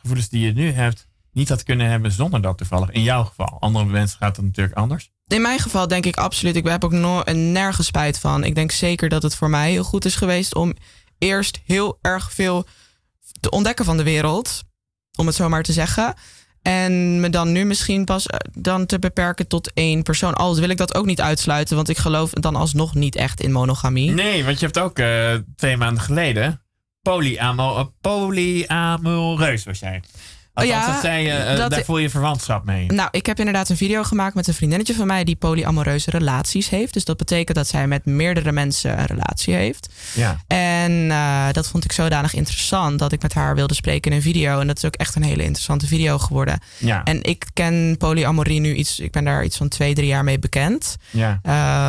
gevoelens 0.00 0.28
die 0.28 0.46
je 0.46 0.52
nu 0.52 0.72
hebt, 0.72 1.07
niet 1.32 1.48
had 1.48 1.62
kunnen 1.62 1.88
hebben 1.88 2.12
zonder 2.12 2.42
dat 2.42 2.58
toevallig? 2.58 2.90
In 2.90 3.02
jouw 3.02 3.24
geval. 3.24 3.56
Andere 3.60 3.84
mensen 3.84 4.18
gaat 4.18 4.36
het 4.36 4.44
natuurlijk 4.44 4.76
anders 4.76 5.10
in 5.28 5.42
mijn 5.42 5.58
geval 5.58 5.88
denk 5.88 6.06
ik 6.06 6.16
absoluut. 6.16 6.56
Ik 6.56 6.66
heb 6.66 6.84
ook 6.84 6.92
no 6.92 7.22
nergens 7.32 7.86
spijt 7.86 8.18
van. 8.18 8.44
Ik 8.44 8.54
denk 8.54 8.70
zeker 8.70 9.08
dat 9.08 9.22
het 9.22 9.34
voor 9.34 9.50
mij 9.50 9.70
heel 9.70 9.84
goed 9.84 10.04
is 10.04 10.14
geweest 10.14 10.54
om 10.54 10.74
eerst 11.18 11.60
heel 11.64 11.98
erg 12.02 12.32
veel 12.32 12.66
te 13.40 13.50
ontdekken 13.50 13.84
van 13.84 13.96
de 13.96 14.02
wereld. 14.02 14.62
Om 15.18 15.26
het 15.26 15.34
zo 15.34 15.48
maar 15.48 15.62
te 15.62 15.72
zeggen. 15.72 16.14
En 16.62 17.20
me 17.20 17.30
dan 17.30 17.52
nu 17.52 17.64
misschien 17.64 18.04
pas 18.04 18.26
eh, 18.26 18.38
dan 18.52 18.86
te 18.86 18.98
beperken 18.98 19.46
tot 19.46 19.72
één 19.72 20.02
persoon. 20.02 20.34
Al 20.34 20.56
wil 20.56 20.68
ik 20.68 20.76
dat 20.76 20.94
ook 20.94 21.06
niet 21.06 21.20
uitsluiten, 21.20 21.76
want 21.76 21.88
ik 21.88 21.98
geloof 21.98 22.30
dan 22.30 22.56
alsnog 22.56 22.94
niet 22.94 23.16
echt 23.16 23.40
in 23.40 23.52
monogamie. 23.52 24.10
Nee, 24.10 24.44
want 24.44 24.58
je 24.60 24.64
hebt 24.64 24.78
ook 24.78 24.98
uh, 24.98 25.34
twee 25.56 25.76
maanden 25.76 26.02
geleden 26.02 26.62
polyamo, 27.02 27.92
polyamoreus 28.00 29.64
was 29.64 29.78
jij. 29.78 30.02
Oh 30.58 30.64
ja, 30.64 30.92
dat 30.92 31.00
zei, 31.00 31.26
uh, 31.26 31.68
daar 31.68 31.84
voel 31.84 31.98
je 31.98 32.10
verwantschap 32.10 32.64
mee. 32.64 32.92
Nou, 32.92 33.08
ik 33.10 33.26
heb 33.26 33.38
inderdaad 33.38 33.68
een 33.68 33.76
video 33.76 34.02
gemaakt 34.02 34.34
met 34.34 34.46
een 34.46 34.54
vriendinnetje 34.54 34.94
van 34.94 35.06
mij 35.06 35.24
die 35.24 35.36
polyamoreuze 35.36 36.10
relaties 36.10 36.68
heeft. 36.68 36.92
Dus 36.92 37.04
dat 37.04 37.16
betekent 37.16 37.56
dat 37.56 37.68
zij 37.68 37.86
met 37.86 38.04
meerdere 38.04 38.52
mensen 38.52 38.98
een 38.98 39.06
relatie 39.06 39.54
heeft. 39.54 39.88
Ja. 40.14 40.36
En 40.46 40.92
uh, 40.92 41.46
dat 41.52 41.68
vond 41.68 41.84
ik 41.84 41.92
zodanig 41.92 42.34
interessant 42.34 42.98
dat 42.98 43.12
ik 43.12 43.22
met 43.22 43.34
haar 43.34 43.54
wilde 43.54 43.74
spreken 43.74 44.10
in 44.10 44.16
een 44.16 44.22
video. 44.22 44.60
En 44.60 44.66
dat 44.66 44.76
is 44.76 44.84
ook 44.84 44.94
echt 44.94 45.14
een 45.14 45.22
hele 45.22 45.42
interessante 45.42 45.86
video 45.86 46.18
geworden. 46.18 46.60
Ja. 46.78 47.04
En 47.04 47.22
ik 47.22 47.46
ken 47.52 47.96
polyamorie 47.98 48.60
nu 48.60 48.74
iets, 48.74 49.00
ik 49.00 49.12
ben 49.12 49.24
daar 49.24 49.44
iets 49.44 49.56
van 49.56 49.68
twee, 49.68 49.94
drie 49.94 50.08
jaar 50.08 50.24
mee 50.24 50.38
bekend. 50.38 50.96
Ja. 51.10 51.40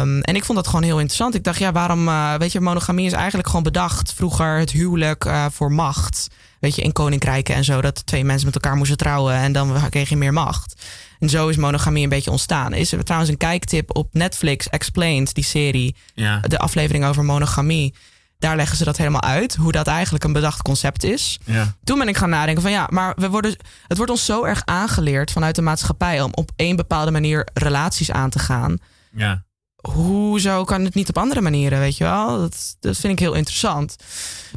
Um, 0.01 0.21
en 0.21 0.35
ik 0.35 0.45
vond 0.45 0.57
dat 0.57 0.67
gewoon 0.67 0.83
heel 0.83 0.99
interessant. 0.99 1.35
Ik 1.35 1.43
dacht, 1.43 1.59
ja, 1.59 1.71
waarom, 1.71 2.07
uh, 2.07 2.35
weet 2.35 2.51
je, 2.51 2.59
monogamie 2.59 3.05
is 3.05 3.13
eigenlijk 3.13 3.47
gewoon 3.47 3.63
bedacht 3.63 4.13
vroeger 4.13 4.57
het 4.57 4.71
huwelijk 4.71 5.29
voor 5.51 5.71
macht 5.71 6.27
weet 6.59 6.75
je, 6.75 6.81
in 6.81 6.91
koninkrijken 6.91 7.55
en 7.55 7.63
zo, 7.63 7.81
dat 7.81 8.05
twee 8.05 8.23
mensen 8.23 8.45
met 8.45 8.55
elkaar 8.55 8.75
moesten 8.75 8.97
trouwen 8.97 9.33
en 9.33 9.51
dan 9.51 9.89
kreeg 9.89 10.09
je 10.09 10.17
meer 10.17 10.33
macht. 10.33 10.85
En 11.19 11.29
zo 11.29 11.47
is 11.47 11.55
monogamie 11.55 12.03
een 12.03 12.09
beetje 12.09 12.31
ontstaan. 12.31 12.73
Is 12.73 12.91
er 12.91 13.03
trouwens 13.03 13.31
een 13.31 13.37
kijktip 13.37 13.95
op 13.95 14.13
Netflix, 14.13 14.69
Explained, 14.69 15.33
die 15.33 15.43
serie, 15.43 15.95
ja. 16.13 16.39
de 16.39 16.59
aflevering 16.59 17.05
over 17.05 17.25
monogamie. 17.25 17.95
Daar 18.37 18.55
leggen 18.55 18.77
ze 18.77 18.83
dat 18.83 18.97
helemaal 18.97 19.21
uit, 19.21 19.55
hoe 19.55 19.71
dat 19.71 19.87
eigenlijk 19.87 20.23
een 20.23 20.33
bedacht 20.33 20.61
concept 20.61 21.03
is. 21.03 21.39
Ja. 21.45 21.75
Toen 21.83 21.97
ben 21.97 22.07
ik 22.07 22.17
gaan 22.17 22.29
nadenken 22.29 22.61
van 22.61 22.71
ja, 22.71 22.87
maar 22.89 23.13
we 23.15 23.29
worden, 23.29 23.55
het 23.87 23.97
wordt 23.97 24.11
ons 24.11 24.25
zo 24.25 24.43
erg 24.43 24.61
aangeleerd 24.65 25.31
vanuit 25.31 25.55
de 25.55 25.61
maatschappij 25.61 26.21
om 26.21 26.31
op 26.33 26.51
één 26.55 26.75
bepaalde 26.75 27.11
manier 27.11 27.47
relaties 27.53 28.11
aan 28.11 28.29
te 28.29 28.39
gaan. 28.39 28.77
Ja. 29.11 29.43
Hoezo 29.81 30.63
kan 30.63 30.83
het 30.83 30.93
niet 30.93 31.09
op 31.09 31.17
andere 31.17 31.41
manieren, 31.41 31.79
weet 31.79 31.97
je 31.97 32.03
wel? 32.03 32.39
Dat, 32.39 32.77
dat 32.79 32.97
vind 32.97 33.13
ik 33.13 33.19
heel 33.19 33.33
interessant. 33.33 33.95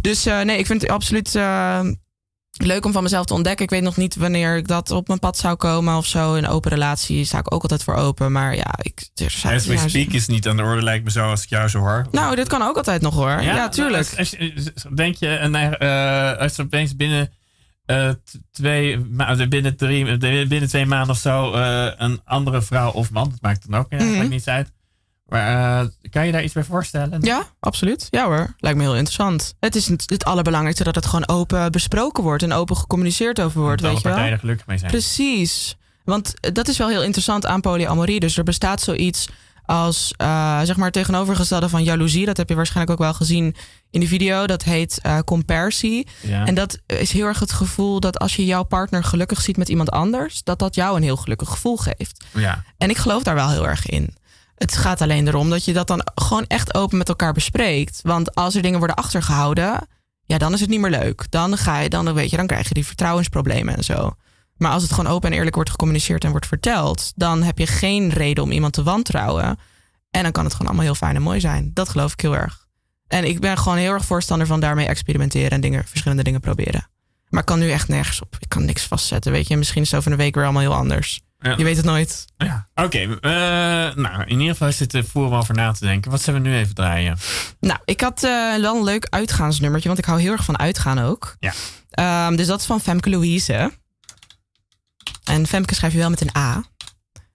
Dus 0.00 0.26
uh, 0.26 0.40
nee, 0.40 0.58
ik 0.58 0.66
vind 0.66 0.82
het 0.82 0.90
absoluut 0.90 1.34
uh, 1.34 1.80
leuk 2.52 2.84
om 2.84 2.92
van 2.92 3.02
mezelf 3.02 3.26
te 3.26 3.34
ontdekken. 3.34 3.64
Ik 3.64 3.70
weet 3.70 3.82
nog 3.82 3.96
niet 3.96 4.16
wanneer 4.16 4.56
ik 4.56 4.68
dat 4.68 4.90
op 4.90 5.06
mijn 5.06 5.18
pad 5.18 5.38
zou 5.38 5.56
komen 5.56 5.96
of 5.96 6.06
zo. 6.06 6.34
In 6.34 6.46
open 6.46 6.70
relatie 6.70 7.24
sta 7.24 7.38
ik 7.38 7.54
ook 7.54 7.62
altijd 7.62 7.82
voor 7.82 7.94
open. 7.94 8.32
Maar 8.32 8.56
ja, 8.56 8.74
ik... 8.82 9.10
Er, 9.14 9.54
As 9.54 9.66
we 9.66 9.76
speak 9.76 10.08
is 10.08 10.26
niet 10.26 10.48
aan 10.48 10.56
de 10.56 10.62
orde, 10.62 10.82
lijkt 10.82 11.04
me 11.04 11.10
zo 11.10 11.30
als 11.30 11.42
ik 11.42 11.48
jou 11.48 11.68
zo 11.68 11.78
hoor. 11.78 12.06
Nou, 12.10 12.36
dit 12.36 12.48
kan 12.48 12.62
ook 12.62 12.76
altijd 12.76 13.02
nog 13.02 13.14
hoor. 13.14 13.30
Ja, 13.30 13.40
ja 13.40 13.68
tuurlijk. 13.68 14.14
Als, 14.18 14.36
als, 14.38 14.84
denk 14.94 15.16
je, 15.16 15.48
uh, 15.80 16.40
als 16.40 16.58
er 16.58 16.64
opeens 16.64 16.96
binnen... 16.96 17.32
Uh, 17.86 18.10
twee, 18.50 18.98
binnen, 19.48 19.76
drie, 19.76 20.46
binnen 20.46 20.68
twee 20.68 20.86
maanden 20.86 21.10
of 21.10 21.18
zo 21.20 21.54
uh, 21.54 21.86
een 21.96 22.20
andere 22.24 22.62
vrouw 22.62 22.90
of 22.90 23.10
man, 23.10 23.30
dat 23.30 23.40
maakt 23.40 23.70
dan 23.70 23.80
ook 23.80 23.90
mm 23.90 24.28
niets 24.28 24.48
uit 24.48 24.72
maar 25.32 25.82
uh, 25.82 25.88
kan 26.10 26.26
je 26.26 26.32
daar 26.32 26.42
iets 26.42 26.54
bij 26.54 26.64
voorstellen? 26.64 27.20
Ja, 27.22 27.42
absoluut. 27.60 28.06
Ja 28.10 28.24
hoor, 28.24 28.54
lijkt 28.58 28.78
me 28.78 28.84
heel 28.84 28.96
interessant. 28.96 29.54
Het 29.60 29.76
is 29.76 29.88
het 29.88 30.24
allerbelangrijkste 30.24 30.84
dat 30.84 30.94
het 30.94 31.06
gewoon 31.06 31.28
open 31.28 31.72
besproken 31.72 32.22
wordt 32.22 32.42
en 32.42 32.52
open 32.52 32.76
gecommuniceerd 32.76 33.40
over 33.40 33.60
wordt. 33.60 33.82
Dat 33.82 33.92
weet 33.92 34.04
alle 34.04 34.08
partijen 34.08 34.32
er 34.32 34.38
gelukkig 34.38 34.66
mee 34.66 34.78
zijn. 34.78 34.90
Precies. 34.90 35.76
Want 36.04 36.34
dat 36.54 36.68
is 36.68 36.78
wel 36.78 36.88
heel 36.88 37.02
interessant 37.02 37.46
aan 37.46 37.60
polyamorie. 37.60 38.20
Dus 38.20 38.36
er 38.36 38.44
bestaat 38.44 38.80
zoiets 38.80 39.28
als, 39.64 40.14
uh, 40.22 40.60
zeg 40.62 40.76
maar, 40.76 40.90
tegenovergestelde 40.90 41.68
van 41.68 41.82
jaloezie. 41.82 42.26
Dat 42.26 42.36
heb 42.36 42.48
je 42.48 42.54
waarschijnlijk 42.54 43.00
ook 43.00 43.06
wel 43.06 43.14
gezien 43.14 43.56
in 43.90 44.00
de 44.00 44.06
video. 44.06 44.46
Dat 44.46 44.62
heet 44.62 45.00
uh, 45.06 45.18
compersie. 45.18 46.06
Ja. 46.20 46.46
En 46.46 46.54
dat 46.54 46.78
is 46.86 47.12
heel 47.12 47.26
erg 47.26 47.38
het 47.38 47.52
gevoel 47.52 48.00
dat 48.00 48.18
als 48.18 48.36
je 48.36 48.44
jouw 48.44 48.62
partner 48.62 49.04
gelukkig 49.04 49.40
ziet 49.40 49.56
met 49.56 49.68
iemand 49.68 49.90
anders, 49.90 50.42
dat 50.42 50.58
dat 50.58 50.74
jou 50.74 50.96
een 50.96 51.02
heel 51.02 51.16
gelukkig 51.16 51.48
gevoel 51.48 51.76
geeft. 51.76 52.24
Ja. 52.30 52.64
En 52.78 52.90
ik 52.90 52.96
geloof 52.96 53.22
daar 53.22 53.34
wel 53.34 53.50
heel 53.50 53.68
erg 53.68 53.86
in. 53.86 54.14
Het 54.62 54.76
gaat 54.76 55.00
alleen 55.00 55.28
erom 55.28 55.50
dat 55.50 55.64
je 55.64 55.72
dat 55.72 55.86
dan 55.86 56.06
gewoon 56.14 56.44
echt 56.46 56.74
open 56.74 56.98
met 56.98 57.08
elkaar 57.08 57.32
bespreekt. 57.32 58.00
Want 58.02 58.34
als 58.34 58.54
er 58.54 58.62
dingen 58.62 58.78
worden 58.78 58.96
achtergehouden, 58.96 59.88
ja, 60.24 60.38
dan 60.38 60.52
is 60.52 60.60
het 60.60 60.68
niet 60.68 60.80
meer 60.80 60.90
leuk. 60.90 61.26
Dan 61.30 61.56
ga 61.56 61.78
je, 61.78 61.88
dan 61.88 62.14
weet 62.14 62.30
je, 62.30 62.36
dan 62.36 62.46
krijg 62.46 62.68
je 62.68 62.74
die 62.74 62.86
vertrouwensproblemen 62.86 63.76
en 63.76 63.84
zo. 63.84 64.10
Maar 64.56 64.70
als 64.70 64.82
het 64.82 64.92
gewoon 64.92 65.12
open 65.12 65.30
en 65.30 65.36
eerlijk 65.36 65.54
wordt 65.54 65.70
gecommuniceerd 65.70 66.24
en 66.24 66.30
wordt 66.30 66.46
verteld, 66.46 67.12
dan 67.14 67.42
heb 67.42 67.58
je 67.58 67.66
geen 67.66 68.10
reden 68.10 68.44
om 68.44 68.50
iemand 68.50 68.72
te 68.72 68.82
wantrouwen. 68.82 69.58
En 70.10 70.22
dan 70.22 70.32
kan 70.32 70.44
het 70.44 70.52
gewoon 70.52 70.66
allemaal 70.66 70.86
heel 70.86 70.94
fijn 70.94 71.16
en 71.16 71.22
mooi 71.22 71.40
zijn. 71.40 71.70
Dat 71.74 71.88
geloof 71.88 72.12
ik 72.12 72.20
heel 72.20 72.36
erg. 72.36 72.66
En 73.06 73.24
ik 73.24 73.40
ben 73.40 73.58
gewoon 73.58 73.78
heel 73.78 73.92
erg 73.92 74.04
voorstander 74.04 74.46
van 74.46 74.60
daarmee 74.60 74.86
experimenteren 74.86 75.50
en 75.50 75.60
dingen, 75.60 75.84
verschillende 75.86 76.22
dingen 76.22 76.40
proberen. 76.40 76.88
Maar 77.28 77.40
ik 77.40 77.46
kan 77.46 77.58
nu 77.58 77.70
echt 77.70 77.88
nergens 77.88 78.22
op. 78.22 78.36
Ik 78.38 78.48
kan 78.48 78.64
niks 78.64 78.82
vastzetten. 78.82 79.32
Weet 79.32 79.48
je, 79.48 79.56
misschien 79.56 79.82
is 79.82 79.90
het 79.90 79.98
over 79.98 80.12
een 80.12 80.18
week 80.18 80.34
weer 80.34 80.44
allemaal 80.44 80.62
heel 80.62 80.74
anders. 80.74 81.20
Je 81.42 81.64
weet 81.64 81.76
het 81.76 81.84
nooit. 81.84 82.24
Ja. 82.36 82.66
Oké, 82.74 82.98
eh, 82.98 83.30
nou 83.94 84.22
in 84.24 84.38
ieder 84.38 84.52
geval 84.52 84.68
is 84.68 84.78
het 84.78 85.02
voor 85.06 85.26
om 85.26 85.34
over 85.34 85.54
na 85.54 85.72
te 85.72 85.84
denken. 85.84 86.10
Wat 86.10 86.20
zullen 86.22 86.42
we 86.42 86.48
nu 86.48 86.56
even 86.56 86.74
draaien? 86.74 87.18
Nou, 87.60 87.78
ik 87.84 88.00
had 88.00 88.24
uh, 88.24 88.56
wel 88.56 88.76
een 88.76 88.84
leuk 88.84 89.06
uitgaansnummertje, 89.10 89.88
want 89.88 90.00
ik 90.00 90.04
hou 90.04 90.20
heel 90.20 90.32
erg 90.32 90.44
van 90.44 90.58
uitgaan 90.58 90.98
ook. 90.98 91.36
Ja. 91.38 91.52
Um, 92.26 92.36
dus 92.36 92.46
dat 92.46 92.60
is 92.60 92.66
van 92.66 92.80
Femke 92.80 93.10
Louise. 93.10 93.72
En 95.24 95.46
Femke 95.46 95.74
schrijf 95.74 95.92
je 95.92 95.98
wel 95.98 96.10
met 96.10 96.20
een 96.20 96.36
A. 96.36 96.64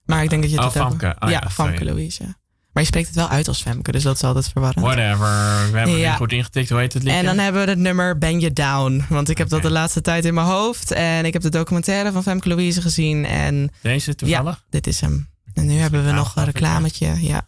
Maar 0.04 0.22
ik 0.22 0.30
denk 0.30 0.42
dat 0.42 0.50
je 0.50 0.56
het 0.56 0.66
oh, 0.66 0.72
Famke. 0.72 1.16
Oh, 1.18 1.30
ja, 1.30 1.40
ja 1.42 1.50
Famke 1.50 1.84
Louise. 1.84 2.36
Maar 2.78 2.86
je 2.86 2.92
spreekt 2.92 3.14
het 3.14 3.24
wel 3.24 3.36
uit 3.36 3.48
als 3.48 3.62
Femke, 3.62 3.92
dus 3.92 4.02
dat 4.02 4.14
is 4.14 4.24
altijd 4.24 4.48
verwarrend. 4.48 4.84
Whatever. 4.84 5.26
We 5.72 5.78
hebben 5.78 6.04
het 6.06 6.16
goed 6.16 6.32
ingetikt. 6.32 6.68
Hoe 6.68 6.78
heet 6.78 6.92
het 6.92 7.02
liedje? 7.02 7.18
En 7.18 7.24
dan 7.24 7.38
hebben 7.38 7.64
we 7.64 7.70
het 7.70 7.78
nummer 7.78 8.18
Ben 8.18 8.40
Je 8.40 8.52
Down. 8.52 9.04
Want 9.08 9.28
ik 9.28 9.38
heb 9.38 9.48
dat 9.48 9.62
de 9.62 9.70
laatste 9.70 10.00
tijd 10.00 10.24
in 10.24 10.34
mijn 10.34 10.46
hoofd. 10.46 10.90
En 10.90 11.24
ik 11.24 11.32
heb 11.32 11.42
de 11.42 11.50
documentaire 11.50 12.12
van 12.12 12.22
Femke 12.22 12.48
Louise 12.48 12.80
gezien. 12.80 13.24
En 13.24 13.70
Deze 13.82 14.14
toevallig? 14.14 14.54
Ja, 14.54 14.64
dit 14.70 14.86
is 14.86 15.00
hem. 15.00 15.28
En 15.54 15.66
nu 15.66 15.74
hebben 15.74 16.04
we 16.04 16.12
nog 16.12 16.36
een 16.36 16.44
reclametje. 16.44 17.14
Ja. 17.20 17.44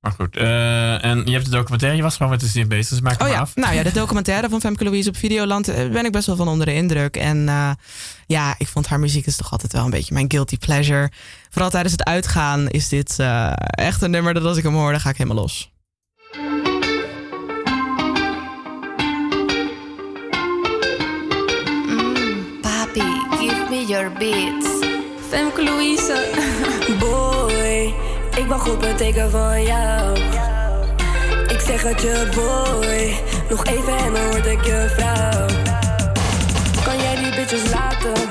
Maar 0.00 0.12
goed, 0.12 0.36
uh, 0.36 1.04
en 1.04 1.22
je 1.24 1.32
hebt 1.32 1.44
de 1.44 1.50
documentaire, 1.50 1.96
je 1.96 2.02
was 2.02 2.16
gewoon 2.16 2.30
met 2.30 2.40
de 2.40 2.46
zin 2.46 2.68
bezig, 2.68 2.88
dus 2.88 3.00
maak 3.00 3.22
oh, 3.22 3.28
ja. 3.28 3.40
af. 3.40 3.56
Nou 3.56 3.74
ja, 3.74 3.82
de 3.82 3.92
documentaire 3.92 4.48
van 4.48 4.60
Femke 4.60 4.84
Louise 4.84 5.08
op 5.08 5.16
Videoland 5.16 5.68
uh, 5.68 5.74
ben 5.74 6.04
ik 6.04 6.12
best 6.12 6.26
wel 6.26 6.36
van 6.36 6.48
onder 6.48 6.66
de 6.66 6.74
indruk. 6.74 7.16
En 7.16 7.36
uh, 7.36 7.70
ja, 8.26 8.54
ik 8.58 8.68
vond 8.68 8.86
haar 8.86 9.00
muziek 9.00 9.26
is 9.26 9.36
toch 9.36 9.52
altijd 9.52 9.72
wel 9.72 9.84
een 9.84 9.90
beetje 9.90 10.14
mijn 10.14 10.30
guilty 10.30 10.56
pleasure. 10.58 11.10
Vooral 11.50 11.70
tijdens 11.70 11.92
het 11.92 12.04
uitgaan 12.04 12.68
is 12.68 12.88
dit 12.88 13.16
echt 13.70 14.02
een 14.02 14.10
nummer 14.10 14.34
dat 14.34 14.44
als 14.44 14.56
ik 14.56 14.62
hem 14.62 14.74
hoor, 14.74 14.90
dan 14.90 15.00
ga 15.00 15.10
ik 15.10 15.16
helemaal 15.16 15.42
los. 15.42 15.72
Mm, 21.86 22.60
papi, 22.60 23.00
give 23.30 23.66
me 23.70 23.84
your 23.86 24.12
beats. 24.12 24.68
Femke 25.28 25.62
Louise, 25.62 26.30
boy. 27.00 28.09
Ik 28.36 28.46
wacht 28.46 28.70
op 28.70 28.80
het 28.80 28.96
teken 28.96 29.30
van 29.30 29.62
jou. 29.62 30.18
Ik 31.48 31.60
zeg 31.60 31.82
het 31.82 32.02
je, 32.02 32.28
boy. 32.34 33.14
Nog 33.48 33.64
even 33.64 33.96
en 33.96 34.12
dan 34.12 34.30
word 34.30 34.46
ik 34.46 34.64
je 34.64 34.94
vrouw. 34.96 35.46
Kan 36.84 37.02
jij 37.02 37.16
die 37.16 37.34
bitches 37.34 37.70
laten? 37.70 38.29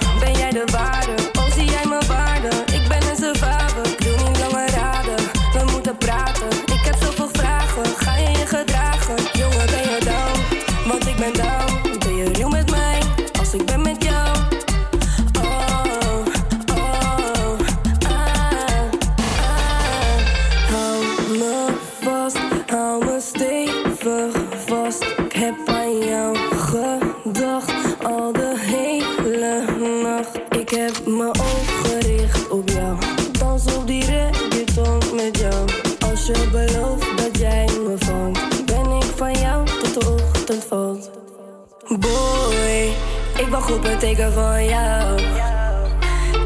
Boy, 41.99 42.93
ik 43.37 43.47
wacht 43.49 43.71
op 43.71 43.83
het 43.83 43.99
teken 43.99 44.33
van 44.33 44.65
jou. 44.65 45.19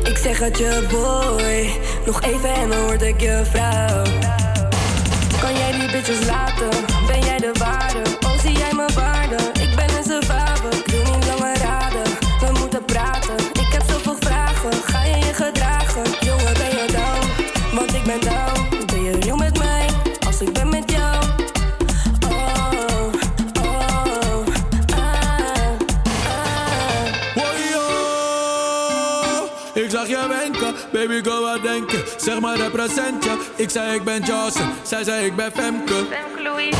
Ik 0.04 0.18
zeg 0.18 0.40
het 0.40 0.58
je, 0.58 0.88
boy. 0.92 1.80
Nog 2.06 2.22
even 2.22 2.54
en 2.54 2.70
dan 2.70 2.82
word 2.86 3.02
ik 3.02 3.22
je 3.22 3.42
vrouw. 3.52 4.04
Kan 5.42 5.58
jij 5.58 5.72
die 5.72 5.92
bitches 5.92 6.26
laten? 6.26 6.70
Ben 7.08 7.20
jij 7.20 7.38
de 7.38 7.52
waarde? 7.60 8.02
Oh, 8.26 8.40
zie 8.40 8.58
jij 8.58 8.72
waarde? 8.96 9.13
Zeg 32.24 32.40
maar 32.40 32.58
represent 32.58 33.24
je. 33.24 33.38
Ik 33.56 33.70
zei 33.70 33.96
ik 33.96 34.04
ben 34.04 34.24
Johnson, 34.24 34.70
zij 34.84 35.04
zei 35.04 35.26
ik 35.26 35.36
ben 35.36 35.52
Femke. 35.52 35.94
Femke 35.94 36.42
Louise. 36.44 36.78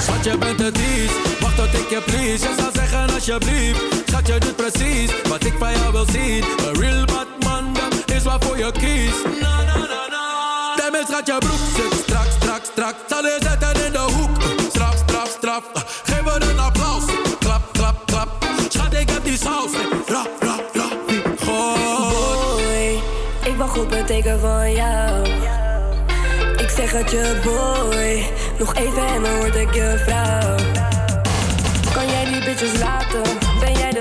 Schat, 0.00 0.24
je 0.24 0.38
bent 0.38 0.60
het 0.60 0.78
iets. 0.78 1.12
Wacht 1.40 1.56
tot 1.56 1.74
ik 1.74 1.90
je 1.90 2.00
please. 2.04 2.48
Je 2.48 2.54
zou 2.58 2.70
zeggen 2.74 3.14
alsjeblieft. 3.14 3.80
Schat, 4.06 4.26
je 4.26 4.38
doet 4.38 4.56
precies 4.56 5.10
wat 5.28 5.44
ik 5.44 5.54
van 5.58 5.72
jou 5.72 5.92
wil 5.92 6.06
zien. 6.12 6.44
A 6.44 6.80
real 6.80 7.04
bad 7.04 7.26
man, 7.44 7.74
dat 7.74 8.16
is 8.16 8.22
wat 8.22 8.44
voor 8.44 8.58
je 8.58 8.72
kies. 8.72 9.40
Na 9.40 9.62
na 9.64 9.76
na 9.76 10.06
na. 10.10 10.76
Daarmee 10.76 11.02
schat 11.08 11.26
je 11.26 11.36
broek 11.38 11.66
zit 11.76 12.00
strak, 12.00 12.26
strak, 12.40 12.64
strak. 12.72 12.94
Zal 13.08 13.22
je 13.22 13.36
zetten 13.40 13.84
in 13.86 13.92
de 13.92 13.98
hoek. 13.98 14.30
Straf, 14.68 14.96
straf, 15.06 15.28
straf. 15.38 15.62
Geef 16.04 16.34
er 16.34 16.50
een 16.50 16.58
applaus. 16.58 17.04
Klap, 17.38 17.72
klap, 17.72 18.06
klap. 18.06 18.44
Schat, 18.68 18.94
ik 18.94 19.10
heb 19.10 19.24
die 19.24 19.38
saus. 19.38 19.70
Ra, 20.06 20.26
teken 24.06 24.40
van 24.40 24.72
jou. 24.72 25.26
Ik 26.56 26.70
zeg 26.70 26.92
het 26.92 27.10
je, 27.10 27.40
boy. 27.44 28.24
Nog 28.58 28.74
even 28.74 29.06
en 29.06 29.22
dan 29.22 29.36
word 29.36 29.54
ik 29.54 29.74
je 29.74 30.02
vrouw. 30.06 30.56
Kan 31.92 32.06
jij 32.06 32.24
die 32.24 32.44
bitches 32.44 32.78
laten? 32.78 33.22
Ben 33.60 33.72
jij 33.72 33.92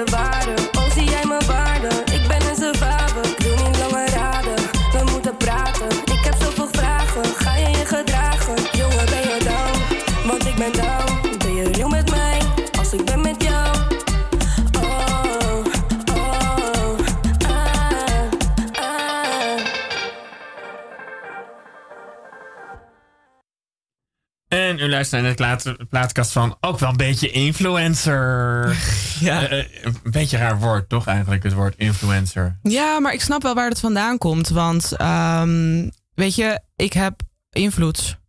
En 24.85 24.91
u 24.91 24.93
luistert 24.93 25.21
naar 25.21 25.29
de 25.31 25.35
plaat- 25.37 25.89
plaatkast 25.89 26.31
van 26.31 26.57
ook 26.61 26.79
wel 26.79 26.89
een 26.89 26.97
beetje 26.97 27.29
influencer. 27.31 28.75
Ja. 29.19 29.47
Eh, 29.47 29.59
eh, 29.59 29.65
een 29.83 30.11
beetje 30.11 30.37
raar 30.37 30.59
woord, 30.59 30.89
toch 30.89 31.07
eigenlijk, 31.07 31.43
het 31.43 31.53
woord 31.53 31.73
influencer. 31.77 32.59
Ja, 32.63 32.99
maar 32.99 33.13
ik 33.13 33.21
snap 33.21 33.41
wel 33.41 33.53
waar 33.55 33.69
het 33.69 33.79
vandaan 33.79 34.17
komt. 34.17 34.49
Want 34.49 34.91
ehm, 34.97 35.89
weet 36.13 36.35
je, 36.35 36.59
ik 36.75 36.93
heb 36.93 37.21
invloed. 37.49 38.19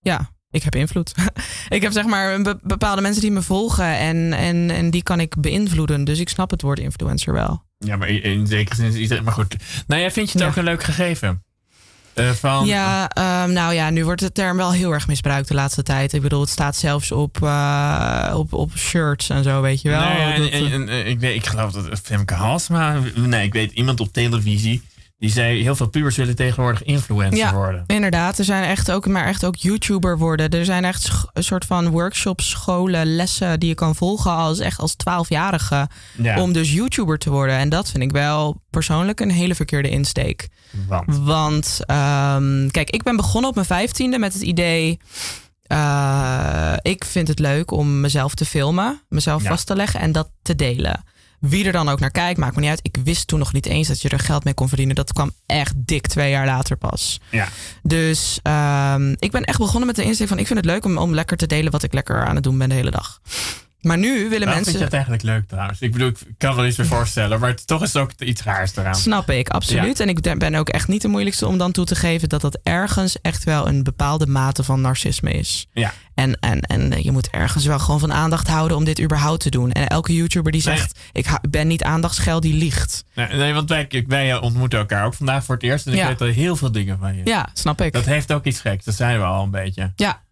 Ja, 0.00 0.30
ik 0.50 0.62
heb 0.62 0.74
invloed. 0.74 1.14
ik 1.68 1.82
heb 1.82 1.92
zeg 1.92 2.04
maar 2.04 2.40
bepaalde 2.62 3.02
mensen 3.02 3.22
die 3.22 3.30
me 3.30 3.42
volgen 3.42 3.96
en, 3.98 4.32
en, 4.32 4.70
en 4.70 4.90
die 4.90 5.02
kan 5.02 5.20
ik 5.20 5.40
beïnvloeden. 5.40 6.04
Dus 6.04 6.18
ik 6.18 6.28
snap 6.28 6.50
het 6.50 6.62
woord 6.62 6.78
influencer 6.78 7.32
wel. 7.32 7.62
Ja, 7.78 7.96
maar 7.96 8.08
in- 8.08 8.46
zekere 8.46 8.76
zin 8.76 8.86
is 8.86 8.94
iedereen... 8.94 9.24
Maar 9.24 9.32
goed. 9.32 9.56
Nou 9.86 10.00
ja, 10.00 10.10
vind 10.10 10.26
je 10.30 10.32
het 10.32 10.42
Ja. 10.42 10.48
ook 10.48 10.56
een 10.56 10.64
leuk 10.64 10.82
gegeven? 10.84 11.44
Eh, 12.14 12.30
van, 12.30 12.66
Ja, 12.66 13.08
ehm, 13.08 13.52
nou 13.52 13.74
ja, 13.74 13.90
nu 13.90 14.04
wordt 14.04 14.20
de 14.20 14.32
term 14.32 14.56
wel 14.56 14.72
heel 14.72 14.92
erg 14.92 15.06
misbruikt 15.06 15.48
de 15.48 15.54
laatste 15.54 15.82
tijd. 15.82 16.12
Ik 16.12 16.22
bedoel, 16.22 16.40
het 16.40 16.48
staat 16.50 16.76
zelfs 16.76 17.12
op, 17.12 17.42
eh, 17.42 18.34
op, 18.36 18.52
op 18.52 18.70
shirts 18.76 19.28
en 19.30 19.42
zo, 19.42 19.60
weet 19.60 19.82
je 19.82 19.88
wel. 19.88 20.00
Ja, 20.00 20.34
en- 20.34 20.50
en- 20.52 20.88
en 20.88 21.06
ik, 21.06 21.20
weet, 21.20 21.34
ik 21.34 21.46
geloof 21.46 21.72
dat 21.72 22.00
Femke 22.02 22.34
Halsema... 22.34 22.96
Nee, 23.14 23.44
ik 23.46 23.52
weet 23.52 23.72
iemand 23.72 24.00
op 24.00 24.12
televisie... 24.12 24.82
Die 25.24 25.32
zei, 25.32 25.62
heel 25.62 25.76
veel 25.76 25.88
pubers 25.88 26.16
willen 26.16 26.36
tegenwoordig 26.36 26.82
influencer 26.82 27.38
ja, 27.38 27.54
worden. 27.54 27.84
inderdaad. 27.86 28.38
Er 28.38 28.44
zijn 28.44 28.64
echt 28.64 28.90
ook, 28.90 29.06
maar 29.06 29.26
echt 29.26 29.44
ook 29.44 29.56
YouTuber 29.56 30.18
worden. 30.18 30.50
Er 30.50 30.64
zijn 30.64 30.84
echt 30.84 31.10
een 31.32 31.44
soort 31.44 31.64
van 31.64 31.88
workshops, 31.88 32.50
scholen, 32.50 33.16
lessen 33.16 33.60
die 33.60 33.68
je 33.68 33.74
kan 33.74 33.94
volgen 33.94 34.30
als 34.30 34.58
echt 34.58 34.78
als 34.80 34.94
twaalfjarige. 34.94 35.88
Ja. 36.22 36.40
Om 36.42 36.52
dus 36.52 36.72
YouTuber 36.72 37.18
te 37.18 37.30
worden. 37.30 37.56
En 37.56 37.68
dat 37.68 37.90
vind 37.90 38.02
ik 38.02 38.10
wel 38.12 38.60
persoonlijk 38.70 39.20
een 39.20 39.30
hele 39.30 39.54
verkeerde 39.54 39.88
insteek. 39.88 40.48
Want? 40.88 41.18
Want 41.18 41.78
ehm, 41.86 42.68
kijk, 42.68 42.90
ik 42.90 43.02
ben 43.02 43.16
begonnen 43.16 43.48
op 43.50 43.54
mijn 43.54 43.66
vijftiende 43.66 44.18
met 44.18 44.32
het 44.32 44.42
idee. 44.42 44.98
eh, 45.66 46.74
ik 46.82 47.04
vind 47.04 47.28
het 47.28 47.38
leuk 47.38 47.70
om 47.70 48.00
mezelf 48.00 48.34
te 48.34 48.44
filmen, 48.44 49.00
mezelf 49.08 49.42
Ja. 49.42 49.48
vast 49.48 49.66
te 49.66 49.76
leggen 49.76 50.00
en 50.00 50.12
dat 50.12 50.30
te 50.42 50.54
delen. 50.54 51.04
Wie 51.48 51.64
er 51.64 51.72
dan 51.72 51.88
ook 51.88 52.00
naar 52.00 52.10
kijkt, 52.10 52.38
maakt 52.38 52.54
me 52.54 52.60
niet 52.60 52.70
uit. 52.70 52.80
Ik 52.82 52.96
wist 53.04 53.26
toen 53.26 53.38
nog 53.38 53.52
niet 53.52 53.66
eens 53.66 53.88
dat 53.88 54.02
je 54.02 54.08
er 54.08 54.18
geld 54.18 54.44
mee 54.44 54.54
kon 54.54 54.68
verdienen. 54.68 54.94
Dat 54.94 55.12
kwam 55.12 55.32
echt 55.46 55.72
dik 55.76 56.06
twee 56.06 56.30
jaar 56.30 56.46
later 56.46 56.76
pas. 56.76 57.20
Ja. 57.30 57.48
Dus 57.82 58.38
ehm, 58.42 59.14
ik 59.18 59.30
ben 59.30 59.44
echt 59.44 59.58
begonnen 59.58 59.86
met 59.86 59.96
de 59.96 60.04
insteek 60.04 60.28
van... 60.28 60.38
ik 60.38 60.46
vind 60.46 60.58
het 60.58 60.68
leuk 60.68 60.84
om, 60.84 60.98
om 60.98 61.14
lekker 61.14 61.36
te 61.36 61.46
delen 61.46 61.72
wat 61.72 61.82
ik 61.82 61.92
lekker 61.92 62.26
aan 62.26 62.34
het 62.34 62.44
doen 62.44 62.58
ben 62.58 62.68
de 62.68 62.74
hele 62.74 62.90
dag. 62.90 63.20
Maar 63.84 63.98
nu 63.98 64.28
willen 64.28 64.48
mensen... 64.48 64.64
vind 64.64 64.78
je 64.78 64.84
het 64.84 64.92
eigenlijk 64.92 65.22
leuk 65.22 65.48
trouwens? 65.48 65.80
Ik 65.80 65.92
bedoel, 65.92 66.08
ik 66.08 66.18
kan 66.38 66.54
wel 66.56 66.66
iets 66.66 66.76
meer 66.76 66.86
voorstellen, 66.86 67.40
maar 67.40 67.48
het, 67.48 67.66
toch 67.66 67.82
is 67.82 67.92
het 67.92 68.02
ook 68.02 68.10
iets 68.18 68.42
raars 68.42 68.76
eraan. 68.76 68.94
Snap 68.94 69.30
ik, 69.30 69.48
absoluut. 69.48 70.00
En 70.00 70.08
ik 70.08 70.38
ben 70.38 70.54
ook 70.54 70.68
echt 70.68 70.88
niet 70.88 71.02
de 71.02 71.08
moeilijkste 71.08 71.46
om 71.46 71.58
dan 71.58 71.72
toe 71.72 71.84
te 71.84 71.94
geven 71.94 72.28
dat 72.28 72.40
dat 72.40 72.58
ergens 72.62 73.20
echt 73.20 73.44
wel 73.44 73.68
een 73.68 73.82
bepaalde 73.82 74.26
mate 74.26 74.64
van 74.64 74.80
narcisme 74.80 75.30
is. 75.32 75.66
Ja. 75.72 75.92
En, 76.14 76.38
en, 76.40 76.60
en 76.60 77.02
je 77.02 77.10
moet 77.12 77.28
ergens 77.30 77.64
wel 77.64 77.78
gewoon 77.78 78.00
van 78.00 78.12
aandacht 78.12 78.48
houden 78.48 78.76
om 78.76 78.84
dit 78.84 79.00
überhaupt 79.00 79.40
te 79.42 79.50
doen. 79.50 79.72
En 79.72 79.86
elke 79.88 80.14
YouTuber 80.14 80.52
die 80.52 80.62
Nee. 80.66 80.76
zegt, 80.76 80.98
ik 81.12 81.26
ben 81.50 81.66
niet 81.66 81.82
aandachtsgeld, 81.82 82.42
die 82.42 82.54
liegt. 82.54 83.04
Nee, 83.14 83.26
nee, 83.28 83.52
want 83.52 83.68
wij, 83.68 84.04
wij 84.06 84.32
eh, 84.32 84.42
ontmoeten 84.42 84.78
elkaar 84.78 85.04
ook 85.04 85.14
vandaag 85.14 85.44
voor 85.44 85.54
het 85.54 85.64
eerst. 85.64 85.86
En 85.86 85.92
ik 85.92 85.98
Ja. 85.98 86.06
weet 86.08 86.20
al 86.20 86.26
heel 86.26 86.56
veel 86.56 86.72
dingen 86.72 86.98
van 86.98 87.14
je. 87.16 87.20
Ja, 87.24 87.48
snap 87.52 87.80
ik. 87.80 87.92
Dat 87.92 88.04
heeft 88.04 88.32
ook 88.32 88.44
iets 88.44 88.60
geks, 88.60 88.84
dat 88.84 88.94
zeiden 88.94 89.20
we 89.20 89.26
al 89.26 89.42
een 89.42 89.50
beetje. 89.50 89.92
Ja. 89.96 90.22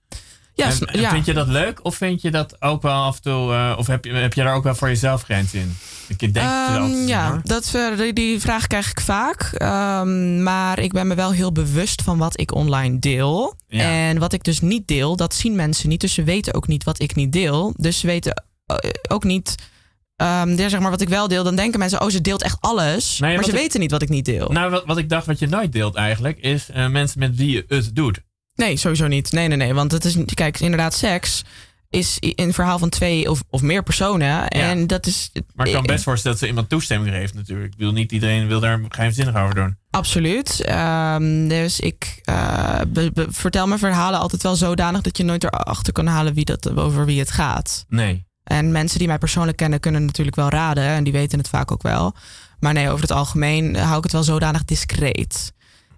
Ja, 0.55 0.67
En-. 0.87 1.11
Vind 1.11 1.27
je 1.27 1.33
dat 1.33 1.49
leuk 1.49 1.85
of 1.85 1.97
vind 1.97 2.23
je 2.23 2.31
dat 2.31 2.63
ook 2.63 2.83
wel 2.83 3.03
af 3.03 3.17
en 3.17 3.23
toe... 3.23 3.53
eh, 3.53 3.75
of 3.79 3.87
heb 3.87 4.05
je, 4.05 4.13
heb 4.13 4.35
je 4.35 4.43
daar 4.43 4.55
ook 4.55 4.63
wel 4.65 4.75
voor 4.75 4.89
jezelf 4.89 5.23
grens 5.23 5.55
in? 5.55 5.77
Ik 6.09 6.19
denk 6.35 6.51
zien, 6.69 7.07
ja, 7.07 7.31
hoor. 7.31 7.41
dat, 7.43 7.75
eh, 7.75 8.13
die, 8.15 8.41
vraag 8.41 8.67
krijg 8.67 8.91
ik 8.91 9.01
vaak. 9.01 9.43
Ehm, 9.43 10.43
maar 10.43 10.79
ik 10.79 10.93
ben 10.93 11.07
me 11.07 11.15
wel 11.15 11.31
heel 11.33 11.53
bewust 11.53 12.03
van 12.03 12.19
wat 12.19 12.41
ik 12.41 12.55
online 12.55 12.99
deel. 12.99 13.55
Ja. 13.69 13.83
En 14.09 14.19
wat 14.19 14.33
ik 14.33 14.43
dus 14.45 14.61
niet 14.61 14.89
deel, 14.89 15.17
dat 15.17 15.35
zien 15.35 15.57
mensen 15.57 15.89
niet. 15.89 16.01
Dus 16.01 16.15
ze 16.15 16.23
weten 16.23 16.55
ook 16.55 16.67
niet 16.67 16.85
wat 16.85 17.01
ik 17.03 17.15
niet 17.15 17.33
deel. 17.33 17.75
Dus 17.77 17.99
ze 17.99 18.07
weten 18.07 18.45
eh, 18.67 18.77
ook 19.09 19.25
niet. 19.25 19.55
ehm, 20.17 20.49
ja, 20.57 20.69
zeg 20.69 20.81
maar 20.81 20.91
wat 20.91 21.01
ik 21.01 21.09
wel 21.09 21.29
deel, 21.29 21.45
dan 21.45 21.57
denken 21.57 21.79
mensen: 21.79 22.01
oh, 22.01 22.09
ze 22.09 22.21
deelt 22.21 22.43
echt 22.43 22.57
alles. 22.61 23.19
Nee, 23.19 23.35
maar 23.35 23.45
ze 23.45 23.51
ik- 23.51 23.57
weten 23.57 23.81
niet 23.81 23.91
wat 23.91 24.03
ik 24.03 24.09
niet 24.09 24.25
deel. 24.25 24.49
Nou, 24.49 24.71
wat, 24.71 24.85
wat 24.87 24.99
ik 24.99 25.09
dacht 25.09 25.27
wat 25.27 25.39
je 25.39 25.47
nooit 25.49 25.73
deelt 25.73 25.95
eigenlijk... 25.95 26.39
is 26.39 26.67
mensen 26.91 27.19
met 27.19 27.37
wie 27.37 27.51
je 27.51 27.65
het 27.69 27.95
doet. 27.97 28.21
Nee, 28.55 28.77
sowieso 28.77 29.07
niet. 29.07 29.33
Nee, 29.33 29.49
nee, 29.49 29.57
nee. 29.57 29.75
Want 29.75 29.93
het 29.93 30.05
is, 30.05 30.17
kijk, 30.35 30.61
inderdaad, 30.61 30.95
seks 30.95 31.45
is 31.91 32.17
een 32.21 32.53
verhaal 32.53 32.79
van 32.79 32.89
twee 32.89 33.31
of, 33.31 33.43
of 33.51 33.63
meer 33.63 33.83
personen. 33.83 34.49
En 34.49 34.87
dat 34.87 35.07
is. 35.07 35.31
Maar 35.55 35.67
ik 35.67 35.73
kan 35.73 35.83
best 35.87 36.05
voorstellen 36.05 36.37
dat 36.39 36.47
ze 36.47 36.51
iemand 36.53 36.69
toestemming 36.69 37.15
geeft 37.15 37.35
natuurlijk. 37.35 37.73
Ik 37.73 37.79
bedoel, 37.79 37.93
niet 37.93 38.13
iedereen 38.13 38.47
wil 38.49 38.61
daar 38.61 38.81
geheimzinnig 38.89 39.37
over 39.37 39.55
doen. 39.55 39.77
Absoluut. 39.91 40.61
Ehm, 40.65 41.49
dus 41.49 41.81
ik 41.81 42.21
eh, 42.25 42.81
be- 42.89 43.11
be- 43.15 43.27
vertel 43.31 43.67
mijn 43.67 43.79
verhalen 43.79 44.21
altijd 44.21 44.43
wel 44.43 44.57
zodanig 44.57 45.01
dat 45.01 45.17
je 45.17 45.25
nooit 45.25 45.45
erachter 45.45 45.93
kan 45.93 46.07
halen 46.07 46.35
wie 46.35 46.45
dat, 46.45 46.75
over 46.77 47.05
wie 47.05 47.19
het 47.19 47.31
gaat. 47.31 47.85
Nee. 47.89 48.27
En 48.45 48.73
mensen 48.73 48.99
die 48.99 49.09
mij 49.09 49.19
persoonlijk 49.19 49.57
kennen 49.57 49.81
kunnen 49.81 50.05
natuurlijk 50.05 50.37
wel 50.37 50.49
raden 50.49 50.85
en 50.85 51.05
die 51.05 51.13
weten 51.13 51.39
het 51.39 51.49
vaak 51.49 51.71
ook 51.73 51.83
wel. 51.83 52.15
Maar 52.61 52.73
nee, 52.73 52.89
over 52.89 53.01
het 53.01 53.11
algemeen 53.13 53.77
hou 53.77 53.97
ik 53.97 54.03
het 54.03 54.13
wel 54.13 54.23
zodanig 54.23 54.65
discreet. 54.65 55.53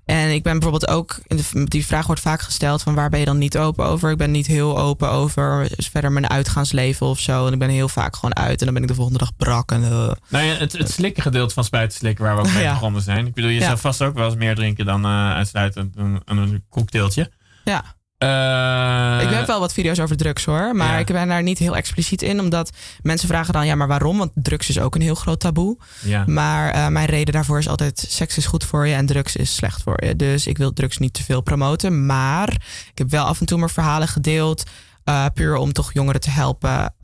En 0.05 0.31
ik 0.35 0.43
ben 0.43 0.53
bijvoorbeeld 0.59 0.89
ook, 0.89 1.19
die 1.65 1.87
vraag 1.87 2.07
wordt 2.07 2.21
vaak 2.21 2.41
gesteld 2.41 2.83
van 2.83 2.95
waar 2.95 3.11
ben 3.11 3.19
je 3.19 3.25
dan 3.25 3.39
niet 3.39 3.59
open 3.59 3.85
over? 3.85 4.11
Ik 4.11 4.17
ben 4.19 4.31
niet 4.31 4.47
heel 4.47 4.79
open 4.79 5.11
over 5.11 5.69
verder 5.77 6.13
mijn 6.13 6.31
uitgaansleven 6.31 7.07
of 7.07 7.19
zo. 7.19 7.47
En 7.47 7.53
ik 7.53 7.59
ben 7.59 7.69
heel 7.69 7.89
vaak 7.89 8.15
gewoon 8.17 8.37
uit 8.37 8.59
en 8.59 8.65
dan 8.65 8.75
ben 8.75 8.83
ik 8.83 8.89
de 8.89 8.95
volgende 8.95 9.19
dag 9.19 9.37
brak. 9.37 9.73
En, 9.73 9.83
eh, 9.83 10.11
Nou 10.29 10.45
ja, 10.45 10.55
het, 10.55 10.73
het 10.73 10.91
slikken 10.91 11.23
gedeelte 11.23 11.55
van 11.55 11.65
spuitenslikken 11.65 12.25
waar 12.25 12.35
we 12.37 12.41
ook 12.43 12.53
mee 12.53 12.63
Ja. 12.63 12.73
begonnen 12.73 13.03
zijn. 13.03 13.27
Ik 13.27 13.35
bedoel, 13.35 13.51
je 13.51 13.59
Ja. 13.61 13.67
zou 13.67 13.79
vast 13.79 14.03
ook 14.03 14.15
wel 14.15 14.27
eens 14.27 14.35
meer 14.37 14.55
drinken 14.55 14.85
dan 14.87 15.05
eh 15.05 15.31
uitsluitend 15.33 15.97
een, 15.97 16.21
een, 16.25 16.37
een 16.39 16.65
cocktailtje. 16.71 17.31
ja. 17.65 17.85
Eh, 18.25 19.23
ik 19.23 19.35
heb 19.35 19.47
wel 19.47 19.61
wat 19.61 19.73
video's 19.73 19.99
over 19.99 20.17
drugs 20.17 20.45
hoor, 20.45 20.77
maar 20.77 20.93
ja. 20.93 20.99
ik 20.99 21.07
ben 21.07 21.29
daar 21.29 21.43
niet 21.43 21.59
heel 21.59 21.77
expliciet 21.77 22.23
in, 22.23 22.41
omdat 22.41 22.71
mensen 23.03 23.29
vragen 23.29 23.53
dan 23.53 23.67
ja, 23.67 23.75
maar 23.75 23.89
waarom? 23.89 24.19
Want 24.19 24.31
drugs 24.35 24.69
is 24.69 24.79
ook 24.79 24.95
een 24.95 25.01
heel 25.01 25.15
groot 25.15 25.41
taboe. 25.41 25.79
Ja. 26.05 26.25
Maar 26.27 26.71
eh, 26.71 26.89
mijn 26.89 27.07
reden 27.07 27.35
daarvoor 27.35 27.59
is 27.59 27.69
altijd 27.69 28.05
seks 28.09 28.37
is 28.37 28.47
goed 28.47 28.65
voor 28.65 28.87
je 28.87 28.95
en 28.95 29.07
drugs 29.07 29.37
is 29.37 29.55
slecht 29.55 29.83
voor 29.83 30.05
je. 30.05 30.17
Dus 30.17 30.47
ik 30.47 30.59
wil 30.59 30.73
drugs 30.73 30.99
niet 30.99 31.13
te 31.13 31.23
veel 31.23 31.41
promoten, 31.41 32.07
maar 32.07 32.49
ik 32.91 32.99
heb 32.99 33.11
wel 33.11 33.25
af 33.25 33.41
en 33.41 33.47
toe 33.47 33.59
mijn 33.59 33.71
verhalen 33.71 34.09
gedeeld, 34.09 34.63
eh, 35.05 35.27
puur 35.35 35.57
om 35.57 35.73
toch 35.73 35.93
jongeren 35.93 36.21
te 36.21 36.31
helpen, 36.31 36.95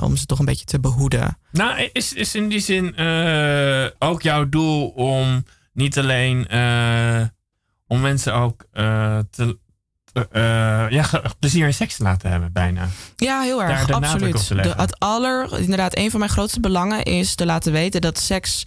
om 0.00 0.16
ze 0.16 0.26
toch 0.26 0.38
een 0.38 0.44
beetje 0.44 0.64
te 0.64 0.80
behoeden. 0.80 1.38
Nou, 1.52 1.88
is, 1.92 2.12
is 2.12 2.34
in 2.34 2.48
die 2.48 2.60
zin 2.60 2.96
ook 3.98 4.22
jouw 4.22 4.48
doel 4.48 4.88
om 4.88 5.44
niet 5.72 5.98
alleen 5.98 6.46
om 7.86 8.00
mensen 8.00 8.34
ook 8.34 8.66
te, 9.30 9.58
ja, 10.90 11.02
ge- 11.02 11.22
plezier 11.38 11.66
in 11.66 11.74
seks 11.74 11.96
te 11.96 12.02
laten 12.02 12.30
hebben, 12.30 12.52
bijna. 12.52 12.88
Ja, 13.16 13.40
heel 13.40 13.62
erg. 13.62 13.86
Daar 13.86 13.96
absoluut. 13.96 14.48
De, 14.48 14.74
het 14.76 14.98
aller, 14.98 15.58
inderdaad, 15.58 15.96
een 15.96 16.10
van 16.10 16.18
mijn 16.18 16.32
grootste 16.32 16.60
belangen 16.60 17.02
is 17.02 17.34
te 17.34 17.46
laten 17.46 17.72
weten 17.72 18.00
dat 18.00 18.18
seks 18.18 18.64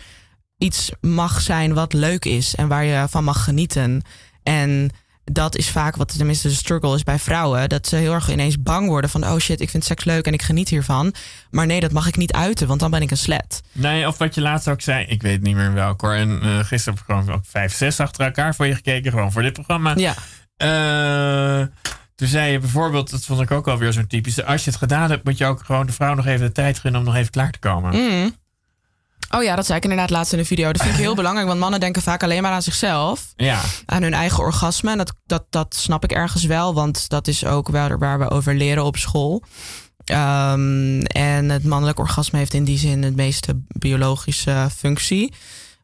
iets 0.58 0.92
mag 1.02 1.42
zijn 1.42 1.74
wat 1.74 1.94
leuk 1.94 2.26
is 2.26 2.56
en 2.56 2.68
waar 2.68 2.84
je 2.84 3.06
van 3.10 3.24
mag 3.24 3.44
genieten. 3.44 4.02
En 4.44 4.90
dat 5.24 5.56
is 5.58 5.70
vaak 5.70 5.96
wat 5.96 6.18
tenminste 6.18 6.48
de 6.48 6.54
struggle 6.54 6.96
is 6.96 7.04
bij 7.04 7.20
vrouwen. 7.20 7.70
Dat 7.70 7.88
ze 7.88 7.96
heel 7.96 8.14
erg 8.14 8.30
ineens 8.30 8.62
bang 8.62 8.88
worden 8.88 9.10
van... 9.10 9.24
oh 9.24 9.38
shit, 9.38 9.62
ik 9.62 9.70
vind 9.70 9.86
seks 9.86 10.04
leuk 10.04 10.26
en 10.26 10.34
ik 10.34 10.42
geniet 10.42 10.70
hiervan. 10.70 11.14
Maar 11.50 11.66
nee, 11.66 11.80
dat 11.80 11.92
mag 11.92 12.08
ik 12.08 12.18
niet 12.18 12.34
uiten, 12.34 12.68
want 12.68 12.80
dan 12.80 12.92
ben 12.92 13.02
ik 13.02 13.12
een 13.12 13.18
slet. 13.18 13.62
Nee, 13.72 14.08
of 14.08 14.18
wat 14.18 14.36
je 14.36 14.42
laatst 14.42 14.68
ook 14.68 14.82
zei, 14.82 15.06
ik 15.06 15.22
weet 15.22 15.42
niet 15.42 15.56
meer 15.56 15.74
welk 15.74 16.02
hoor. 16.02 16.14
En 16.14 16.30
uh, 16.44 16.60
gisteren 16.60 17.00
heb 17.00 17.08
ik 17.08 17.16
gewoon 17.16 17.36
ook 17.36 17.44
vijf, 17.48 17.76
zes 17.76 18.00
achter 18.00 18.26
elkaar 18.26 18.56
voor 18.56 18.68
je 18.68 18.76
gekeken. 18.76 19.12
Gewoon 19.12 19.32
voor 19.32 19.42
dit 19.42 19.54
programma. 19.54 19.94
Ja. 19.96 20.16
Uh, 20.62 21.68
toen 22.16 22.28
zei 22.28 22.52
je 22.52 22.60
bijvoorbeeld, 22.60 23.10
dat 23.10 23.26
vond 23.26 23.42
ik 23.42 23.52
ook 23.52 23.68
alweer 23.68 23.94
zo'n 23.94 24.08
typische... 24.08 24.46
als 24.46 24.64
je 24.64 24.70
het 24.70 24.80
gedaan 24.80 25.10
hebt, 25.10 25.24
moet 25.24 25.38
je 25.38 25.46
ook 25.46 25.64
gewoon 25.66 25.86
de 25.86 25.92
vrouw 25.92 26.14
nog 26.14 26.26
even 26.26 26.46
de 26.46 26.52
tijd 26.52 26.80
gunnen... 26.80 27.00
om 27.00 27.06
nog 27.06 27.16
even 27.16 27.32
klaar 27.32 27.52
te 27.52 27.60
komen. 27.60 27.96
Mm. 27.96 28.36
Oh 29.30 29.44
ja, 29.44 29.56
dat 29.56 29.66
zei 29.66 29.78
ik 29.78 29.84
inderdaad 29.84 30.10
laatst 30.10 30.34
in 30.34 30.38
de 30.40 30.46
video. 30.46 30.72
Dat 30.72 30.82
vind 30.82 30.94
ik 30.94 31.02
heel 31.02 31.16
belangrijk, 31.22 31.48
want 31.48 31.60
mannen 31.60 31.80
denken 31.80 32.02
vaak 32.02 32.24
alleen 32.24 32.42
maar 32.42 32.52
aan 32.52 32.62
zichzelf. 32.62 33.34
Ja. 33.36 33.62
Aan 33.86 34.02
hun 34.02 34.14
eigen 34.14 34.44
orgasme. 34.44 34.92
En 34.92 34.98
dat, 34.98 35.14
dat, 35.26 35.46
dat 35.50 35.76
snap 35.76 36.04
ik 36.04 36.12
ergens 36.12 36.44
wel, 36.44 36.74
want 36.74 37.10
dat 37.10 37.28
is 37.28 37.46
ook 37.46 37.70
wel 37.70 37.98
waar 37.98 38.20
we 38.20 38.30
over 38.30 38.56
leren 38.56 38.84
op 38.84 38.98
school. 38.98 39.44
Um, 40.06 41.02
en 41.02 41.50
het 41.50 41.64
mannelijk 41.64 42.00
orgasme 42.00 42.38
heeft 42.38 42.54
in 42.54 42.64
die 42.64 42.78
zin 42.78 43.04
het 43.04 43.16
meeste 43.16 43.62
biologische 43.68 44.68
functie. 44.76 45.34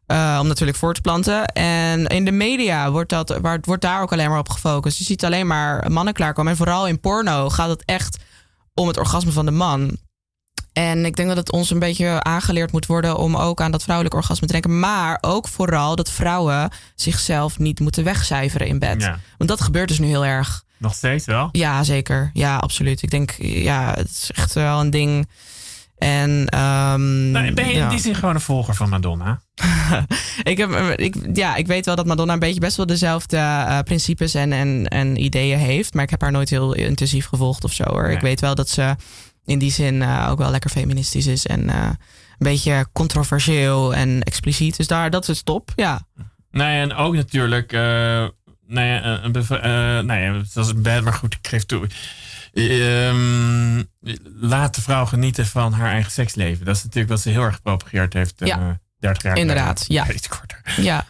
Uh, 0.08 0.38
om 0.40 0.46
natuurlijk 0.46 0.78
voor 0.78 0.94
te 0.94 1.00
planten. 1.00 1.46
En 1.46 2.06
in 2.06 2.24
de 2.24 2.32
media 2.32 2.90
wordt, 2.90 3.10
dat, 3.10 3.38
wordt 3.60 3.82
daar 3.82 4.02
ook 4.02 4.12
alleen 4.12 4.30
maar 4.30 4.38
op 4.38 4.48
gefocust. 4.48 4.98
Je 4.98 5.04
ziet 5.04 5.24
alleen 5.24 5.46
maar 5.46 5.90
mannen 5.90 6.14
klaarkomen. 6.14 6.52
En 6.52 6.58
vooral 6.58 6.86
in 6.86 7.00
porno 7.00 7.48
gaat 7.48 7.68
het 7.68 7.82
echt 7.84 8.18
om 8.74 8.86
het 8.86 8.96
orgasme 8.96 9.32
van 9.32 9.44
de 9.44 9.50
man. 9.50 9.96
En 10.72 11.04
ik 11.04 11.16
denk 11.16 11.28
dat 11.28 11.36
het 11.36 11.52
ons 11.52 11.70
een 11.70 11.78
beetje 11.78 12.22
aangeleerd 12.22 12.72
moet 12.72 12.86
worden 12.86 13.16
om 13.16 13.36
ook 13.36 13.60
aan 13.60 13.70
dat 13.70 13.82
vrouwelijk 13.82 14.14
orgasme 14.14 14.46
te 14.46 14.52
denken. 14.52 14.78
Maar 14.80 15.18
ook 15.20 15.48
vooral 15.48 15.96
dat 15.96 16.10
vrouwen 16.10 16.70
zichzelf 16.94 17.58
niet 17.58 17.80
moeten 17.80 18.04
wegcijferen 18.04 18.66
in 18.66 18.78
bed. 18.78 19.10
Want 19.38 19.50
dat 19.50 19.60
gebeurt 19.60 19.88
dus 19.88 19.98
nu 19.98 20.06
heel 20.06 20.24
erg. 20.24 20.64
Nog 20.76 20.94
steeds 20.94 21.26
wel? 21.26 21.48
Ja, 21.52 21.84
zeker. 21.84 22.30
Ja, 22.32 22.56
absoluut. 22.56 23.02
Ik 23.02 23.10
denk, 23.10 23.34
ja, 23.40 23.94
het 23.94 24.10
is 24.10 24.30
echt 24.34 24.52
wel 24.52 24.80
een 24.80 24.90
ding. 24.90 25.28
En, 25.98 26.30
um, 26.30 27.30
nou, 27.30 27.52
ben 27.52 27.68
je 27.68 27.74
in 27.74 27.88
die 27.88 27.98
zin 27.98 28.14
gewoon 28.14 28.34
een 28.34 28.40
volger 28.40 28.74
van 28.74 28.88
Madonna? 28.88 29.40
ik, 30.42 30.58
heb, 30.58 30.70
ik, 30.96 31.16
ja, 31.32 31.56
ik 31.56 31.66
weet 31.66 31.86
wel 31.86 31.96
dat 31.96 32.06
Madonna 32.06 32.32
een 32.32 32.38
beetje 32.38 32.60
best 32.60 32.76
wel 32.76 32.86
dezelfde 32.86 33.36
uh, 33.36 33.78
principes 33.80 34.34
en, 34.34 34.52
en, 34.52 34.86
en 34.88 35.22
ideeën 35.22 35.58
heeft. 35.58 35.94
Maar 35.94 36.04
ik 36.04 36.10
heb 36.10 36.20
haar 36.20 36.32
nooit 36.32 36.50
heel 36.50 36.74
intensief 36.74 37.26
gevolgd 37.26 37.64
of 37.64 37.72
zo 37.72 37.84
hoor. 37.84 38.06
Nee. 38.06 38.16
Ik 38.16 38.20
weet 38.20 38.40
wel 38.40 38.54
dat 38.54 38.68
ze 38.68 38.96
in 39.44 39.58
die 39.58 39.70
zin 39.70 39.94
uh, 39.94 40.26
ook 40.30 40.38
wel 40.38 40.50
lekker 40.50 40.70
feministisch 40.70 41.26
is. 41.26 41.46
En 41.46 41.62
uh, 41.62 41.84
een 41.84 41.96
beetje 42.38 42.86
controversieel 42.92 43.94
en 43.94 44.22
expliciet. 44.22 44.76
Dus 44.76 44.86
daar, 44.86 45.10
dat 45.10 45.28
is 45.28 45.42
top, 45.42 45.72
ja. 45.76 46.00
Nee, 46.50 46.80
en 46.80 46.94
ook 46.94 47.14
natuurlijk... 47.14 47.72
Nee, 48.66 49.00
een, 49.00 50.06
nee, 50.06 50.42
dat 50.54 50.66
is 50.66 50.74
bad, 50.74 51.02
maar 51.02 51.12
goed, 51.12 51.34
ik 51.34 51.48
geef 51.48 51.64
toe. 51.64 51.86
Um, 52.52 53.86
laat 54.40 54.74
de 54.74 54.82
vrouw 54.82 55.04
genieten 55.04 55.46
van 55.46 55.72
haar 55.72 55.90
eigen 55.90 56.12
seksleven. 56.12 56.64
Dat 56.64 56.76
is 56.76 56.82
natuurlijk 56.82 57.10
wat 57.10 57.20
ze 57.20 57.30
heel 57.30 57.42
erg 57.42 57.54
gepropageerd 57.54 58.12
heeft. 58.12 58.34
Ja. 58.36 58.80
30 58.98 59.22
jaar 59.22 59.36
Inderdaad, 59.36 59.84
ja. 59.88 60.10
Iets 60.12 60.28
korter. 60.28 60.60
Ja. 60.76 61.06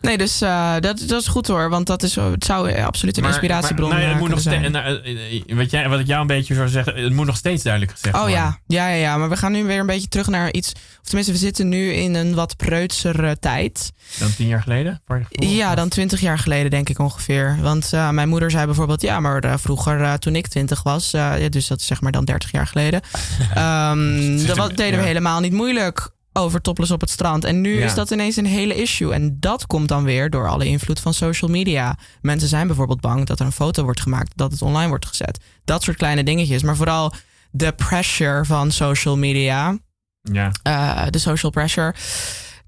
Nee, 0.00 0.18
dus 0.18 0.42
uh, 0.42 0.72
dat, 0.80 1.04
dat 1.06 1.20
is 1.20 1.26
goed 1.26 1.46
hoor. 1.46 1.70
Want 1.70 1.86
dat 1.86 2.02
is, 2.02 2.14
het 2.14 2.44
zou 2.44 2.82
absoluut 2.82 3.16
een 3.16 3.24
inspiratiebron 3.24 3.90
zijn. 3.90 4.00
Nou, 4.00 4.12
het 4.12 4.20
moet 4.20 4.30
nog 4.30 4.40
zijn. 4.40 4.72
Nou, 4.72 5.02
eh, 5.02 5.56
wat, 5.56 5.70
jij, 5.70 5.88
wat 5.88 6.00
ik 6.00 6.06
jou 6.06 6.20
een 6.20 6.26
beetje 6.26 6.54
zou 6.54 6.68
zeggen, 6.68 7.02
het 7.02 7.12
moet 7.12 7.26
nog 7.26 7.36
steeds 7.36 7.62
duidelijk 7.62 7.92
gezegd 7.92 8.14
oh, 8.14 8.20
worden. 8.20 8.38
ja. 8.38 8.58
ja, 8.66 8.88
ja, 8.88 8.94
ja. 8.94 9.16
Maar 9.16 9.28
we 9.28 9.36
gaan 9.36 9.52
nu 9.52 9.64
weer 9.64 9.78
een 9.78 9.86
beetje 9.86 10.08
terug 10.08 10.26
naar 10.26 10.52
iets. 10.52 10.72
Of 10.72 11.06
tenminste, 11.06 11.32
we 11.32 11.38
zitten 11.38 11.68
nu 11.68 11.92
in 11.92 12.14
een 12.14 12.34
wat 12.34 12.56
preutsere 12.56 13.38
tijd. 13.38 13.92
Dan 14.18 14.34
tien 14.34 14.46
jaar 14.46 14.62
geleden? 14.62 15.02
Ja, 15.30 15.74
dan 15.74 15.88
twintig 15.88 16.20
jaar 16.20 16.38
geleden 16.38 16.70
denk 16.70 16.88
ik 16.88 16.98
ongeveer. 16.98 17.58
Want 17.60 17.90
uh, 17.94 18.10
mijn 18.10 18.28
moeder 18.28 18.50
zei 18.50 18.66
bijvoorbeeld, 18.66 19.02
ja, 19.02 19.20
maar 19.20 19.44
uh, 19.44 19.54
vroeger 19.56 20.18
toen 20.18 20.36
ik 20.36 20.48
twintig 20.48 20.82
was, 20.82 21.10
dus 21.50 21.66
dat 21.66 21.80
is 21.80 21.86
zeg 21.86 22.00
maar 22.00 22.12
dan 22.12 22.24
dertig 22.24 22.50
jaar 22.50 22.66
geleden, 22.66 23.00
um, 23.58 24.46
dat 24.46 24.76
deden 24.76 24.98
we 24.98 25.06
helemaal 25.06 25.40
niet 25.40 25.52
moeilijk 25.52 26.10
over 26.32 26.60
topless 26.60 26.90
op 26.90 27.00
het 27.00 27.10
strand. 27.10 27.44
En 27.44 27.60
nu 27.60 27.78
ja. 27.78 27.84
is 27.84 27.94
dat 27.94 28.10
ineens 28.10 28.36
een 28.36 28.46
hele 28.46 28.74
issue. 28.74 29.12
En 29.12 29.36
dat 29.40 29.66
komt 29.66 29.88
dan 29.88 30.04
weer 30.04 30.30
door 30.30 30.48
alle 30.48 30.66
invloed 30.66 31.00
van 31.00 31.14
social 31.14 31.50
media. 31.50 31.96
Mensen 32.20 32.48
zijn 32.48 32.66
bijvoorbeeld 32.66 33.00
bang 33.00 33.26
dat 33.26 33.40
er 33.40 33.46
een 33.46 33.52
foto 33.52 33.82
wordt 33.82 34.00
gemaakt, 34.00 34.32
dat 34.36 34.52
het 34.52 34.62
online 34.62 34.88
wordt 34.88 35.06
gezet. 35.06 35.40
Dat 35.64 35.82
soort 35.82 35.96
kleine 35.96 36.24
dingetjes. 36.24 36.62
Maar 36.62 36.76
vooral 36.76 37.12
de 37.50 37.72
pressure 37.72 38.44
van 38.44 38.70
social 38.70 39.16
media. 39.16 39.78
Ja. 40.22 40.52
Uh, 40.66 41.06
de 41.10 41.18
social 41.18 41.52
pressure. 41.52 41.94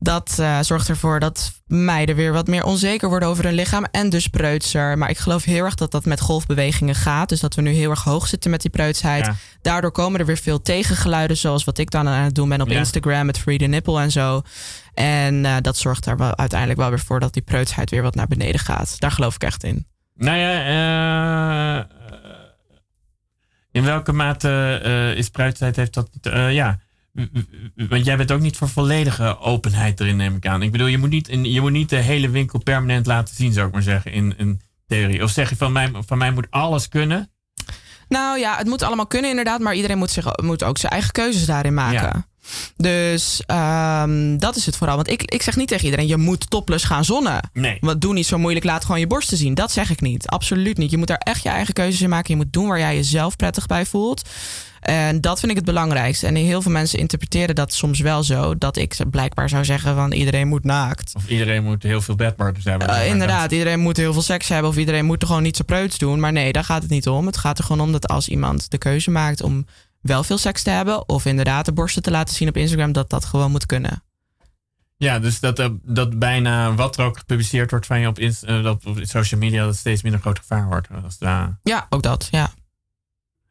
Dat 0.05 0.37
uh, 0.41 0.59
zorgt 0.61 0.89
ervoor 0.89 1.21
dat 1.21 1.61
meiden 1.67 2.17
weer 2.17 2.33
wat 2.33 2.47
meer 2.47 2.65
onzeker 2.65 3.09
worden 3.09 3.29
over 3.29 3.45
hun 3.45 3.55
lichaam 3.55 3.85
en 3.91 4.11
dus 4.11 4.27
preutser. 4.27 4.99
Maar 4.99 5.11
ik 5.11 5.19
geloof 5.19 5.45
heel 5.45 5.65
erg 5.65 5.75
dat 5.75 5.91
dat 5.91 6.05
met 6.05 6.21
golfbewegingen 6.21 6.95
gaat. 6.95 7.29
Dus 7.29 7.41
dat 7.41 7.55
we 7.55 7.63
nu 7.63 7.71
heel 7.71 7.91
erg 7.91 8.05
hoog 8.05 8.27
zitten 8.27 8.51
met 8.51 8.61
die 8.61 8.71
preutsheid. 8.71 9.27
Ja. 9.27 9.35
Daardoor 9.63 9.91
komen 9.91 10.21
er 10.21 10.27
weer 10.27 10.37
veel 10.37 10.63
tegengeluiden, 10.63 11.37
zoals 11.37 11.65
wat 11.65 11.79
ik 11.79 11.91
dan 11.91 12.09
aan 12.09 12.25
het 12.25 12.35
doen 12.35 12.49
ben 12.49 12.61
op 12.61 12.69
ja. 12.69 12.79
Instagram 12.79 13.27
met 13.27 13.39
Free 13.39 13.59
the 13.59 13.65
Nipple 13.65 14.01
en 14.01 14.11
zo. 14.11 14.43
En 14.95 15.45
uh, 15.45 15.57
dat 15.61 15.77
zorgt 15.77 16.07
er 16.07 16.17
wel, 16.17 16.37
uiteindelijk 16.37 16.81
wel 16.81 16.89
weer 16.89 17.01
voor 17.01 17.21
dat 17.21 17.33
die 17.33 17.43
preutsheid 17.43 17.91
weer 17.91 18.03
wat 18.03 18.15
naar 18.15 18.29
beneden 18.29 18.61
gaat. 18.61 19.01
Daar 19.01 19.13
geloof 19.13 19.35
ik 19.35 19.45
echt 19.45 19.65
in. 19.65 19.87
Nou 20.15 20.39
ja, 20.39 21.79
uh, 21.79 21.85
in 23.71 23.85
welke 23.85 24.13
mate 24.13 24.81
is 25.17 25.29
preutsheid 25.29 25.77
heeft 25.77 25.95
dat. 25.95 26.09
ja 26.51 26.79
want 27.75 28.05
jij 28.05 28.17
bent 28.17 28.33
ook 28.33 28.41
niet 28.41 28.57
voor 28.57 28.69
volledige 28.69 29.39
openheid 29.39 30.01
erin, 30.01 30.17
neem 30.17 30.37
ik 30.37 30.47
aan. 30.47 30.62
Ik 30.62 30.73
bedoel, 30.73 30.87
je 30.87 30.99
moet 30.99 31.11
niet, 31.11 31.29
je 31.43 31.61
moet 31.61 31.73
niet 31.73 31.89
de 31.89 31.97
hele 31.97 32.31
winkel 32.31 32.59
permanent 32.59 33.07
laten 33.07 33.35
zien, 33.35 33.53
zou 33.53 33.67
ik 33.67 33.73
maar 33.73 33.83
zeggen, 33.83 34.12
in 34.12 34.35
een 34.37 34.61
theorie. 34.87 35.23
Of 35.23 35.31
zeg 35.31 35.51
je 35.51 35.57
van 35.57 35.73
mij, 35.73 35.93
van 36.07 36.19
mij 36.19 36.31
moet 36.31 36.47
alles 36.51 36.89
kunnen? 36.89 37.31
Nou 38.09 38.39
ja, 38.39 38.57
het 38.57 38.67
moet 38.67 38.83
allemaal 38.83 39.07
kunnen 39.07 39.31
inderdaad, 39.31 39.61
maar 39.61 39.75
iedereen 39.75 39.99
moet, 39.99 40.11
zich, 40.11 40.37
moet 40.37 40.62
ook 40.62 40.79
zijn 40.79 40.93
eigen 40.93 41.12
keuzes 41.12 41.47
daarin 41.47 41.75
maken. 41.75 41.95
Ja. 42.01 42.27
Dus 42.77 43.43
um, 43.47 44.39
dat 44.39 44.57
is 44.57 44.67
het 44.67 44.77
vooral. 44.77 44.97
Want 44.97 45.11
ik, 45.11 45.23
ik 45.23 45.43
zeg 45.43 45.57
niet 45.57 45.69
tegen 45.69 45.85
iedereen, 45.85 46.07
je 46.07 46.17
moet 46.17 46.51
topless 46.51 46.85
gaan 46.85 47.05
zonnen. 47.05 47.51
Nee. 47.53 47.77
Want 47.81 48.01
doe 48.01 48.13
niet 48.13 48.27
zo 48.27 48.39
moeilijk, 48.39 48.65
laat 48.65 48.85
gewoon 48.85 49.01
je 49.01 49.07
borsten 49.07 49.37
zien. 49.37 49.55
Dat 49.55 49.73
zeg 49.73 49.91
ik 49.91 50.01
niet. 50.01 50.27
Absoluut 50.27 50.79
niet. 50.79 50.91
Je 50.91 50.97
moet 50.97 51.07
daar 51.07 51.17
echt 51.17 51.43
je 51.43 51.49
eigen 51.49 51.75
keuzes 51.75 52.01
in 52.01 52.09
maken. 52.09 52.31
Je 52.31 52.45
moet 52.45 52.53
doen 52.53 52.69
waar 52.69 52.79
jij 52.79 52.95
jezelf 52.95 53.37
prettig 53.37 53.67
bij 53.67 53.87
voelt. 53.87 54.23
En 54.81 55.21
dat 55.21 55.39
vind 55.39 55.51
ik 55.51 55.57
het 55.57 55.67
belangrijkste. 55.67 56.27
En 56.27 56.35
heel 56.35 56.63
veel 56.63 56.71
mensen 56.71 56.99
interpreteren 56.99 57.55
dat 57.55 57.73
soms 57.73 58.01
wel 58.01 58.23
zo. 58.23 58.59
Dat 58.59 58.77
ik 58.77 58.97
blijkbaar 59.11 59.49
zou 59.49 59.65
zeggen 59.65 59.95
van 59.95 60.13
iedereen 60.13 60.49
moet 60.49 60.65
naakt. 60.65 61.13
Of 61.17 61.29
iedereen 61.29 61.65
moet 61.65 61.83
heel 61.83 62.01
veel 62.01 62.15
bedpartners 62.15 62.65
hebben. 62.65 62.89
Uh, 62.89 63.07
inderdaad, 63.07 63.53
iedereen 63.53 63.81
moet 63.81 63.97
heel 63.97 64.13
veel 64.13 64.23
seks 64.23 64.49
hebben. 64.49 64.71
Of 64.71 64.77
iedereen 64.77 65.05
moet 65.05 65.23
er 65.23 65.27
gewoon 65.27 65.43
niet 65.43 65.57
zo 65.57 65.65
preuts 65.65 65.99
doen. 65.99 66.21
Maar 66.21 66.33
nee, 66.33 66.53
daar 66.53 66.65
gaat 66.65 66.83
het 66.83 66.91
niet 66.91 67.09
om. 67.09 67.27
Het 67.27 67.37
gaat 67.37 67.59
er 67.59 67.65
gewoon 67.65 67.87
om 67.87 67.93
dat 67.93 68.09
als 68.09 68.29
iemand 68.29 68.71
de 68.71 68.79
keuze 68.79 69.11
maakt 69.11 69.43
om 69.43 69.67
wel 70.05 70.25
veel 70.25 70.39
seks 70.39 70.63
te 70.63 70.71
hebben. 70.71 71.09
Of 71.09 71.25
inderdaad 71.25 71.65
de 71.65 71.73
borsten 71.73 72.03
te 72.03 72.11
laten 72.11 72.35
zien 72.35 72.49
op 72.49 72.57
Instagram. 72.57 72.93
Dat 72.93 73.11
dat 73.11 73.25
gewoon 73.25 73.51
moet 73.51 73.67
kunnen. 73.67 74.03
Ja, 74.97 75.19
dus 75.19 75.41
dat, 75.41 75.59
uh, 75.59 75.67
dat 75.83 76.19
bijna 76.19 76.75
wat 76.75 76.97
er 76.97 77.05
ook 77.05 77.19
gepubliceerd 77.19 77.71
wordt 77.71 77.87
van 77.87 78.01
je 78.01 78.09
op, 78.09 78.19
inst- 78.19 78.45
uh, 78.49 78.67
op 78.67 78.83
social 79.03 79.41
media, 79.41 79.65
dat 79.65 79.77
steeds 79.77 80.03
minder 80.03 80.21
groot 80.21 80.39
gevaar 80.39 80.67
wordt. 80.67 80.89
Als, 81.05 81.17
uh... 81.21 81.47
Ja, 81.63 81.87
ook 81.91 82.03
dat, 82.03 82.29
ja. 82.31 82.53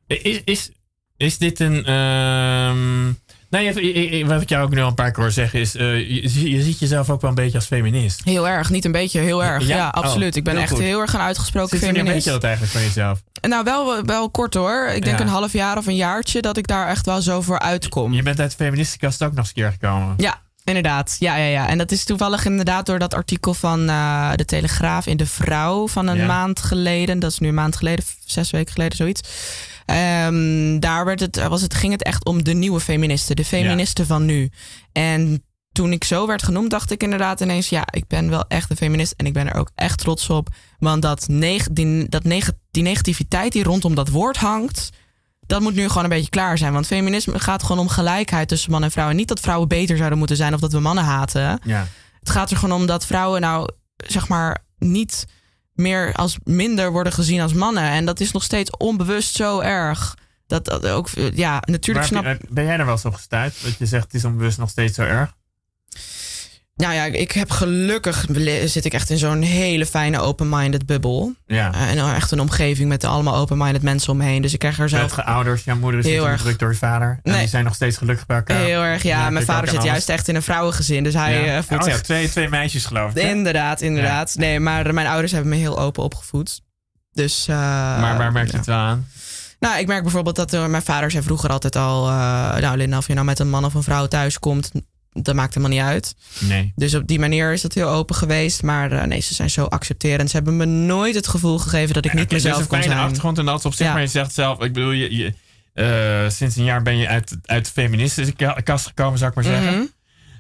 Is, 0.08 0.42
is, 0.44 0.72
is 1.18 1.38
dit 1.38 1.60
een. 1.60 1.94
Um, 1.94 3.20
nou, 3.54 4.26
wat 4.26 4.42
ik 4.42 4.50
jou 4.50 4.64
ook 4.64 4.74
nu 4.74 4.82
al 4.82 4.88
een 4.88 4.94
paar 4.94 5.12
keer 5.12 5.24
hoor 5.24 5.32
zeggen 5.32 5.60
is. 5.60 5.76
Uh, 5.76 5.82
je, 5.98 6.50
je, 6.50 6.62
ziet 6.62 6.80
jezelf 6.80 7.10
ook 7.10 7.22
wel 7.22 7.30
een 7.30 7.36
beetje 7.36 7.58
als 7.58 7.66
feminist. 7.66 8.22
Heel 8.24 8.48
erg, 8.48 8.70
niet 8.70 8.86
een 8.86 8.92
beetje, 8.92 9.20
heel 9.20 9.44
erg. 9.44 9.68
Ja, 9.68 9.76
ja 9.76 9.88
absoluut. 9.88 10.32
Oh, 10.32 10.38
ik 10.38 10.44
ben 10.44 10.58
echt 10.58 10.72
goed. 10.72 10.80
heel 10.80 11.02
erg 11.02 11.14
een 11.14 11.20
uitgesproken 11.20 11.70
Sinds 11.70 11.86
feminist. 11.86 12.14
weet 12.14 12.24
je 12.24 12.30
dat 12.30 12.44
eigenlijk 12.44 12.74
van 12.74 12.82
jezelf? 12.82 13.22
Nou, 13.42 13.64
wel, 13.64 14.06
wel 14.06 14.30
kort 14.30 14.54
hoor. 14.54 14.88
Ik 14.96 15.04
denk 15.04 15.18
ja. 15.18 15.24
een 15.24 15.30
half 15.32 15.54
jaar 15.54 15.78
of 15.78 15.88
een 15.88 15.96
jaartje 15.96 16.42
dat 16.42 16.58
ik 16.58 16.68
daar 16.68 16.88
echt 16.88 17.06
wel 17.06 17.22
zo 17.22 17.42
voor 17.42 17.60
uitkom. 17.60 18.14
Je 18.14 18.24
bent 18.24 18.40
uit 18.40 18.50
de 18.50 18.56
feministenkast 18.56 19.24
ook 19.24 19.30
nog 19.30 19.40
eens 19.40 19.48
een 19.48 19.54
keer 19.54 19.72
gekomen. 19.72 20.14
Ja, 20.18 20.42
Inderdaad, 20.64 21.16
ja, 21.20 21.36
ja, 21.36 21.46
ja. 21.46 21.68
En 21.68 21.78
dat 21.78 21.92
is 21.92 22.04
toevallig 22.04 22.46
inderdaad 22.46 22.86
door 22.86 23.00
dat 23.00 23.14
artikel 23.14 23.54
van 23.54 23.90
uh, 23.90 24.32
de 24.36 24.46
Telegraaf 24.46 25.08
in 25.08 25.18
de 25.18 25.26
Vrouw 25.26 25.88
van 25.88 26.08
een 26.08 26.18
ja. 26.18 26.26
maand 26.26 26.60
geleden. 26.60 27.20
Dat 27.20 27.32
is 27.32 27.40
nu 27.40 27.48
een 27.48 27.54
maand 27.54 27.76
geleden, 27.76 28.06
zes 28.26 28.52
weken 28.52 28.74
geleden, 28.74 28.98
zoiets. 28.98 29.22
Um, 29.86 30.80
daar 30.80 31.06
werd 31.06 31.20
het, 31.20 31.48
was 31.48 31.62
het, 31.62 31.74
ging 31.74 31.92
het 31.92 32.04
echt 32.04 32.26
om 32.26 32.44
de 32.44 32.54
nieuwe 32.54 32.80
feministen, 32.80 33.36
de 33.36 33.46
feministen 33.46 34.04
ja. 34.04 34.10
van 34.10 34.26
nu. 34.26 34.50
En 34.92 35.44
toen 35.72 35.92
ik 35.92 36.04
zo 36.04 36.28
werd 36.28 36.44
genoemd, 36.44 36.70
dacht 36.70 36.92
ik 36.92 37.04
inderdaad 37.04 37.42
ineens: 37.42 37.70
ja, 37.70 37.84
ik 37.92 38.08
ben 38.08 38.30
wel 38.30 38.46
echt 38.48 38.70
een 38.70 38.76
feminist 38.78 39.14
en 39.18 39.26
ik 39.26 39.34
ben 39.34 39.48
er 39.48 39.56
ook 39.56 39.72
echt 39.76 40.00
trots 40.00 40.30
op. 40.30 40.48
Want 40.80 41.02
dat 41.02 41.28
neg 41.28 41.68
die, 41.72 42.10
dat 42.10 42.24
neg 42.24 42.52
die 42.72 42.84
negativiteit 42.84 43.52
die 43.52 43.64
rondom 43.64 43.96
dat 43.96 44.10
woord 44.10 44.38
hangt, 44.38 44.90
dat 45.46 45.62
moet 45.62 45.76
nu 45.76 45.88
gewoon 45.88 46.04
een 46.04 46.10
beetje 46.10 46.30
klaar 46.30 46.58
zijn. 46.58 46.74
Want 46.74 46.88
feminisme 46.88 47.40
gaat 47.40 47.64
gewoon 47.64 47.82
om 47.82 47.90
gelijkheid 47.90 48.48
tussen 48.48 48.72
man 48.72 48.84
en 48.84 48.92
vrouw. 48.92 49.10
En 49.10 49.16
niet 49.16 49.28
dat 49.28 49.40
vrouwen 49.40 49.68
beter 49.68 49.98
zouden 49.98 50.18
moeten 50.18 50.38
zijn 50.38 50.54
of 50.54 50.60
dat 50.60 50.72
we 50.72 50.80
mannen 50.80 51.04
haten. 51.04 51.60
Ja. 51.64 51.88
Het 52.20 52.30
gaat 52.30 52.52
er 52.52 52.58
gewoon 52.58 52.80
om 52.80 52.86
dat 52.86 53.06
vrouwen 53.06 53.42
nou, 53.42 53.70
zeg 54.08 54.28
maar, 54.28 54.66
niet 54.78 55.26
meer 55.74 56.14
als 56.14 56.38
minder 56.44 56.92
worden 56.92 57.14
gezien 57.14 57.42
als 57.42 57.54
mannen. 57.54 57.84
En 57.84 58.06
dat 58.06 58.20
is 58.20 58.32
nog 58.32 58.44
steeds 58.44 58.78
onbewust 58.78 59.36
zo 59.36 59.60
erg. 59.60 60.18
Dat, 60.48 60.66
dat 60.66 60.88
ook, 60.88 61.10
ja, 61.34 61.64
natuurlijk 61.66 62.06
snap... 62.06 62.38
Ben 62.50 62.64
jij 62.64 62.78
er 62.78 62.86
wel 62.86 62.94
eens 62.94 63.06
op 63.06 63.14
gestuurd? 63.14 63.64
Dat 63.64 63.78
je 63.78 63.86
zegt, 63.86 64.04
het 64.04 64.14
is 64.14 64.26
onbewust 64.26 64.58
nog 64.58 64.70
steeds 64.70 64.96
zo 64.96 65.02
erg? 65.02 65.36
Nou 66.76 66.94
ja, 66.94 67.04
ik 67.04 67.32
heb 67.32 67.52
gelukkig 67.52 68.26
zit 68.66 68.86
ik 68.86 68.94
echt 68.94 69.10
in 69.10 69.18
zo'n 69.18 69.42
hele 69.42 69.86
fijne 69.86 70.20
open-minded 70.20 70.86
bubbel. 70.86 71.34
Ja. 71.46 71.74
Uh, 71.74 71.92
en 71.92 72.16
echt 72.16 72.32
een 72.32 72.40
omgeving 72.40 72.90
met 72.90 73.04
allemaal 73.04 73.36
open-minded 73.36 73.82
mensen 73.82 74.12
om 74.12 74.18
me 74.18 74.24
heen. 74.24 74.42
Dus 74.42 74.54
ik 74.54 74.60
krijg 74.60 74.80
er 74.80 74.90
zelf... 74.90 75.16
Met 75.16 75.26
ouders, 75.26 75.64
jouw 75.64 75.76
moeder 75.76 76.00
is 76.00 76.06
heel 76.06 76.28
erg 76.28 76.42
druk 76.42 76.60
door 76.60 76.72
je 76.72 76.78
vader. 76.78 77.20
En 77.24 77.38
die 77.38 77.48
zijn 77.48 77.64
nog 77.64 77.76
steeds 77.76 77.98
gelukkig 77.98 78.26
bij 78.26 78.38
elkaar. 78.38 78.58
Heel 78.58 78.82
erg, 78.82 79.04
ja. 79.04 79.30
mijn 79.30 79.46
vader 79.46 79.70
zit 79.70 79.84
juist 79.84 80.10
echt 80.10 80.28
in 80.28 80.36
een 80.36 80.42
vrouwengezin. 80.42 81.04
Dus 81.04 81.14
hij 81.14 81.46
ja. 81.46 81.64
Voelt 81.64 81.84
oh, 81.84 81.90
ja, 81.90 82.00
twee, 82.00 82.30
twee 82.30 82.50
meisjes 82.50 82.86
geloof 82.86 83.16
ik. 83.16 83.24
Inderdaad, 83.24 83.82
inderdaad. 83.82 84.36
Nee, 84.36 84.60
maar 84.60 84.94
mijn 84.94 85.08
ouders 85.08 85.32
hebben 85.32 85.50
me 85.50 85.58
heel 85.58 85.80
open 85.80 86.04
opgevoed. 86.04 86.62
Dus... 87.12 87.48
Uh, 87.50 87.56
maar 87.56 88.18
waar 88.18 88.32
merk 88.32 88.52
je 88.52 88.58
het 88.58 88.66
wel 88.66 88.78
aan? 88.78 89.08
Nou, 89.60 89.80
ik 89.80 89.88
merk 89.88 90.04
bijvoorbeeld 90.04 90.36
dat 90.36 90.54
uh, 90.54 90.66
mijn 90.66 90.84
vader 90.84 91.12
zei 91.12 91.24
vroeger 91.24 91.50
altijd 91.50 91.76
al... 91.76 92.06
nou 92.60 92.78
Linda, 92.78 92.98
of 92.98 93.08
je 93.08 93.14
nou 93.14 93.26
met 93.26 93.40
een 93.40 93.50
man 93.50 93.66
of 93.66 93.74
een 93.74 93.84
vrouw 93.84 94.08
thuis 94.08 94.40
komt 94.40 94.72
dat 95.14 95.36
maakt 95.36 95.54
helemaal 95.54 95.78
niet 95.78 95.88
uit. 95.88 96.16
Nee. 96.40 96.74
Dus 96.76 96.96
op 96.96 97.08
die 97.08 97.20
manier 97.20 97.54
is 97.54 97.64
het 97.64 97.74
heel 97.74 97.90
open 97.90 98.16
geweest. 98.16 98.64
Maar 98.64 98.92
uh, 98.92 99.04
nee, 99.04 99.20
ze 99.20 99.34
zijn 99.34 99.50
zo 99.50 99.64
accepterend. 99.64 100.30
Ze 100.30 100.36
hebben 100.36 100.58
me 100.58 100.66
nooit 100.66 101.16
het 101.16 101.28
gevoel 101.28 101.58
gegeven 101.58 101.94
dat 101.94 102.06
ik 102.06 102.14
niet 102.14 102.32
mezelf 102.32 102.58
dus 102.58 102.68
kon 102.68 102.84
zijn. 102.84 102.98
een 102.98 103.04
achtergrond 103.04 103.38
en 103.38 103.46
dat 103.46 103.66
op 103.66 103.74
zich. 103.74 103.86
Ja. 103.86 103.94
Maar 103.94 104.02
je 104.02 104.08
zegt 104.08 104.34
zelf, 104.34 104.62
ik 104.62 104.74
bedoel, 104.74 104.92
je, 104.92 105.16
je 105.16 105.34
uh, 105.74 106.30
sinds 106.30 106.56
een 106.56 106.64
jaar 106.64 106.82
ben 106.82 106.98
je 106.98 107.08
uit, 107.08 107.38
uit 107.46 107.66
de 107.66 107.72
feministische 107.72 108.62
kast 108.64 108.88
gekomen, 108.88 109.18
zou 109.18 109.30
ik 109.30 109.36
maar 109.36 109.46
zeggen. 109.46 109.74
Mm 109.74 109.92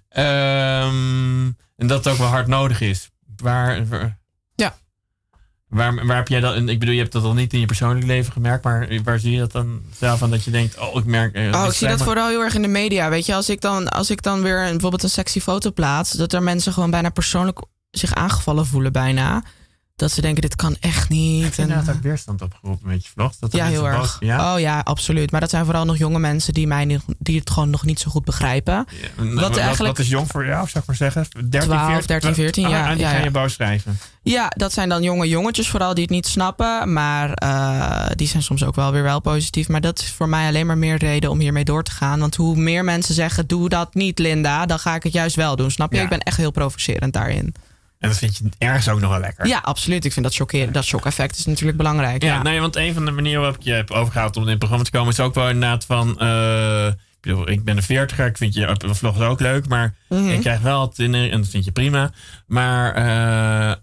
-hmm. 0.10 0.24
um, 0.24 1.58
en 1.78 1.88
dat 1.88 2.04
het 2.04 2.14
ook 2.14 2.20
wel 2.20 2.28
hard 2.28 2.48
nodig 2.48 2.82
is. 2.82 3.10
Waar. 3.36 4.22
Waar, 5.74 6.06
waar 6.06 6.16
heb 6.16 6.28
jij 6.28 6.40
dat? 6.40 6.56
Ik 6.56 6.80
bedoel, 6.80 6.94
je 6.94 7.00
hebt 7.00 7.12
dat 7.12 7.24
al 7.24 7.34
niet 7.34 7.54
in 7.54 7.60
je 7.60 7.66
persoonlijk 7.66 8.06
leven 8.06 8.34
gemerkt, 8.34 8.64
maar 8.64 8.90
waar 9.04 9.20
zie 9.20 9.32
je 9.32 9.40
dat 9.40 9.52
dan 9.52 9.82
zelf 9.98 10.24
aan 10.24 10.30
dat 10.30 10.44
je 10.44 10.52
denkt, 10.52 10.80
oh, 10.80 10.96
ik 10.96 11.06
merk. 11.06 11.38
Uh, 11.38 11.52
oh, 11.54 11.66
ik 11.66 11.74
zie 11.74 11.88
dat 11.88 12.04
vooral 12.04 12.28
heel 12.28 12.42
erg 12.42 12.56
in 12.56 12.62
de 12.62 12.68
media. 12.68 13.10
Weet 13.10 13.26
je, 13.26 13.36
als 13.36 13.50
ik 13.50 13.62
dan, 13.62 13.90
als 13.90 14.10
ik 14.10 14.22
dan 14.22 14.42
weer 14.42 14.60
een, 14.60 14.72
bijvoorbeeld 14.72 15.04
een 15.04 15.10
sexy 15.10 15.40
foto 15.40 15.72
plaats, 15.72 16.12
dat 16.12 16.34
er 16.34 16.44
mensen 16.44 16.74
gewoon 16.74 16.92
bijna 16.92 17.10
persoonlijk 17.10 17.60
zich 17.92 18.14
aangevallen 18.14 18.66
voelen, 18.66 18.92
bijna. 18.92 19.44
Dat 19.96 20.12
ze 20.12 20.22
denken, 20.22 20.42
dit 20.42 20.56
kan 20.56 20.76
echt 20.80 21.10
niet. 21.10 21.44
Heb 21.44 21.54
je 21.54 21.62
inderdaad 21.62 21.96
ook 21.96 22.02
weerstand 22.02 22.42
opgeroepen 22.42 22.88
met 22.88 23.04
je 23.04 23.10
vlog? 23.14 23.36
Dat 23.40 23.52
ja, 23.52 23.66
heel 23.66 23.88
erg. 23.88 24.18
Ja? 24.20 24.54
Oh 24.54 24.60
ja, 24.60 24.80
absoluut. 24.80 25.32
Maar 25.32 25.42
dat 25.42 25.50
zijn 25.50 25.66
vooral 25.66 25.86
nog 25.86 25.98
jonge 25.98 26.20
mensen 26.20 26.54
die, 26.54 26.68
mij, 26.68 27.00
die 27.20 27.40
het 27.40 27.50
gewoon 27.50 27.70
nog 27.70 27.86
niet 27.86 28.00
zo 28.00 28.12
goed 28.12 28.26
begrijpen. 28.26 28.74
Ja, 28.74 29.24
wat, 29.24 29.34
wat, 29.34 29.58
eigenlijk, 29.58 29.98
wat 29.98 30.06
is 30.06 30.12
jong 30.12 30.28
voor 30.28 30.46
jou, 30.46 30.68
zou 30.68 30.80
ik 30.80 30.86
maar 30.86 30.96
zeggen? 30.96 31.26
13, 31.50 31.70
12, 31.70 31.88
14, 31.88 32.08
13, 32.08 32.34
14, 32.34 32.70
ja. 32.70 32.90
En 32.90 32.96
die 32.96 33.04
ja, 33.04 33.12
ga 33.12 33.18
ja. 33.18 33.24
je 33.24 33.32
boos 33.32 33.54
schrijven? 33.54 34.00
Ja, 34.22 34.52
dat 34.56 34.74
zijn 34.74 34.90
dan 34.90 35.04
jonge 35.04 35.28
jongetjes 35.28 35.70
vooral 35.70 35.94
die 35.94 36.04
het 36.04 36.14
niet 36.14 36.28
snappen. 36.28 36.94
Maar 36.94 37.44
uh, 37.44 38.06
die 38.16 38.28
zijn 38.28 38.44
soms 38.44 38.64
ook 38.64 38.76
wel 38.76 38.92
weer 38.92 39.04
wel 39.04 39.20
positief. 39.20 39.68
Maar 39.68 39.82
dat 39.82 40.00
is 40.00 40.12
voor 40.12 40.30
mij 40.30 40.48
alleen 40.48 40.66
maar 40.66 40.78
meer 40.78 40.98
reden 40.98 41.30
om 41.30 41.40
hiermee 41.40 41.64
door 41.64 41.84
te 41.84 41.92
gaan. 41.92 42.20
Want 42.20 42.36
hoe 42.36 42.56
meer 42.56 42.84
mensen 42.84 43.14
zeggen, 43.14 43.48
doe 43.48 43.70
dat 43.70 43.94
niet 43.94 44.20
Linda, 44.20 44.66
dan 44.66 44.80
ga 44.80 44.96
ik 44.96 45.04
het 45.04 45.14
juist 45.14 45.36
wel 45.36 45.56
doen. 45.56 45.72
Snap 45.72 45.94
je? 45.94 46.00
Ik 46.00 46.10
ben 46.10 46.20
echt 46.20 46.38
heel 46.38 46.52
provocerend 46.52 47.14
daarin. 47.14 47.54
En 48.04 48.10
dat 48.10 48.18
vind 48.18 48.38
je 48.38 48.50
ergens 48.58 48.90
ook 48.90 49.00
nog 49.00 49.10
wel 49.10 49.20
lekker. 49.20 49.48
Ja, 49.48 49.58
absoluut. 49.60 50.06
Ik 50.06 50.14
vind 50.14 50.26
dat 50.26 50.36
chockeren, 50.36 50.74
dat 50.74 50.84
shock-effect 50.86 51.38
is 51.38 51.46
natuurlijk 51.46 51.78
belangrijk. 51.78 52.24
Ja, 52.24 52.34
Ja, 52.34 52.42
nee, 52.42 52.60
want 52.60 52.76
een 52.76 52.94
van 52.94 53.06
de 53.06 53.12
manieren 53.12 53.42
waarop 53.42 53.60
ik 53.60 53.66
je 53.66 53.72
heb 53.74 53.92
overgehaald 53.92 54.38
om 54.38 54.44
in 54.44 54.50
het 54.50 54.58
programma 54.58 54.84
te 54.86 54.92
komen, 54.92 55.12
is 55.12 55.20
ook 55.20 55.34
wel 55.36 55.50
inderdaad 55.50 55.86
van. 55.86 56.18
Uh, 56.22 56.88
ik, 56.88 56.96
bedoel, 57.22 57.50
ik 57.50 57.64
ben 57.64 57.78
een 57.78 57.84
veertiger, 57.84 58.26
ik 58.26 58.38
vind 58.38 58.54
je 58.54 58.76
vlogs 58.80 59.20
ook 59.20 59.40
leuk, 59.40 59.68
maar 59.68 59.96
Mhm. 60.10 60.28
ik 60.28 60.40
krijg 60.40 60.60
wel 60.60 60.82
het 60.82 61.00
in, 61.00 61.14
en 61.14 61.42
dat 61.42 61.50
vind 61.50 61.66
je 61.66 61.72
prima. 61.72 62.12
Maar 62.48 62.98
uh, 62.98 63.74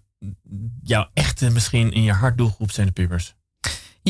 jouw 0.83 1.09
echte, 1.15 1.51
misschien 1.51 1.93
in 1.93 2.03
je 2.03 2.13
hartdoelgroep 2.13 2.71
zijn 2.71 2.87
de 2.87 2.93
pubers. 2.93 3.35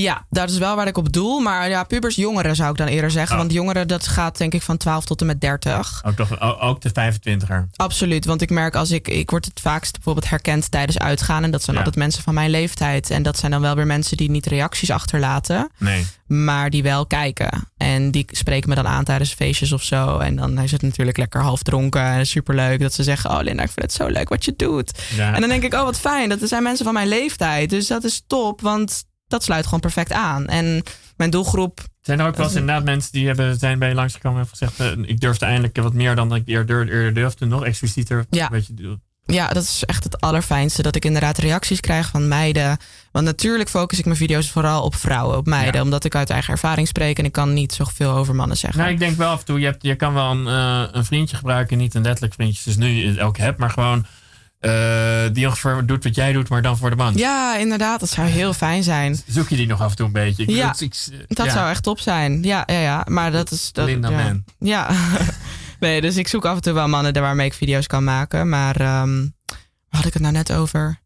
Ja, 0.01 0.25
dat 0.31 0.51
is 0.51 0.59
wel 0.59 0.77
waar 0.77 0.87
ik 0.87 0.97
op 0.97 1.13
doel. 1.13 1.41
Maar 1.41 1.69
ja, 1.69 1.83
pubers, 1.85 2.15
jongeren 2.17 2.57
zou 2.57 2.71
ik 2.71 2.77
dan 2.77 2.87
eerder 2.87 3.11
zeggen. 3.11 3.33
Oh. 3.35 3.41
Want 3.41 3.53
jongeren, 3.53 3.89
dat 3.89 4.07
gaat 4.07 4.39
denk 4.39 4.55
ik 4.55 4.63
van 4.63 4.77
12 4.77 5.05
tot 5.05 5.21
en 5.21 5.27
met 5.27 5.41
30. 5.41 6.03
Ook, 6.07 6.15
toch, 6.17 6.41
ook 6.61 6.81
de 6.81 6.91
25er. 6.91 7.69
Absoluut, 7.77 8.25
want 8.25 8.43
ik 8.43 8.51
merk 8.51 8.75
als 8.75 8.91
ik, 8.91 9.09
ik 9.09 9.31
word 9.31 9.45
het 9.45 9.61
vaakst 9.61 9.93
bijvoorbeeld 9.93 10.29
herkend 10.31 10.71
tijdens 10.71 10.99
uitgaan. 10.99 11.45
En 11.45 11.51
dat 11.51 11.63
zijn 11.63 11.77
Ja. 11.77 11.83
altijd 11.83 12.03
mensen 12.03 12.23
van 12.23 12.35
mijn 12.35 12.51
leeftijd. 12.51 13.11
En 13.11 13.23
dat 13.23 13.39
zijn 13.39 13.51
dan 13.51 13.61
wel 13.61 13.75
weer 13.75 13.87
mensen 13.87 14.17
die 14.17 14.31
niet 14.31 14.47
reacties 14.47 14.91
achterlaten. 14.91 15.71
Nee. 15.79 16.07
Maar 16.27 16.71
die 16.71 16.83
wel 16.83 17.07
kijken. 17.07 17.69
En 17.77 18.11
die 18.11 18.25
spreken 18.31 18.69
me 18.69 18.75
dan 18.75 18.87
aan 18.87 19.05
tijdens 19.05 19.33
feestjes 19.35 19.73
of 19.73 19.83
zo. 19.83 20.19
En 20.19 20.37
dan 20.37 20.59
is 20.59 20.73
het 20.73 20.83
natuurlijk 20.83 21.17
lekker 21.19 21.43
half 21.43 21.63
dronken. 21.63 22.03
En 22.03 22.27
superleuk 22.27 22.81
dat 22.81 22.93
ze 22.93 23.03
zeggen, 23.03 23.31
oh 23.31 23.39
Linda, 23.43 23.63
ik 23.63 23.71
vind 23.71 23.83
het 23.83 23.93
zo 23.93 24.07
leuk 24.07 24.29
wat 24.29 24.45
je 24.45 24.55
doet. 24.57 25.03
Ja. 25.17 25.35
En 25.35 25.41
dan 25.41 25.49
denk 25.51 25.63
ik, 25.63 25.75
oh 25.75 25.83
wat 25.83 26.01
fijn, 26.01 26.29
dat 26.29 26.39
zijn 26.43 26.63
mensen 26.63 26.85
van 26.85 26.95
mijn 26.95 27.09
leeftijd. 27.09 27.71
Dus 27.71 27.87
dat 27.87 28.05
is 28.05 28.23
top, 28.27 28.61
want 28.61 29.05
dat 29.31 29.43
sluit 29.43 29.65
gewoon 29.65 29.81
perfect 29.81 30.13
aan. 30.13 30.47
En 30.47 30.83
mijn 31.17 31.31
doelgroep 31.31 31.81
Zijn 32.01 32.21
er 32.21 32.27
ook 32.27 32.37
wel 32.37 32.47
eens 32.47 32.55
inderdaad 32.55 32.85
mensen 32.85 33.13
die 33.13 33.27
hebben, 33.27 33.59
zijn 33.59 33.79
bij 33.79 33.89
je 33.89 33.95
langsgekomen 33.95 34.41
en 34.41 34.49
gezegd: 34.49 34.81
uh, 34.81 35.09
Ik 35.09 35.21
durfde 35.21 35.45
eindelijk 35.45 35.77
wat 35.77 35.95
meer 35.95 36.15
dan 36.15 36.35
ik 36.35 36.43
eerder, 36.47 36.89
eerder 36.89 37.15
durfde, 37.15 37.47
nog 37.47 37.65
explicieter. 37.65 38.27
Ja. 38.31 38.51
Ja, 39.25 39.49
dat 39.49 39.63
is 39.63 39.85
echt 39.85 40.05
het 40.05 40.21
allerfijnste. 40.21 40.83
Dat 40.83 40.97
ik 40.97 41.05
inderdaad 41.05 41.39
reacties 41.39 41.81
krijg 41.81 42.09
van 42.09 42.29
meiden. 42.29 42.77
Want 43.13 43.25
natuurlijk 43.25 43.69
focus 43.69 43.99
ik 43.99 44.05
mijn 44.05 44.17
video's 44.17 44.51
vooral 44.51 44.83
op 44.83 44.95
vrouwen, 44.95 45.37
op 45.37 45.47
meiden. 45.47 45.75
Ja. 45.75 45.83
Omdat 45.83 46.05
ik 46.05 46.15
uit 46.15 46.31
eigen 46.31 46.53
ervaring 46.53 46.89
spreek 46.89 47.19
en 47.19 47.25
ik 47.25 47.33
kan 47.33 47.53
niet 47.53 47.73
zoveel 47.73 48.11
over 48.11 48.35
mannen 48.35 48.57
zeggen. 48.57 48.81
Nou, 48.81 48.93
ik 48.93 48.99
denk 48.99 49.17
wel 49.17 49.31
af 49.31 49.39
en 49.39 49.45
toe, 49.45 49.61
je, 49.61 49.67
hebt, 49.67 49.83
je 49.83 49.95
kan 49.95 50.15
wel 50.15 50.31
een, 50.31 50.47
uh, 50.47 50.83
een 50.93 51.05
vriendje 51.05 51.37
gebruiken, 51.37 51.79
niet 51.79 51.95
een 51.95 52.03
letterlijk 52.03 52.35
vriendje, 52.35 52.63
dus 52.65 52.77
nu 52.77 52.89
je 52.89 53.23
ook 53.23 53.39
hebt, 53.39 53.59
maar 53.59 53.71
gewoon 53.71 54.07
uh, 54.61 55.23
die 55.33 55.47
ongeveer 55.47 55.87
doet 55.87 56.05
wat 56.05 56.15
jij 56.15 56.33
doet, 56.33 56.49
maar 56.49 56.63
dan 56.63 56.77
voor 56.77 56.91
de 56.91 56.97
man. 56.97 57.15
Ja, 57.17 57.57
inderdaad, 57.57 58.01
dat 58.01 58.09
zou 58.09 58.27
heel 58.27 58.53
fijn 58.53 58.83
zijn. 58.83 59.19
Zoek 59.27 59.49
je 59.49 59.57
die 59.57 59.67
nog 59.67 59.81
af 59.81 59.91
en 59.91 59.97
toe 59.97 60.07
een 60.07 60.13
beetje? 60.13 60.43
Ik 60.43 60.51
ja, 60.51 60.75
ik, 60.79 60.95
dat 61.29 61.47
ja. 61.47 61.53
zou 61.53 61.71
echt 61.71 61.83
top 61.83 62.01
zijn. 62.01 62.43
Ja, 62.43 62.63
ja, 62.67 62.79
ja. 62.79 63.07
Maar 63.09 63.33
dat 63.33 63.51
is. 63.51 63.73
Dat, 63.73 63.87
Linda 63.87 64.11
ja. 64.11 64.23
Man. 64.23 64.45
Ja. 64.59 64.91
nee, 65.81 66.01
dus 66.01 66.17
ik 66.17 66.29
zoek 66.29 66.45
af 66.45 66.57
en 66.57 66.63
toe 66.63 66.73
wel 66.73 66.89
mannen 66.89 67.13
waarmee 67.13 67.47
ik 67.47 67.55
video's 67.55 67.87
kan 67.87 68.05
maken. 68.05 68.49
Maar 68.49 69.01
um, 69.01 69.35
had 69.89 70.05
ik 70.05 70.13
het 70.13 70.23
nou 70.23 70.35
net 70.35 70.53
over? 70.53 71.01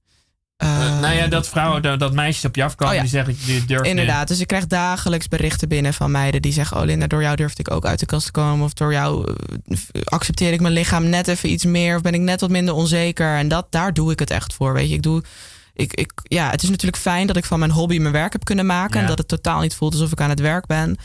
Uh, 0.64 1.00
nou 1.00 1.14
ja, 1.14 1.26
dat 1.26 1.48
vrouwen, 1.48 1.82
dat, 1.82 2.00
dat 2.00 2.12
meisjes 2.12 2.44
op 2.44 2.56
je 2.56 2.64
afkomen, 2.64 2.92
oh 2.92 2.96
ja. 2.96 3.02
die 3.02 3.10
zeggen, 3.10 3.36
die 3.46 3.64
durf 3.64 3.86
Inderdaad, 3.86 4.28
dus 4.28 4.40
ik 4.40 4.46
krijg 4.46 4.66
dagelijks 4.66 5.28
berichten 5.28 5.68
binnen 5.68 5.94
van 5.94 6.10
meiden 6.10 6.42
die 6.42 6.52
zeggen... 6.52 6.76
oh 6.76 6.84
Linda, 6.84 7.06
door 7.06 7.22
jou 7.22 7.36
durfde 7.36 7.60
ik 7.60 7.70
ook 7.70 7.86
uit 7.86 7.98
de 7.98 8.06
kast 8.06 8.26
te 8.26 8.32
komen... 8.32 8.64
of 8.64 8.72
door 8.72 8.92
jou 8.92 9.34
uh, 9.66 9.78
accepteer 10.04 10.52
ik 10.52 10.60
mijn 10.60 10.72
lichaam 10.72 11.08
net 11.08 11.28
even 11.28 11.50
iets 11.50 11.64
meer... 11.64 11.96
of 11.96 12.02
ben 12.02 12.14
ik 12.14 12.20
net 12.20 12.40
wat 12.40 12.50
minder 12.50 12.74
onzeker. 12.74 13.36
En 13.36 13.48
dat, 13.48 13.66
daar 13.70 13.92
doe 13.92 14.12
ik 14.12 14.18
het 14.18 14.30
echt 14.30 14.54
voor, 14.54 14.72
weet 14.72 14.88
je. 14.88 14.94
Ik 14.94 15.02
doe... 15.02 15.22
Ik, 15.74 15.94
ik, 15.94 16.12
ja, 16.22 16.50
het 16.50 16.62
is 16.62 16.68
natuurlijk 16.68 17.02
fijn 17.02 17.26
dat 17.26 17.36
ik 17.36 17.44
van 17.44 17.58
mijn 17.58 17.70
hobby 17.70 17.98
mijn 17.98 18.12
werk 18.12 18.32
heb 18.32 18.44
kunnen 18.44 18.66
maken... 18.66 18.94
Ja. 18.94 19.00
en 19.00 19.06
dat 19.06 19.18
het 19.18 19.28
totaal 19.28 19.60
niet 19.60 19.74
voelt 19.74 19.92
alsof 19.92 20.12
ik 20.12 20.20
aan 20.20 20.30
het 20.30 20.40
werk 20.40 20.66
ben. 20.66 20.96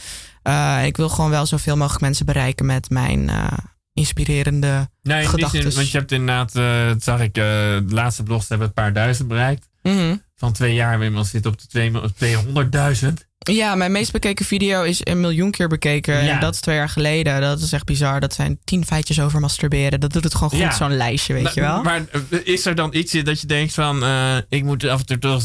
Uh, 0.43 0.86
ik 0.86 0.97
wil 0.97 1.10
gewoon 1.10 1.30
wel 1.30 1.45
zoveel 1.45 1.78
mogelijk 1.78 2.01
mensen 2.01 2.26
bereiken 2.26 2.66
met 2.66 2.89
mijn... 2.89 3.28
Uh, 3.30 3.47
inspirerende 3.93 4.89
nee, 5.01 5.25
gedachten. 5.25 5.73
Want 5.75 5.91
je 5.91 5.97
hebt 5.97 6.11
inderdaad, 6.11 6.55
uh, 6.55 6.87
dat 6.87 7.03
zag 7.03 7.21
ik, 7.21 7.37
uh, 7.37 7.43
de 7.43 7.83
laatste 7.87 8.23
blogs 8.23 8.49
hebben 8.49 8.67
een 8.67 8.73
paar 8.73 8.93
duizend 8.93 9.27
bereikt. 9.27 9.69
Mm 9.83 9.97
-hmm. 9.97 10.23
Van 10.35 10.53
twee 10.53 10.73
jaar 10.73 10.89
hebben 10.89 10.99
we 10.99 11.05
inmiddels 11.05 11.31
zitten 11.31 11.51
op 11.51 11.59
de 11.59 13.11
200.000. 13.13 13.27
Ja, 13.37 13.75
mijn 13.75 13.91
meest 13.91 14.11
bekeken 14.11 14.45
video 14.45 14.83
is 14.83 15.01
een 15.03 15.19
miljoen 15.19 15.51
keer 15.51 15.67
bekeken. 15.67 16.23
Ja. 16.23 16.33
En 16.33 16.39
dat 16.39 16.53
is 16.53 16.59
twee 16.59 16.75
jaar 16.75 16.89
geleden. 16.89 17.41
Dat 17.41 17.61
is 17.61 17.71
echt 17.71 17.85
bizar. 17.85 18.19
Dat 18.19 18.33
zijn 18.33 18.59
tien 18.63 18.85
feitjes 18.85 19.21
over 19.21 19.39
masturberen. 19.39 19.99
Dat 19.99 20.13
doet 20.13 20.23
het 20.23 20.33
gewoon 20.33 20.49
goed, 20.49 20.59
Ja. 20.59 20.71
zo'n 20.71 20.97
lijstje, 20.97 21.33
weet 21.33 21.53
je 21.53 21.61
wel. 21.61 21.83
Maar 21.83 22.01
uh, 22.29 22.39
is 22.43 22.65
er 22.65 22.75
dan 22.75 22.93
iets 22.93 23.11
dat 23.11 23.41
je 23.41 23.47
denkt 23.47 23.73
van... 23.73 24.03
Uh, 24.03 24.37
ik 24.49 24.63
moet 24.63 24.87
af 24.87 24.99
en 24.99 25.05
toe 25.05 25.19
toch 25.19 25.43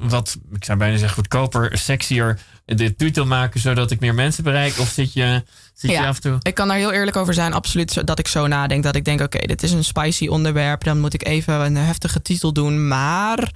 wat, 0.00 0.38
ik 0.52 0.64
zou 0.64 0.78
bijna 0.78 0.96
zeggen 0.96 1.16
goedkoper, 1.16 1.78
sexier 1.78 2.38
de 2.64 2.96
titel 2.96 3.26
maken... 3.26 3.60
zodat 3.60 3.90
ik 3.90 4.00
meer 4.00 4.14
mensen 4.14 4.44
bereik? 4.44 4.78
Of 4.78 4.88
zit 4.88 5.12
je, 5.12 5.42
zit 5.74 5.90
Ja. 5.90 6.00
je 6.00 6.06
af 6.06 6.14
en 6.14 6.22
toe... 6.22 6.38
Ik 6.42 6.54
kan 6.54 6.68
daar 6.68 6.76
heel 6.76 6.92
eerlijk 6.92 7.16
over 7.16 7.34
zijn, 7.34 7.52
absoluut. 7.52 8.06
Dat 8.06 8.18
ik 8.18 8.28
zo 8.28 8.46
nadenk. 8.46 8.82
Dat 8.82 8.96
ik 8.96 9.04
denk, 9.04 9.20
oké, 9.20 9.46
dit 9.46 9.62
is 9.62 9.72
een 9.72 9.84
spicy 9.84 10.26
onderwerp. 10.26 10.84
Dan 10.84 11.00
moet 11.00 11.14
ik 11.14 11.26
even 11.26 11.60
een 11.60 11.76
heftige 11.76 12.22
titel 12.22 12.52
doen. 12.52 12.88
Maar 12.88 13.52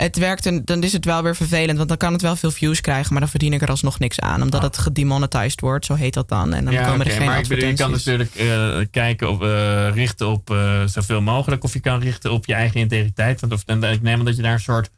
het 0.00 0.16
werkt 0.16 0.46
en 0.46 0.64
dan 0.64 0.82
is 0.82 0.92
het 0.92 1.04
wel 1.04 1.22
weer 1.22 1.36
vervelend. 1.36 1.76
Want 1.76 1.88
dan 1.88 1.98
kan 1.98 2.12
het 2.12 2.22
wel 2.22 2.36
veel 2.36 2.50
views 2.50 2.80
krijgen. 2.80 3.12
Maar 3.12 3.20
dan 3.20 3.30
verdien 3.30 3.52
ik 3.52 3.62
er 3.62 3.68
alsnog 3.68 3.98
niks 3.98 4.20
aan. 4.20 4.42
Omdat 4.42 4.62
het 4.62 4.78
gedemonetized 4.78 5.60
wordt, 5.60 5.84
zo 5.84 5.94
heet 5.94 6.14
dat 6.14 6.28
dan. 6.28 6.52
En 6.52 6.64
dan 6.64 6.74
ja, 6.74 6.84
komen 6.84 7.06
er 7.06 7.12
geen 7.12 7.26
maar 7.26 7.38
ik 7.38 7.48
bedoel, 7.48 7.68
je 7.68 7.74
kan 7.74 7.92
advertenties. 7.92 8.34
natuurlijk 8.36 8.80
eh, 8.80 8.86
kijken 8.90 9.30
op, 9.30 9.42
eh, 9.42 9.94
richten 9.94 10.28
op 10.28 10.50
eh, 10.50 10.82
zoveel 10.86 11.20
mogelijk. 11.20 11.64
Of 11.64 11.72
je 11.72 11.80
kan 11.80 12.00
richten 12.00 12.32
op 12.32 12.46
je 12.46 12.54
eigen 12.54 12.80
integriteit. 12.80 13.40
Want 13.40 13.52
of, 13.52 13.62
en, 13.66 13.82
ik 13.82 14.02
neem 14.02 14.18
aan 14.18 14.24
dat 14.24 14.36
je 14.36 14.42
daar 14.42 14.52
een 14.52 14.60
soort... 14.60 14.90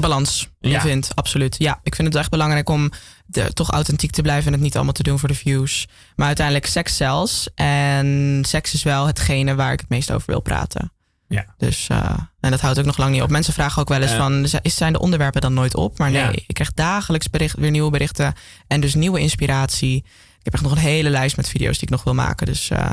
balans 0.00 0.48
Ja. 0.60 0.80
vindt. 0.80 1.10
Absoluut. 1.14 1.54
Ja, 1.58 1.80
ik 1.82 1.94
vind 1.94 2.08
het 2.08 2.16
echt 2.16 2.30
belangrijk 2.30 2.68
om 2.68 2.90
de, 3.26 3.52
toch 3.52 3.70
authentiek 3.70 4.10
te 4.10 4.22
blijven 4.22 4.46
en 4.46 4.52
het 4.52 4.62
niet 4.62 4.74
allemaal 4.74 4.92
te 4.92 5.02
doen 5.02 5.18
voor 5.18 5.28
de 5.28 5.34
views. 5.34 5.86
Maar 6.16 6.26
uiteindelijk 6.26 6.66
seks 6.66 6.96
zelfs. 6.96 7.48
En 7.54 8.42
seks 8.46 8.74
is 8.74 8.82
wel 8.82 9.06
hetgene 9.06 9.54
waar 9.54 9.72
ik 9.72 9.80
het 9.80 9.88
meest 9.88 10.10
over 10.12 10.30
wil 10.30 10.40
praten. 10.40 10.90
Ja. 11.28 11.44
Dus, 11.56 11.86
eh, 11.88 12.18
en 12.40 12.50
dat 12.50 12.60
houdt 12.60 12.78
ook 12.78 12.84
nog 12.84 12.96
lang 12.96 13.12
niet 13.12 13.22
op. 13.22 13.30
Mensen 13.30 13.52
vragen 13.52 13.80
ook 13.82 13.88
wel 13.88 14.02
eens 14.02 14.12
van, 14.12 14.46
is- 14.62 14.76
zijn 14.76 14.92
de 14.92 14.98
onderwerpen 15.00 15.40
dan 15.40 15.54
nooit 15.54 15.74
op? 15.74 15.98
Maar 15.98 16.10
nee, 16.10 16.22
Ja. 16.22 16.30
ik 16.46 16.54
krijg 16.54 16.72
dagelijks 16.74 17.30
bericht, 17.30 17.56
weer 17.56 17.70
nieuwe 17.70 17.90
berichten. 17.90 18.34
En 18.66 18.80
dus 18.80 18.94
nieuwe 18.94 19.20
inspiratie. 19.20 19.96
Ik 20.38 20.42
heb 20.42 20.52
echt 20.54 20.62
nog 20.62 20.72
een 20.72 20.78
hele 20.78 21.10
lijst 21.10 21.36
met 21.36 21.48
video's 21.48 21.74
die 21.78 21.82
ik 21.82 21.90
nog 21.90 22.04
wil 22.04 22.14
maken. 22.14 22.46
Dus 22.46 22.70
eh, 22.70 22.90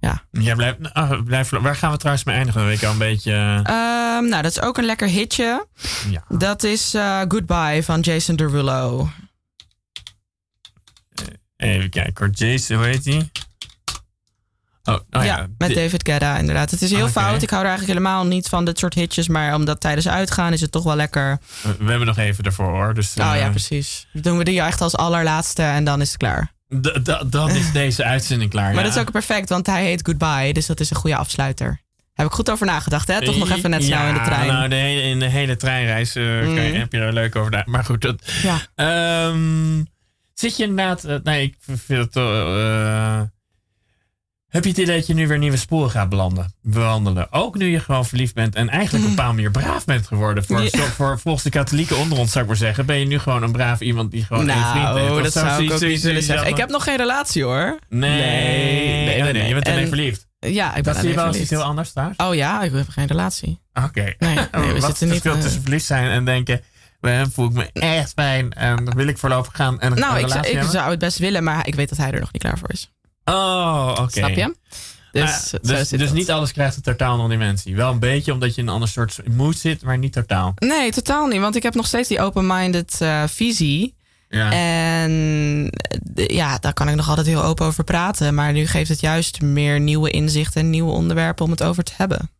ja. 0.00 0.22
Ja, 0.30 0.54
blijf, 0.54 0.74
ah, 0.92 1.22
blijf, 1.24 1.50
waar 1.50 1.76
gaan 1.76 1.90
we 1.90 1.96
trouwens 1.96 2.24
mee 2.24 2.36
eindigen? 2.36 2.66
Weet 2.66 2.84
al 2.84 2.92
een 2.92 2.98
beetje... 2.98 3.32
eh, 3.32 3.56
Ehm, 3.56 4.28
nou, 4.28 4.42
dat 4.42 4.50
is 4.50 4.60
ook 4.60 4.78
een 4.78 4.84
lekker 4.84 5.08
hitje. 5.08 5.66
ja. 6.10 6.24
Dat 6.28 6.62
is 6.62 6.94
eh, 6.94 7.20
Goodbye 7.28 7.82
van 7.82 8.00
Jason 8.00 8.36
Derulo. 8.36 9.08
Even 11.56 11.90
kijken 11.90 12.24
hoor. 12.26 12.34
Jason, 12.34 12.76
hoe 12.76 12.86
heet 12.86 13.04
die? 13.04 13.30
Oh, 14.84 14.98
oh 15.10 15.24
ja, 15.24 15.46
met 15.58 15.74
David 15.74 16.08
Guetta 16.08 16.38
inderdaad. 16.38 16.70
Het 16.70 16.82
is 16.82 16.90
heel 16.90 17.02
Oké. 17.02 17.10
fout. 17.10 17.42
Ik 17.42 17.50
hou 17.50 17.62
er 17.62 17.68
eigenlijk 17.68 17.98
helemaal 17.98 18.26
niet 18.26 18.48
van 18.48 18.64
dit 18.64 18.78
soort 18.78 18.94
hitjes. 18.94 19.28
Maar 19.28 19.54
omdat 19.54 19.80
tijdens 19.80 20.08
uitgaan 20.08 20.52
is 20.52 20.60
het 20.60 20.72
toch 20.72 20.84
wel 20.84 20.96
lekker. 20.96 21.38
We 21.62 21.84
hebben 21.90 22.06
nog 22.06 22.16
even 22.18 22.44
ervoor 22.44 22.70
hoor. 22.70 22.94
Dus, 22.94 23.10
oh 23.10 23.14
ja, 23.16 23.36
eh, 23.36 23.50
precies. 23.50 24.06
Dan 24.12 24.22
doen 24.22 24.38
we 24.38 24.44
die 24.44 24.60
echt 24.60 24.80
als 24.80 24.96
allerlaatste 24.96 25.62
en 25.62 25.84
dan 25.84 26.00
is 26.00 26.08
het 26.08 26.16
klaar. 26.16 26.52
Dan 27.26 27.50
is 27.50 27.72
deze 27.72 28.04
uitzending 28.04 28.50
klaar. 28.50 28.64
Maar 28.64 28.74
ja. 28.74 28.82
dat 28.82 28.94
is 28.94 29.00
ook 29.00 29.10
perfect, 29.10 29.48
want 29.48 29.66
hij 29.66 29.84
heet 29.84 30.06
Goodbye. 30.06 30.52
Dus 30.52 30.66
dat 30.66 30.80
is 30.80 30.90
een 30.90 30.96
goede 30.96 31.16
afsluiter. 31.16 31.80
Heb 32.14 32.26
ik 32.26 32.32
goed 32.32 32.50
over 32.50 32.66
nagedacht, 32.66 33.08
hè? 33.08 33.24
Toch 33.24 33.36
nog 33.38 33.50
even 33.50 33.70
net 33.70 33.84
snel 33.84 33.98
Ja, 33.98 34.08
in 34.08 34.14
de 34.14 34.20
trein. 34.20 34.46
Nou, 34.46 34.68
de 34.68 34.74
hele, 34.74 35.02
in 35.02 35.18
de 35.18 35.26
hele 35.28 35.56
treinreis 35.56 36.14
eh, 36.14 36.24
kan 36.40 36.54
je, 36.62 36.78
heb 36.78 36.92
je 36.92 36.98
er 36.98 37.12
leuk 37.12 37.36
over. 37.36 37.62
Maar 37.66 37.84
goed, 37.84 38.00
dat, 38.00 38.22
Ja. 38.42 38.58
Ehm, 38.74 39.82
zit 40.34 40.56
je 40.56 40.62
inderdaad... 40.62 41.04
eh, 41.04 41.16
nee, 41.22 41.42
ik 41.42 41.56
vind 41.60 42.04
het... 42.04 42.16
eh, 42.16 43.20
heb 44.50 44.62
je 44.64 44.68
het 44.70 44.78
idee 44.78 44.96
dat 44.96 45.06
je 45.06 45.14
nu 45.14 45.28
weer 45.28 45.38
nieuwe 45.38 45.56
sporen 45.56 45.90
gaat 45.90 46.08
belanden, 46.08 46.52
bewandelen? 46.62 47.32
Ook 47.32 47.56
nu 47.56 47.66
je 47.70 47.80
gewoon 47.80 48.06
verliefd 48.06 48.34
bent 48.34 48.54
en 48.54 48.68
eigenlijk 48.68 49.04
op 49.04 49.10
een 49.10 49.16
bepaalde 49.16 49.34
manier 49.36 49.50
braaf 49.50 49.84
bent 49.84 50.06
geworden. 50.06 50.44
Voor, 50.44 50.62
Ja. 50.62 50.68
voor, 50.70 51.18
volgens 51.18 51.44
de 51.44 51.50
katholieken 51.50 51.96
onder 51.96 52.18
ons 52.18 52.30
zou 52.32 52.42
ik 52.44 52.50
maar 52.50 52.58
zeggen, 52.58 52.86
ben 52.86 52.98
je 52.98 53.06
nu 53.06 53.18
gewoon 53.18 53.42
een 53.42 53.52
braaf 53.52 53.80
iemand 53.80 54.10
die 54.10 54.24
gewoon 54.24 54.48
één 54.48 54.66
vriend 54.66 54.86
heeft. 54.88 55.08
nou, 55.08 55.22
dat 55.22 55.32
zo, 55.32 55.38
zou 55.38 55.50
ik 55.50 55.56
zoiets- 55.56 55.84
ook 55.84 55.88
niet 55.90 56.02
willen 56.02 56.22
zeggen. 56.22 56.48
Ik 56.48 56.56
heb 56.56 56.68
nog 56.70 56.84
geen 56.84 56.96
relatie, 56.96 57.42
hoor. 57.44 57.78
Nee, 57.88 58.10
nee, 59.04 59.22
nee, 59.22 59.32
nee, 59.32 59.48
je 59.48 59.54
bent 59.54 59.66
alleen 59.66 59.78
En- 59.82 59.88
verliefd. 59.88 60.28
Ja, 60.38 60.68
ik 60.68 60.82
ben 60.82 60.92
Dat 60.92 60.96
zie 61.02 61.08
je 61.08 61.14
wel 61.14 61.26
eens 61.26 61.36
iets 61.36 61.50
heel 61.50 61.62
anders 61.62 61.92
daar? 61.92 62.14
Oh 62.16 62.34
ja, 62.34 62.62
ik 62.62 62.72
heb 62.72 62.88
geen 62.88 63.06
relatie. 63.06 63.60
Oké. 63.84 64.14
Nee, 64.18 64.34
nee, 64.34 64.34
we 64.52 64.80
Wat 64.80 64.82
zitten 64.82 64.86
het 64.90 65.00
niet... 65.00 65.10
verschil 65.10 65.32
eh, 65.34 65.40
tussen 65.40 65.62
verliefd 65.62 65.84
zijn 65.86 66.10
en 66.10 66.24
denken... 66.24 66.60
bij 67.00 67.14
hem 67.14 67.30
voel 67.30 67.46
ik 67.46 67.52
me 67.52 67.70
echt 67.72 68.12
fijn 68.12 68.52
en 68.52 68.84
dan 68.84 68.94
wil 68.94 69.06
ik 69.06 69.18
voorlopig 69.18 69.56
gaan 69.56 69.80
en 69.80 69.92
een 69.92 69.98
Nou, 69.98 70.12
ik, 70.18 70.20
relatie 70.20 70.32
zou- 70.32 70.46
ik 70.46 70.52
hebben? 70.54 70.70
zou 70.72 70.90
het 70.90 70.98
best 70.98 71.18
willen, 71.18 71.44
maar 71.44 71.66
ik 71.66 71.74
weet 71.74 71.88
dat 71.88 71.98
hij 71.98 72.10
er 72.12 72.20
nog 72.20 72.32
niet 72.32 72.42
klaar 72.42 72.58
voor 72.58 72.70
is. 72.70 72.90
Oh, 73.34 73.94
oké. 74.00 74.10
Snap 74.10 74.30
je? 74.30 74.54
Dus, 75.12 75.54
dus, 75.62 75.88
dus 75.88 76.12
niet 76.12 76.30
alles 76.30 76.52
krijgt 76.52 76.76
een 76.76 76.82
totaal 76.82 77.12
andere 77.12 77.28
dimensie. 77.28 77.76
Wel 77.76 77.92
een 77.92 77.98
beetje 77.98 78.32
omdat 78.32 78.54
je 78.54 78.60
in 78.60 78.66
een 78.66 78.72
ander 78.72 78.88
soort 78.88 79.20
mood 79.34 79.56
zit, 79.56 79.82
maar 79.82 79.98
niet 79.98 80.12
totaal. 80.12 80.54
Nee, 80.56 80.90
totaal 80.90 81.26
niet. 81.26 81.40
Want 81.40 81.56
ik 81.56 81.62
heb 81.62 81.74
nog 81.74 81.86
steeds 81.86 82.08
die 82.08 82.20
open-minded 82.20 82.96
eh, 83.00 83.22
visie. 83.26 83.94
Ja. 84.28 84.52
En 84.52 85.70
eh, 86.14 86.26
ja, 86.26 86.58
daar 86.58 86.72
kan 86.72 86.88
ik 86.88 86.94
nog 86.94 87.08
altijd 87.08 87.26
heel 87.26 87.44
open 87.44 87.66
over 87.66 87.84
praten. 87.84 88.34
Maar 88.34 88.52
nu 88.52 88.66
geeft 88.66 88.88
het 88.88 89.00
juist 89.00 89.40
meer 89.40 89.80
nieuwe 89.80 90.10
inzichten 90.10 90.60
en 90.60 90.70
nieuwe 90.70 90.92
onderwerpen 90.92 91.44
om 91.44 91.50
het 91.50 91.62
over 91.62 91.82
te 91.82 91.92
hebben. 91.96 92.30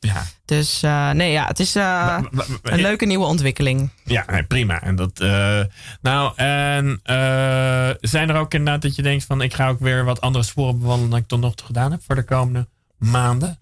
Ja. 0.00 0.22
Dus 0.44 0.82
eh, 0.82 1.10
nee, 1.10 1.32
ja, 1.32 1.46
het 1.46 1.60
is 1.60 1.76
eh, 1.76 2.18
een 2.62 2.80
leuke 2.80 3.06
nieuwe 3.06 3.24
ontwikkeling. 3.24 3.90
Ja, 4.04 4.24
nee, 4.26 4.42
prima. 4.42 4.82
En 4.82 4.96
dat, 4.96 5.20
eh, 5.20 5.60
nou, 6.00 6.32
en 6.36 7.00
zijn 8.00 8.28
er 8.28 8.36
ook 8.36 8.54
inderdaad 8.54 8.82
dat 8.82 8.94
je 8.94 9.02
denkt 9.02 9.24
van... 9.24 9.42
ik 9.42 9.54
ga 9.54 9.68
ook 9.68 9.80
weer 9.80 10.04
wat 10.04 10.20
andere 10.20 10.44
sporen 10.44 10.78
bewandelen 10.78 11.10
dan 11.10 11.18
ik 11.18 11.26
tot 11.26 11.40
nog 11.40 11.54
toe 11.54 11.66
gedaan 11.66 11.90
heb 11.90 12.02
voor 12.06 12.14
de 12.14 12.24
komende 12.24 12.68
maanden? 12.98 13.58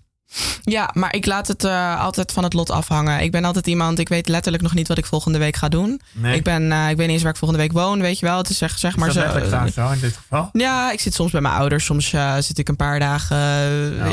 Ja, 0.63 0.91
maar 0.93 1.15
ik 1.15 1.27
laat 1.27 1.49
het 1.49 1.65
eh, 1.65 2.01
altijd 2.01 2.33
van 2.33 2.45
het 2.45 2.53
lot 2.53 2.71
afhangen. 2.71 3.21
Ik 3.21 3.31
ben 3.31 3.45
altijd 3.45 3.67
iemand, 3.67 3.99
ik 3.99 4.09
weet 4.09 4.29
letterlijk 4.29 4.63
nog 4.63 4.75
niet 4.75 4.89
wat 4.89 4.99
ik 4.99 5.07
volgende 5.07 5.39
week 5.39 5.57
ga 5.57 5.69
doen. 5.69 6.01
Nee. 6.13 6.37
Ik, 6.37 6.43
ben, 6.43 6.73
eh, 6.73 6.91
ik 6.91 6.97
weet 6.97 7.07
niet 7.07 7.15
eens 7.15 7.23
waar 7.23 7.33
ik 7.33 7.39
volgende 7.39 7.63
week 7.63 7.73
woon, 7.73 8.01
weet 8.01 8.19
je 8.19 8.27
wel. 8.27 8.39
Het 8.39 8.49
is 8.49 8.59
zeg, 8.59 8.79
zeg 8.79 8.91
Is 8.91 8.97
maar 8.97 9.13
zo. 9.13 9.21
letterlijk 9.21 9.73
zo 9.73 9.91
in 9.91 10.01
dit 10.01 10.17
geval? 10.17 10.49
Ja, 10.53 10.93
ik 10.93 11.01
zit 11.01 11.15
soms 11.15 11.31
bij 11.31 11.41
mijn 11.41 11.55
ouders. 11.55 11.85
Soms 11.85 12.13
eh, 12.13 12.37
zit 12.39 12.59
ik 12.59 12.69
een 12.69 12.77
paar 12.77 12.99
dagen 12.99 13.37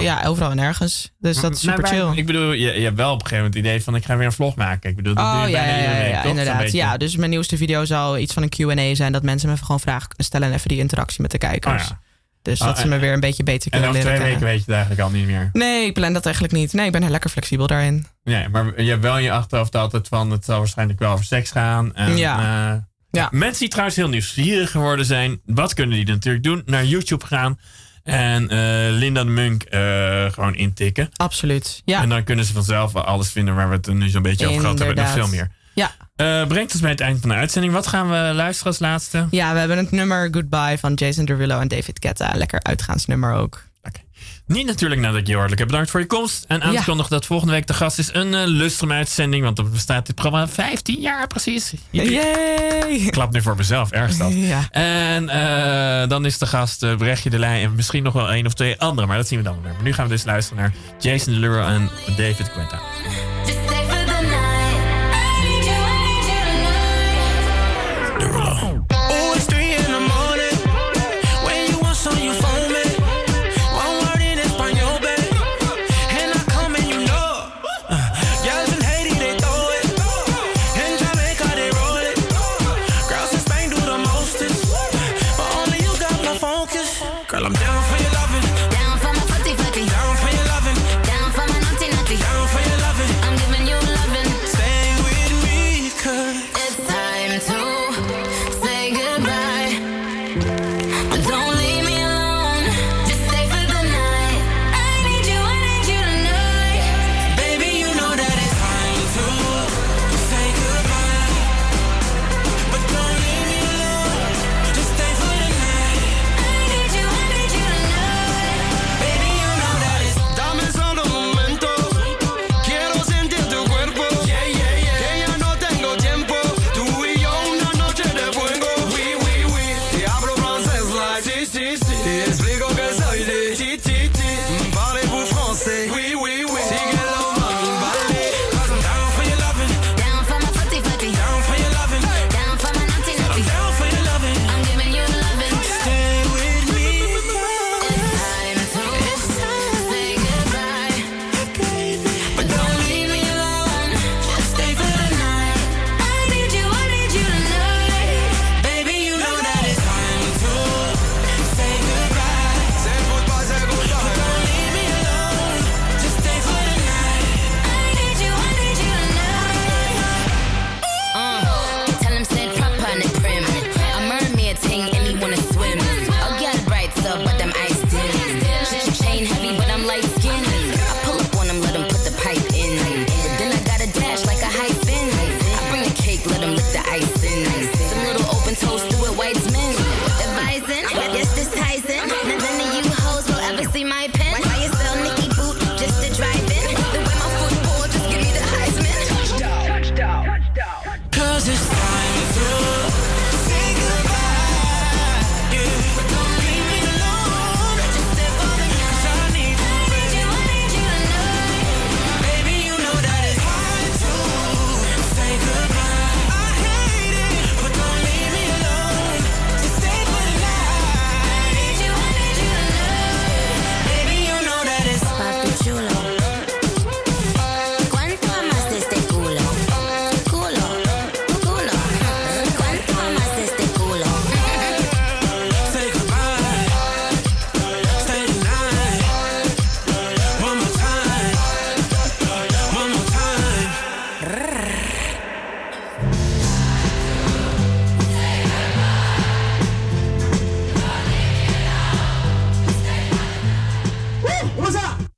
ja. 0.01 0.23
overal 0.25 0.51
en 0.51 0.59
ergens. 0.59 1.11
Dus 1.19 1.39
dat 1.39 1.55
is 1.55 1.59
super 1.59 1.87
chill. 1.87 2.11
Ik 2.15 2.25
bedoel, 2.25 2.51
je, 2.51 2.71
je 2.73 2.83
hebt 2.83 2.97
wel 2.97 3.11
op 3.11 3.21
een 3.21 3.27
gegeven 3.27 3.35
moment 3.35 3.53
het 3.53 3.65
idee 3.65 3.83
van... 3.83 3.95
ik 3.95 4.05
ga 4.05 4.17
weer 4.17 4.25
een 4.25 4.31
vlog 4.31 4.55
maken. 4.55 4.89
Ik 4.89 4.95
bedoel, 4.95 5.13
dat 5.13 5.25
doe 5.25 5.33
Oh 5.33 5.41
je 5.43 5.49
ja, 5.49 5.63
bijna 5.63 5.73
ja, 5.73 5.79
iedere 5.79 5.95
ja, 5.95 6.03
week, 6.03 6.11
ja, 6.11 6.21
toch? 6.21 6.21
Zo'n 6.21 6.39
inderdaad. 6.39 6.71
Ja, 6.71 6.97
dus 6.97 7.15
mijn 7.15 7.29
nieuwste 7.29 7.57
video 7.57 7.85
zal 7.85 8.17
iets 8.17 8.33
van 8.33 8.43
een 8.43 8.49
Q&A 8.49 8.95
zijn. 8.95 9.11
Dat 9.11 9.23
mensen 9.23 9.47
me 9.47 9.53
even 9.53 9.65
gewoon 9.65 9.81
vragen 9.81 10.09
stellen. 10.17 10.47
En 10.47 10.53
even 10.53 10.69
die 10.69 10.77
interactie 10.77 11.21
met 11.21 11.31
de 11.31 11.37
kijkers. 11.37 11.83
Oh. 11.83 12.04
Dus 12.45 12.59
Oh, 12.61 12.67
dat 12.67 12.77
ze 12.77 12.83
en- 12.83 12.89
me 12.89 12.97
weer 12.99 13.13
een 13.13 13.19
beetje 13.19 13.43
beter 13.43 13.71
En 13.71 13.79
kunnen 13.79 13.89
over 13.89 14.01
leren 14.03 14.15
twee 14.17 14.29
kennen. 14.31 14.47
weken 14.49 14.57
weet 14.57 14.65
je 14.65 14.71
het 14.71 14.85
eigenlijk 14.87 15.01
al 15.01 15.19
niet 15.19 15.27
meer. 15.27 15.49
Nee, 15.67 15.85
ik 15.85 15.93
plan 15.93 16.13
dat 16.13 16.25
eigenlijk 16.25 16.53
niet. 16.55 16.73
Nee, 16.73 16.85
ik 16.85 16.91
ben 16.91 17.01
heel 17.01 17.11
lekker 17.11 17.29
flexibel 17.29 17.67
daarin. 17.67 18.05
Nee, 18.23 18.49
maar 18.49 18.81
je 18.81 18.89
hebt 18.89 19.01
wel 19.01 19.17
in 19.17 19.23
je 19.23 19.31
achterhoofd 19.31 19.75
altijd 19.75 20.07
van... 20.07 20.31
het 20.31 20.45
zal 20.45 20.57
waarschijnlijk 20.57 20.99
wel 20.99 21.11
over 21.11 21.25
seks 21.25 21.51
gaan. 21.51 21.95
En, 21.95 22.17
Ja. 22.17 22.71
eh, 22.73 22.81
Ja. 23.11 23.27
Mensen 23.31 23.59
die 23.59 23.69
trouwens 23.69 23.95
heel 23.97 24.09
nieuwsgierig 24.09 24.71
geworden 24.71 25.05
zijn... 25.05 25.41
wat 25.45 25.73
kunnen 25.73 25.95
die 25.95 26.05
natuurlijk 26.07 26.43
doen? 26.43 26.61
Naar 26.65 26.85
YouTube 26.85 27.25
gaan... 27.25 27.59
En 28.03 28.49
eh, 28.49 28.57
Linda 28.91 29.23
de 29.23 29.29
Munk 29.29 29.63
eh, 29.63 29.79
gewoon 30.31 30.55
intikken. 30.55 31.09
Absoluut. 31.15 31.81
Ja. 31.85 32.01
En 32.01 32.09
dan 32.09 32.23
kunnen 32.23 32.45
ze 32.45 32.53
vanzelf 32.53 32.91
wel 32.91 33.03
alles 33.03 33.31
vinden 33.31 33.55
waar 33.55 33.69
we 33.69 33.75
het 33.75 33.93
nu 33.93 34.09
zo'n 34.09 34.21
beetje 34.21 34.47
over 34.47 34.61
gehad 34.61 34.77
hebben. 34.79 34.97
En 34.97 35.03
nog 35.03 35.13
veel 35.13 35.27
meer. 35.27 35.51
Ja. 35.75 35.91
Eh, 36.15 36.47
brengt 36.47 36.71
ons 36.71 36.81
bij 36.81 36.91
het 36.91 37.01
eind 37.01 37.19
van 37.19 37.29
de 37.29 37.35
uitzending. 37.35 37.73
Wat 37.73 37.87
gaan 37.87 38.09
we 38.09 38.31
luisteren 38.33 38.71
als 38.71 38.79
laatste? 38.79 39.27
ja, 39.31 39.53
we 39.53 39.59
hebben 39.59 39.77
het 39.77 39.91
nummer 39.91 40.27
Goodbye 40.31 40.77
van 40.77 40.93
Jason 40.93 41.25
Derulo 41.25 41.59
en 41.59 41.67
David 41.67 41.97
Guetta. 41.99 42.31
Lekker 42.35 42.63
uitgaansnummer 42.63 43.33
ook. 43.33 43.63
Niet 44.47 44.65
natuurlijk 44.65 45.01
nadat 45.01 45.19
ik 45.19 45.27
je 45.27 45.33
hartelijk 45.33 45.59
heb 45.59 45.67
bedankt 45.67 45.89
voor 45.89 45.99
je 45.99 46.05
komst. 46.05 46.45
En 46.47 46.61
aangekondigd 46.61 47.09
dat 47.09 47.25
volgende 47.25 47.53
week 47.53 47.67
de 47.67 47.73
gast 47.73 47.99
is 47.99 48.13
een 48.13 48.33
uh, 48.33 48.41
lustrum 48.45 48.91
uitzending. 48.91 49.43
Want 49.43 49.55
dan 49.55 49.71
bestaat 49.71 50.05
dit 50.05 50.15
programma 50.15 50.47
15 50.47 50.99
jaar 50.99 51.27
precies. 51.27 51.73
Yay! 51.89 52.13
Ik 52.89 53.11
klap 53.11 53.33
nu 53.33 53.41
voor 53.41 53.55
mezelf, 53.55 53.91
erg 53.91 54.17
dat. 54.17 54.33
Ja. 54.33 54.67
En 54.71 55.23
uh, 55.23 56.09
dan 56.09 56.25
is 56.25 56.37
de 56.37 56.45
gast 56.45 56.83
uh, 56.83 56.95
Brechtje 56.95 57.29
de 57.29 57.39
Leij 57.39 57.63
en 57.63 57.75
misschien 57.75 58.03
nog 58.03 58.13
wel 58.13 58.31
één 58.31 58.45
of 58.45 58.53
twee 58.53 58.79
andere. 58.79 59.07
Maar 59.07 59.17
dat 59.17 59.27
zien 59.27 59.37
we 59.37 59.45
dan 59.45 59.61
weer. 59.61 59.73
Maar 59.73 59.83
nu 59.83 59.93
gaan 59.93 60.05
we 60.05 60.11
dus 60.11 60.23
luisteren 60.23 60.61
naar 60.61 60.73
Jason 60.99 61.33
Derulo 61.33 61.67
en 61.67 61.89
David 62.15 62.49
Guetta. 62.53 62.79